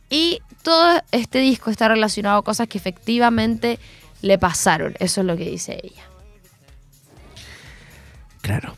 Y 0.09 0.41
todo 0.63 1.01
este 1.13 1.41
disco 1.41 1.71
está 1.71 1.89
relacionado 1.89 2.39
a 2.39 2.43
cosas 2.43 2.69
que 2.69 2.79
efectivamente 2.79 3.79
le 4.23 4.39
pasaron, 4.39 4.95
eso 4.99 5.21
es 5.21 5.27
lo 5.27 5.37
que 5.37 5.51
dice 5.51 5.81
ella. 5.83 6.03
Claro. 8.41 8.77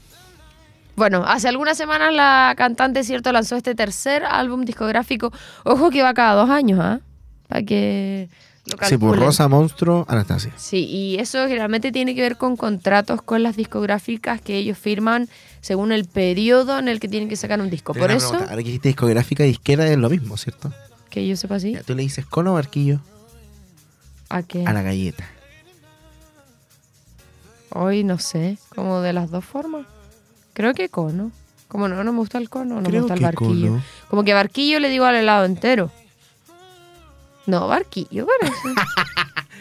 Bueno, 0.99 1.25
hace 1.27 1.49
algunas 1.49 1.79
semanas 1.79 2.13
la 2.13 2.55
cantante, 2.57 3.05
cierto, 3.05 3.31
lanzó 3.33 3.57
este 3.57 3.75
tercer 3.75 4.25
álbum 4.25 4.65
discográfico. 4.65 5.33
Ojo 5.65 5.91
que 5.91 6.03
va 6.03 6.13
cada 6.13 6.35
dos 6.35 6.51
años, 6.51 6.81
¿ah? 6.81 7.01
Para 7.49 7.63
que 7.63 8.29
Sí. 8.83 8.97
Rosa, 8.99 9.49
Monstruo, 9.49 10.05
Anastasia. 10.09 10.53
Sí, 10.57 10.85
y 10.85 11.17
eso 11.19 11.39
generalmente 11.47 11.91
tiene 11.91 12.15
que 12.15 12.21
ver 12.21 12.37
con 12.37 12.57
contratos 12.57 13.23
con 13.23 13.43
las 13.43 13.57
discográficas 13.57 14.43
que 14.43 14.59
ellos 14.59 14.77
firman 14.77 15.27
según 15.63 15.91
el 15.91 16.05
periodo 16.05 16.79
en 16.79 16.89
el 16.89 17.01
que 17.01 17.09
tienen 17.09 17.31
que 17.31 17.37
sacar 17.37 17.61
un 17.63 17.71
disco. 17.71 17.95
Por 17.95 18.11
eso, 18.11 18.29
pregunta. 18.29 18.51
Ahora 18.51 18.63
que 18.63 18.69
dijiste 18.69 18.89
discográfica 18.91 19.47
y 19.47 19.51
izquierda 19.51 19.87
es 19.87 19.97
lo 19.97 20.11
mismo, 20.11 20.37
¿cierto? 20.37 20.71
que 21.09 21.27
yo 21.27 21.37
sepa 21.37 21.55
así, 21.55 21.75
Tú 21.87 21.95
le 21.95 22.03
dices 22.03 22.27
cono 22.27 22.51
o 22.51 22.55
barquillo 22.55 23.01
a 24.29 24.43
que 24.43 24.67
a 24.67 24.73
la 24.75 24.83
galleta. 24.83 25.25
hoy 27.71 28.05
no 28.05 28.19
sé, 28.19 28.59
como 28.75 29.01
de 29.01 29.15
las 29.15 29.31
dos 29.31 29.45
formas. 29.47 29.87
Creo 30.59 30.75
que 30.75 30.89
cono. 30.89 31.31
Como 31.69 31.87
no, 31.87 32.03
no 32.03 32.13
me 32.13 32.19
gusta 32.19 32.37
el 32.39 32.51
cono, 32.51 32.81
no 32.81 32.91
me 32.91 32.99
gusta 33.01 33.15
el 33.15 33.21
barquillo. 33.21 33.69
cono. 33.69 33.83
Como 34.11 34.25
que 34.25 34.35
barquillo 34.35 34.81
le 34.81 34.89
digo 34.89 35.05
al 35.05 35.15
helado 35.15 35.45
entero. 35.45 35.93
No, 37.47 37.69
barquillo 37.69 38.27
parece. 38.27 38.69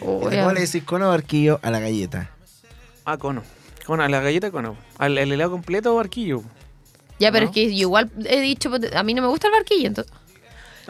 Uy, 0.00 0.36
¿Cómo 0.36 0.50
le 0.52 0.60
decís 0.62 0.82
cono 0.82 1.06
o 1.06 1.10
barquillo 1.10 1.60
a 1.62 1.70
la 1.70 1.78
galleta? 1.78 2.30
Ah, 3.04 3.16
cono. 3.16 3.44
Cono, 3.86 4.02
a 4.02 4.08
la 4.08 4.20
galleta 4.20 4.50
cono. 4.50 4.76
Al 4.98 5.16
el 5.18 5.30
helado 5.30 5.52
completo 5.52 5.92
o 5.92 5.96
barquillo. 5.98 6.42
Ya, 7.20 7.30
pero 7.30 7.44
¿No? 7.44 7.50
es 7.50 7.54
que 7.54 7.66
yo 7.66 7.82
igual 7.82 8.10
he 8.24 8.40
dicho, 8.40 8.68
pues, 8.68 8.92
a 8.92 9.04
mí 9.04 9.14
no 9.14 9.22
me 9.22 9.28
gusta 9.28 9.46
el 9.46 9.52
barquillo, 9.52 9.86
entonces. 9.86 10.12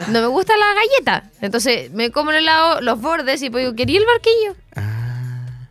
No 0.07 0.21
me 0.21 0.27
gusta 0.27 0.53
la 0.57 0.73
galleta. 0.73 1.29
Entonces 1.41 1.91
me 1.91 2.09
como 2.09 2.31
el 2.31 2.37
helado, 2.37 2.81
los 2.81 2.99
bordes 2.99 3.43
y 3.43 3.51
pues 3.51 3.63
digo, 3.63 3.75
¿quería 3.75 3.99
el 3.99 4.05
barquillo? 4.07 4.55
Ah, 4.75 5.67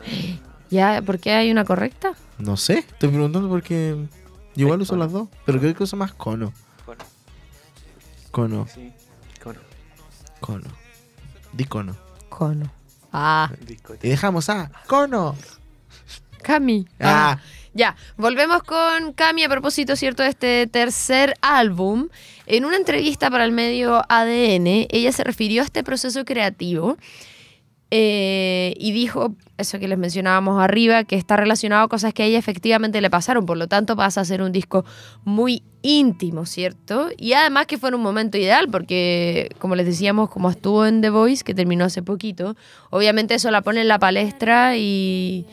Ya, 0.70 1.02
¿por 1.04 1.18
qué 1.18 1.32
hay 1.32 1.50
una 1.50 1.66
correcta? 1.66 2.14
No 2.40 2.56
sé. 2.56 2.78
Estoy 2.80 3.08
preguntando 3.10 3.48
porque 3.48 3.96
yo 4.54 4.66
igual 4.66 4.80
uso 4.82 4.96
las 4.96 5.12
dos. 5.12 5.28
Pero 5.46 5.60
creo 5.60 5.74
que 5.74 5.82
uso 5.84 5.96
más 5.96 6.12
cono. 6.12 6.52
Cono. 6.84 7.04
Cono, 8.30 8.66
Sí, 8.72 8.92
cono. 9.42 9.60
cono. 10.40 10.68
Di 11.52 11.64
cono. 11.64 11.96
Cono. 12.28 12.72
Ah, 13.12 13.50
Y 14.02 14.08
dejamos 14.08 14.48
a 14.48 14.70
cono. 14.86 15.36
Cami. 16.42 16.86
Ah. 17.00 17.38
Ya, 17.72 17.94
volvemos 18.16 18.62
con 18.64 19.12
Cami 19.12 19.44
a 19.44 19.48
propósito, 19.48 19.94
¿cierto?, 19.94 20.22
de 20.24 20.30
este 20.30 20.66
tercer 20.66 21.34
álbum. 21.40 22.08
En 22.46 22.64
una 22.64 22.76
entrevista 22.76 23.30
para 23.30 23.44
el 23.44 23.52
medio 23.52 24.02
ADN, 24.08 24.86
ella 24.90 25.12
se 25.12 25.22
refirió 25.22 25.62
a 25.62 25.64
este 25.66 25.84
proceso 25.84 26.24
creativo 26.24 26.96
eh, 27.90 28.74
y 28.78 28.92
dijo, 28.92 29.34
eso 29.58 29.80
que 29.80 29.88
les 29.88 29.98
mencionábamos 29.98 30.62
arriba, 30.62 31.02
que 31.04 31.16
está 31.16 31.36
relacionado 31.36 31.82
a 31.84 31.88
cosas 31.88 32.14
que 32.14 32.22
a 32.22 32.26
ella 32.26 32.38
efectivamente 32.38 33.00
le 33.00 33.10
pasaron, 33.10 33.46
por 33.46 33.56
lo 33.56 33.66
tanto 33.66 33.96
pasa 33.96 34.20
a 34.20 34.24
ser 34.24 34.42
un 34.42 34.52
disco 34.52 34.84
muy 35.24 35.64
íntimo, 35.82 36.46
¿cierto? 36.46 37.08
Y 37.16 37.32
además 37.32 37.66
que 37.66 37.78
fue 37.78 37.88
en 37.88 37.96
un 37.96 38.02
momento 38.02 38.38
ideal, 38.38 38.68
porque 38.70 39.50
como 39.58 39.74
les 39.74 39.86
decíamos, 39.86 40.30
como 40.30 40.50
estuvo 40.50 40.86
en 40.86 41.00
The 41.00 41.10
Voice, 41.10 41.42
que 41.42 41.52
terminó 41.52 41.84
hace 41.84 42.02
poquito, 42.02 42.56
obviamente 42.90 43.34
eso 43.34 43.50
la 43.50 43.62
pone 43.62 43.80
en 43.80 43.88
la 43.88 43.98
palestra 43.98 44.76
y, 44.76 45.44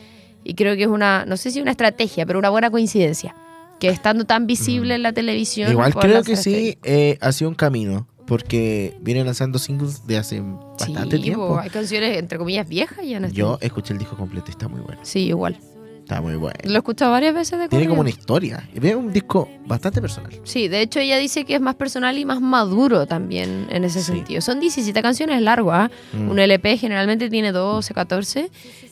y 0.44 0.54
creo 0.54 0.76
que 0.76 0.82
es 0.82 0.88
una, 0.88 1.24
no 1.26 1.36
sé 1.36 1.50
si 1.50 1.60
una 1.60 1.72
estrategia, 1.72 2.24
pero 2.24 2.38
una 2.38 2.50
buena 2.50 2.70
coincidencia, 2.70 3.34
que 3.80 3.88
estando 3.88 4.24
tan 4.26 4.46
visible 4.46 4.94
en 4.94 5.02
la 5.02 5.12
televisión... 5.12 5.72
Igual 5.72 5.94
creo 5.94 6.22
que 6.22 6.36
sí 6.36 6.78
eh, 6.84 7.18
ha 7.20 7.32
sido 7.32 7.50
un 7.50 7.56
camino. 7.56 8.06
Porque 8.28 8.94
viene 9.00 9.24
lanzando 9.24 9.58
singles 9.58 10.06
de 10.06 10.18
hace 10.18 10.40
bastante 10.40 11.16
Sí, 11.16 11.22
tiempo. 11.22 11.48
bo, 11.48 11.58
hay 11.58 11.70
canciones 11.70 12.16
entre 12.18 12.36
comillas 12.38 12.68
viejas 12.68 12.98
ya 13.06 13.18
no 13.20 13.28
Yo 13.28 13.58
escuché 13.60 13.94
el 13.94 13.98
disco 13.98 14.16
completo 14.16 14.46
y 14.48 14.50
está 14.50 14.68
muy 14.68 14.80
bueno. 14.80 15.00
Sí, 15.02 15.20
igual. 15.26 15.58
Está 16.02 16.20
muy 16.22 16.36
bueno. 16.36 16.56
Lo 16.64 16.72
he 16.74 16.76
escuchado 16.78 17.10
varias 17.12 17.34
veces 17.34 17.58
de 17.58 17.68
Tiene 17.68 17.84
corrido. 17.84 17.90
como 17.90 18.00
una 18.00 18.08
historia. 18.10 18.68
Es 18.74 18.94
un 18.94 19.12
disco 19.12 19.46
bastante 19.66 20.00
personal. 20.00 20.32
Sí, 20.44 20.66
de 20.68 20.80
hecho 20.80 21.00
ella 21.00 21.18
dice 21.18 21.44
que 21.44 21.54
es 21.54 21.60
más 21.60 21.74
personal 21.74 22.16
y 22.16 22.24
más 22.24 22.40
maduro 22.40 23.06
también 23.06 23.66
en 23.70 23.84
ese 23.84 24.00
Sí. 24.00 24.12
sentido. 24.12 24.40
Son 24.40 24.58
17 24.58 25.02
canciones 25.02 25.42
largo, 25.42 25.70
¿ah? 25.72 25.90
Mm. 26.14 26.30
Un 26.30 26.38
LP 26.38 26.78
generalmente 26.78 27.28
tiene 27.28 27.52
12, 27.52 27.92
14 27.92 28.50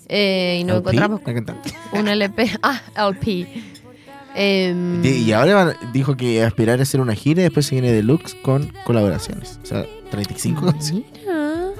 eh, 0.09 0.59
y 0.61 0.63
LP, 0.69 0.77
encontramos 0.79 1.21
un 1.95 2.09
LP, 2.09 2.51
ah, 2.63 2.83
LP. 2.97 3.47
Em, 4.39 5.03
Y, 5.03 5.33
ahora 5.33 5.75
dijo 5.95 6.15
que 6.15 6.45
aspirar 6.45 6.79
a 6.79 6.83
hacer 6.83 7.01
una 7.01 7.15
gira 7.15 7.41
y 7.41 7.45
después 7.45 7.65
se 7.65 7.75
viene 7.75 7.91
deluxe 7.91 8.35
con 8.43 8.71
colaboraciones. 8.85 9.59
O 9.63 9.67
sea, 9.67 9.87
35 10.11 10.67
canciones. 10.67 11.07
Mira. 11.15 11.71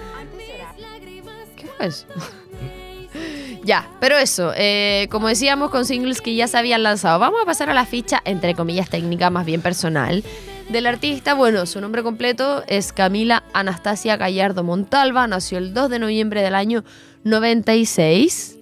¿Qué 1.55 1.67
fue 1.67 1.87
eso? 1.87 2.07
ya, 3.65 3.87
pero 4.01 4.17
eso, 4.17 4.53
eh, 4.57 5.07
como 5.11 5.29
decíamos 5.29 5.71
con 5.71 5.85
singles 5.85 6.23
que 6.23 6.35
ya 6.35 6.49
se 6.49 6.57
habían 6.57 6.83
lanzado, 6.83 7.19
vamos 7.19 7.41
a 7.43 7.45
pasar 7.45 7.69
a 7.69 7.75
la 7.75 7.85
ficha, 7.85 8.23
entre 8.25 8.55
comillas, 8.55 8.89
técnica, 8.89 9.29
más 9.29 9.45
bien 9.45 9.61
personal, 9.61 10.25
del 10.71 10.87
artista. 10.87 11.35
Bueno, 11.35 11.67
su 11.67 11.83
nombre 11.83 12.03
completo 12.03 12.65
es 12.69 12.95
Camila 12.95 13.45
Anastasia 13.53 14.17
Gallardo 14.17 14.65
Montalva, 14.65 15.27
nació 15.27 15.59
el 15.59 15.75
2 15.75 15.91
de 15.91 15.99
noviembre 15.99 16.41
del 16.41 16.55
año 16.55 16.85
96, 17.25 18.57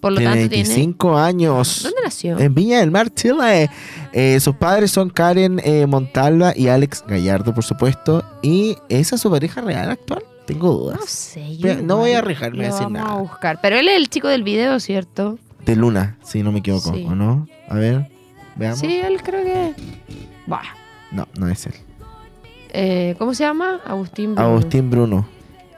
por 0.00 0.12
lo 0.12 0.18
Tiene 0.18 0.34
tanto 0.34 0.48
tiene... 0.50 0.68
25 0.68 1.16
años. 1.18 1.80
¿Dónde 1.82 1.98
nació? 2.04 2.38
En 2.38 2.54
Viña 2.54 2.80
del 2.80 2.90
Mar, 2.90 3.10
Chile. 3.12 3.70
Eh, 4.12 4.38
sus 4.40 4.54
padres 4.56 4.90
son 4.90 5.10
Karen 5.10 5.60
eh, 5.64 5.86
Montalva 5.86 6.52
y 6.56 6.68
Alex 6.68 7.04
Gallardo, 7.06 7.52
por 7.54 7.64
supuesto. 7.64 8.24
¿Y 8.42 8.76
esa 8.88 9.16
es 9.16 9.20
su 9.20 9.30
pareja 9.30 9.60
real 9.60 9.90
actual? 9.90 10.22
Tengo 10.46 10.70
dudas. 10.72 11.00
No 11.00 11.06
sé, 11.06 11.56
yo 11.56 11.74
no 11.82 11.96
voy 11.96 12.12
a 12.12 12.18
arriesgarme 12.20 12.64
a 12.64 12.66
decir 12.68 12.84
vamos 12.84 13.00
nada. 13.02 13.12
a 13.14 13.18
buscar. 13.18 13.58
Pero 13.60 13.76
él 13.76 13.88
es 13.88 13.96
el 13.96 14.08
chico 14.08 14.28
del 14.28 14.44
video, 14.44 14.78
¿cierto? 14.78 15.38
De 15.64 15.74
Luna, 15.74 16.16
si 16.24 16.42
no 16.44 16.52
me 16.52 16.60
equivoco, 16.60 16.94
Sí. 16.94 17.04
¿o 17.08 17.14
no? 17.16 17.48
A 17.68 17.74
ver, 17.74 18.08
veamos. 18.54 18.78
Sí, 18.78 18.86
él 18.98 19.20
creo 19.22 19.42
que... 19.44 19.74
Bah. 20.46 20.62
No, 21.10 21.26
no 21.36 21.48
es 21.48 21.66
él. 21.66 21.74
Eh, 22.70 23.16
¿Cómo 23.18 23.34
se 23.34 23.42
llama? 23.44 23.80
Agustín 23.84 24.34
Bruno. 24.34 24.48
Agustín 24.50 24.90
Bruno. 24.90 25.26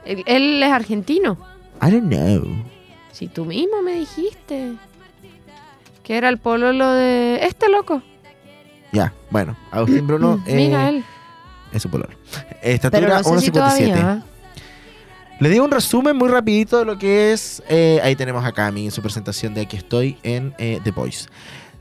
Él, 0.05 0.23
él 0.27 0.61
es 0.61 0.71
argentino. 0.71 1.37
I 1.81 1.89
don't 1.91 2.07
know. 2.13 2.43
Si 3.19 3.27
tú 3.27 3.43
mismo 3.43 3.81
me 3.81 3.95
dijiste. 3.95 4.75
Que 6.03 6.17
era 6.17 6.29
el 6.29 6.37
pololo 6.37 6.93
de... 6.93 7.39
Este 7.43 7.67
loco. 7.67 8.01
Ya, 8.93 9.13
bueno, 9.29 9.57
Agustín 9.71 10.07
Bruno 10.07 10.41
eh, 10.47 10.55
Mira 10.55 10.87
él. 10.87 11.03
es 11.73 11.83
su. 11.83 11.89
Pero 11.89 12.07
Estatura 12.61 13.17
no 13.17 13.23
sé 13.23 13.41
si 13.41 13.51
1.57. 13.51 13.53
todavía. 13.53 14.23
Le 15.41 15.49
digo 15.49 15.65
un 15.65 15.71
resumen 15.71 16.15
muy 16.15 16.29
rapidito 16.29 16.79
de 16.79 16.85
lo 16.85 16.97
que 16.97 17.33
es. 17.33 17.61
eh, 17.67 17.99
ahí 18.03 18.15
tenemos 18.15 18.45
a 18.45 18.53
Cami 18.53 18.85
en 18.85 18.91
su 18.91 19.01
presentación 19.01 19.53
de 19.53 19.61
Aquí 19.61 19.75
estoy 19.75 20.17
en 20.23 20.55
eh, 20.57 20.79
The 20.85 20.91
Voice. 20.91 21.27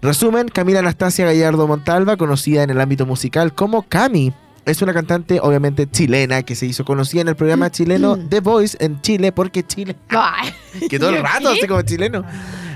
Resumen, 0.03 0.49
Camila 0.49 0.81
Anastasia 0.81 1.25
Gallardo 1.25 1.69
Montalva, 1.69 2.17
conocida 2.17 2.65
en 2.65 2.71
el 2.71 2.81
ámbito 2.81 3.07
musical 3.07 3.55
como 3.55 3.83
Cami. 3.83 4.33
Es 4.69 4.83
una 4.83 4.93
cantante 4.93 5.41
obviamente 5.41 5.91
chilena 5.91 6.43
que 6.43 6.55
se 6.55 6.67
hizo 6.67 6.85
conocida 6.85 7.23
en 7.23 7.29
el 7.29 7.37
programa 7.37 7.71
chileno 7.71 8.19
The 8.19 8.41
Voice 8.41 8.77
en 8.81 9.01
Chile 9.01 9.33
porque 9.33 9.67
Chile 9.67 9.97
que 10.91 10.99
todo 10.99 11.11
el 11.11 11.23
rato 11.23 11.49
así 11.49 11.67
como 11.67 11.83
chileno. 11.83 12.25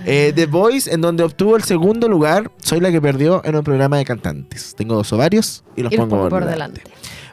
Eh, 0.05 0.33
The 0.35 0.47
Voice, 0.47 0.93
en 0.93 1.01
donde 1.01 1.23
obtuvo 1.23 1.55
el 1.57 1.63
segundo 1.63 2.09
lugar, 2.09 2.51
soy 2.63 2.81
la 2.81 2.91
que 2.91 3.01
perdió 3.01 3.41
en 3.45 3.55
un 3.55 3.63
programa 3.63 3.99
de 3.99 4.05
cantantes. 4.05 4.75
Tengo 4.75 4.97
dos 4.97 5.13
ovarios 5.13 5.63
y 5.77 5.83
los 5.83 5.93
Y 5.93 5.97
los 5.97 6.09
pongo 6.09 6.29
por 6.29 6.45
delante. 6.45 6.81
delante. 6.81 6.83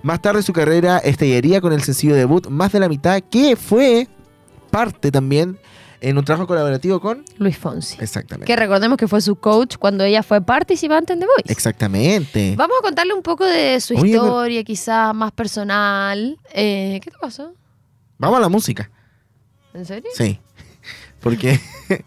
Más 0.04 0.22
tarde 0.22 0.44
su 0.44 0.54
carrera 0.54 1.00
estallaría 1.00 1.62
con 1.62 1.74
el 1.74 1.82
sencillo 1.84 2.16
debut 2.16 2.48
Más 2.48 2.72
de 2.72 2.80
la 2.80 2.88
mitad, 2.88 3.22
que 3.22 3.56
fue 3.56 4.08
parte 4.70 5.12
también 5.12 5.58
en 6.02 6.18
un 6.18 6.24
trabajo 6.26 6.48
colaborativo 6.48 7.00
con... 7.00 7.26
Luis 7.38 7.58
Fonsi. 7.58 7.98
Exactamente. 8.00 8.46
Que 8.46 8.56
recordemos 8.56 8.98
que 8.98 9.08
fue 9.08 9.22
su 9.22 9.36
coach 9.36 9.76
cuando 9.78 10.04
ella 10.04 10.24
fue 10.24 10.42
participante 10.42 11.14
en 11.14 11.20
The 11.20 11.26
Voice. 11.26 11.52
Exactamente. 11.52 12.56
Vamos 12.58 12.78
a 12.80 12.82
contarle 12.84 13.14
un 13.14 13.22
poco 13.22 13.46
de 13.46 13.80
su 13.82 13.94
Oye, 13.96 14.12
pero- 14.14 14.26
historia, 14.26 14.64
quizás 14.64 15.14
más 15.14 15.32
personal. 15.32 16.38
Eh, 16.54 17.00
¿Qué 17.04 17.12
te 17.12 17.18
pasó? 17.20 17.54
Vamos 18.18 18.38
a 18.38 18.42
la 18.42 18.50
música. 18.50 18.90
¿En 19.74 19.86
serio? 19.86 20.10
Sí. 20.16 20.40
Porque 21.22 21.60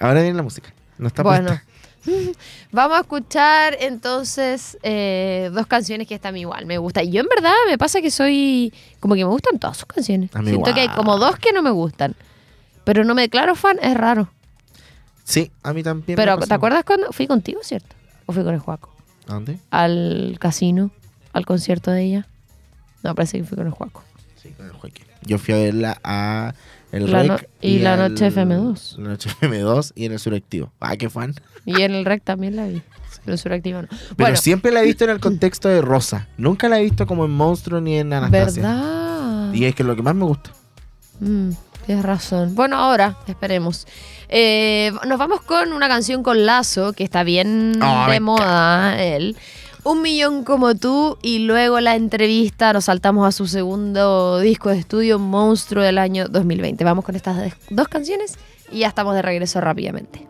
ahora 0.00 0.20
viene 0.22 0.36
la 0.36 0.42
música. 0.42 0.72
No 0.98 1.06
está 1.08 1.22
Bueno, 1.22 1.46
puesta. 1.48 1.64
vamos 2.72 2.96
a 2.98 3.00
escuchar 3.02 3.76
entonces 3.80 4.78
eh, 4.82 5.50
dos 5.52 5.66
canciones 5.66 6.06
que 6.08 6.14
están 6.14 6.36
igual, 6.36 6.66
me 6.66 6.78
gusta. 6.78 7.02
Y 7.02 7.10
yo 7.12 7.20
en 7.20 7.28
verdad 7.28 7.52
me 7.68 7.78
pasa 7.78 8.00
que 8.00 8.10
soy, 8.10 8.72
como 8.98 9.14
que 9.14 9.24
me 9.24 9.30
gustan 9.30 9.58
todas 9.58 9.76
sus 9.76 9.86
canciones. 9.86 10.30
Siento 10.44 10.74
que 10.74 10.80
hay 10.80 10.88
como 10.88 11.18
dos 11.18 11.36
que 11.38 11.52
no 11.52 11.62
me 11.62 11.70
gustan. 11.70 12.16
Pero 12.88 13.04
no 13.04 13.14
me 13.14 13.20
declaro 13.20 13.54
fan, 13.54 13.76
es 13.82 13.94
raro. 13.94 14.30
Sí, 15.22 15.50
a 15.62 15.74
mí 15.74 15.82
también. 15.82 16.16
me 16.16 16.22
Pero 16.22 16.36
pasó. 16.36 16.48
¿te 16.48 16.54
acuerdas 16.54 16.84
cuando 16.84 17.12
fui 17.12 17.26
contigo, 17.26 17.60
cierto? 17.62 17.94
¿O 18.24 18.32
fui 18.32 18.42
con 18.44 18.54
el 18.54 18.60
Juaco? 18.60 18.94
¿A 19.28 19.34
dónde? 19.34 19.58
Al 19.70 20.38
casino, 20.40 20.90
al 21.34 21.44
concierto 21.44 21.90
de 21.90 22.02
ella. 22.04 22.26
No, 23.02 23.14
parece 23.14 23.36
que 23.36 23.44
fui 23.44 23.58
con 23.58 23.66
el 23.66 23.74
Juaco. 23.74 24.02
Sí, 24.42 24.48
con 24.56 24.64
el 24.64 24.72
Joaquín. 24.72 25.04
Yo 25.20 25.36
fui 25.38 25.52
a 25.52 25.58
verla 25.58 26.00
a 26.02 26.54
el 26.90 27.12
La 27.12 27.22
REC 27.24 27.30
no- 27.30 27.38
y 27.60 27.78
la 27.80 27.92
al- 27.92 28.10
noche 28.14 28.28
FM2. 28.30 28.96
La 28.96 29.08
noche 29.10 29.28
FM2 29.38 29.92
y 29.94 30.06
en 30.06 30.12
el 30.12 30.18
suractivo. 30.18 30.72
Ah, 30.80 30.96
qué 30.96 31.10
fan. 31.10 31.34
Y 31.66 31.82
en 31.82 31.92
el 31.94 32.06
rec 32.06 32.24
también 32.24 32.56
la 32.56 32.66
vi. 32.68 32.80
Pero 33.24 33.32
en 33.34 33.38
Suractivo 33.38 33.82
no. 33.82 33.88
Pero 33.88 34.14
Bueno, 34.16 34.36
siempre 34.36 34.70
la 34.72 34.80
he 34.80 34.86
visto 34.86 35.04
en 35.04 35.10
el 35.10 35.20
contexto 35.20 35.68
de 35.68 35.82
Rosa. 35.82 36.26
Nunca 36.38 36.70
la 36.70 36.78
he 36.80 36.82
visto 36.84 37.06
como 37.06 37.26
en 37.26 37.32
Monstruo 37.32 37.82
ni 37.82 37.98
en 37.98 38.14
Anastasia. 38.14 38.62
¿verdad? 38.62 39.52
Y 39.52 39.66
es 39.66 39.74
que 39.74 39.82
es 39.82 39.86
lo 39.86 39.94
que 39.94 40.00
más 40.02 40.14
me 40.14 40.24
gusta. 40.24 40.50
Mm, 41.20 41.50
tienes 41.88 42.04
razón. 42.04 42.54
Bueno, 42.54 42.76
ahora 42.76 43.16
esperemos. 43.26 43.86
Eh, 44.28 44.92
nos 45.06 45.18
vamos 45.18 45.40
con 45.40 45.72
una 45.72 45.88
canción 45.88 46.22
con 46.22 46.44
Lazo, 46.44 46.92
que 46.92 47.02
está 47.02 47.22
bien 47.22 47.80
Oh, 47.82 48.10
de 48.10 48.20
moda 48.20 49.02
él. 49.02 49.38
Un 49.84 50.02
millón 50.02 50.44
como 50.44 50.74
tú 50.74 51.16
y 51.22 51.38
luego 51.38 51.80
la 51.80 51.96
entrevista 51.96 52.74
nos 52.74 52.84
saltamos 52.84 53.26
a 53.26 53.32
su 53.32 53.46
segundo 53.46 54.38
disco 54.38 54.68
de 54.68 54.80
estudio, 54.80 55.18
Monstruo 55.18 55.82
del 55.82 55.96
año 55.96 56.28
2020. 56.28 56.84
Vamos 56.84 57.06
con 57.06 57.16
estas 57.16 57.54
dos 57.70 57.88
canciones 57.88 58.36
y 58.70 58.80
ya 58.80 58.88
estamos 58.88 59.14
de 59.14 59.22
regreso 59.22 59.58
rápidamente. 59.62 60.28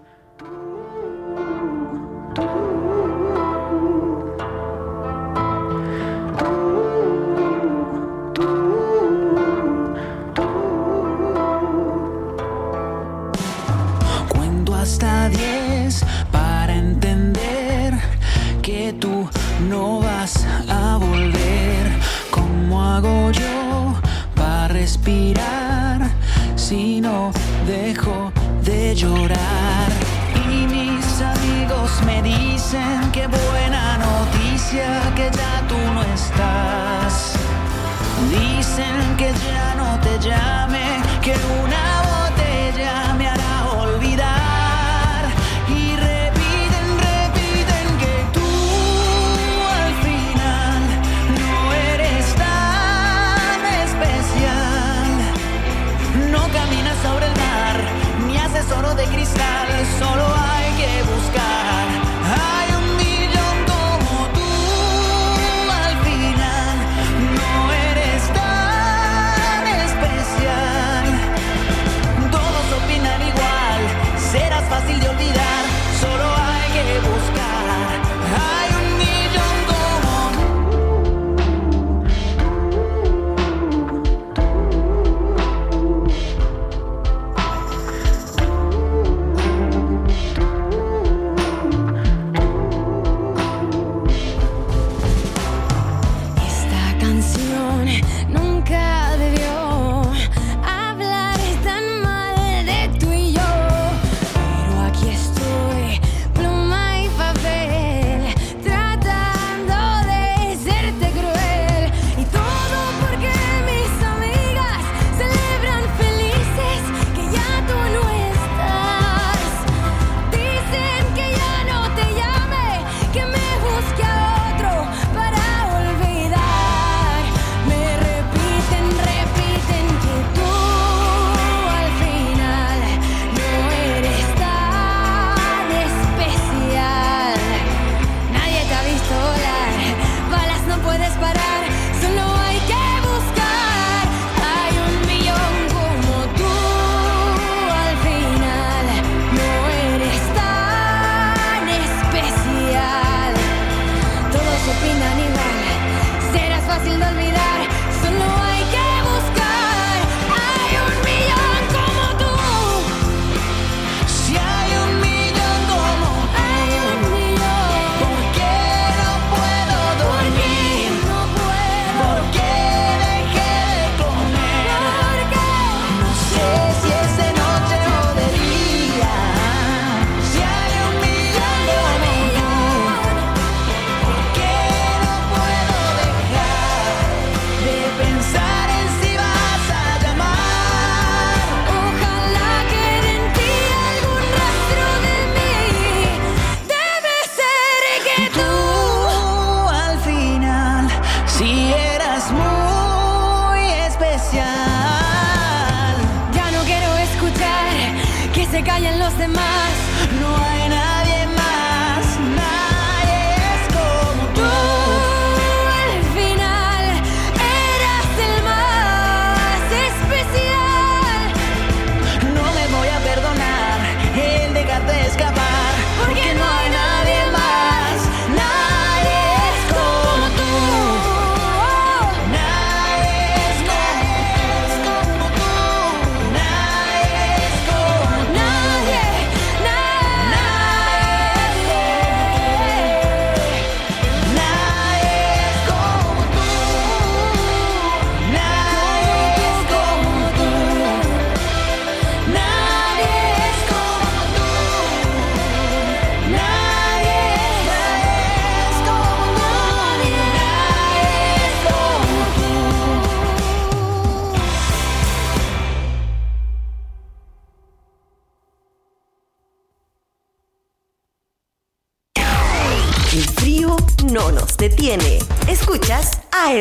No 19.68 20.00
vas 20.00 20.46
a 20.68 20.96
volver. 20.96 21.92
¿Cómo 22.30 22.82
hago 22.82 23.30
yo 23.30 23.94
para 24.34 24.68
respirar 24.68 26.10
si 26.56 27.00
no 27.00 27.30
dejo 27.66 28.32
de 28.64 28.94
llorar? 28.94 29.88
Y 30.50 30.66
mis 30.66 31.20
amigos 31.20 31.90
me 32.06 32.22
dicen 32.22 33.10
que 33.12 33.26
buena 33.26 33.98
noticia 33.98 35.00
que 35.14 35.30
ya 35.30 35.54
tú 35.68 35.78
no 35.94 36.02
estás. 36.02 37.34
Dicen 38.30 39.16
que 39.16 39.32
ya 39.48 39.74
no 39.76 39.98
te 40.00 40.18
llame, 40.26 41.02
que 41.22 41.34
una 41.62 41.97
de 58.98 59.06
cristal. 59.06 59.47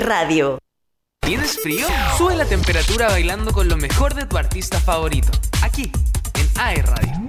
Radio. 0.02 0.60
¿Tienes 1.22 1.60
frío? 1.62 1.88
Sube 2.18 2.36
la 2.36 2.46
temperatura 2.46 3.08
bailando 3.08 3.52
con 3.52 3.68
lo 3.68 3.78
mejor 3.78 4.14
de 4.14 4.26
tu 4.26 4.38
artista 4.38 4.80
favorito. 4.80 5.32
Aquí, 5.62 5.92
en 6.36 6.60
AE 6.60 6.82
Radio. 6.84 7.27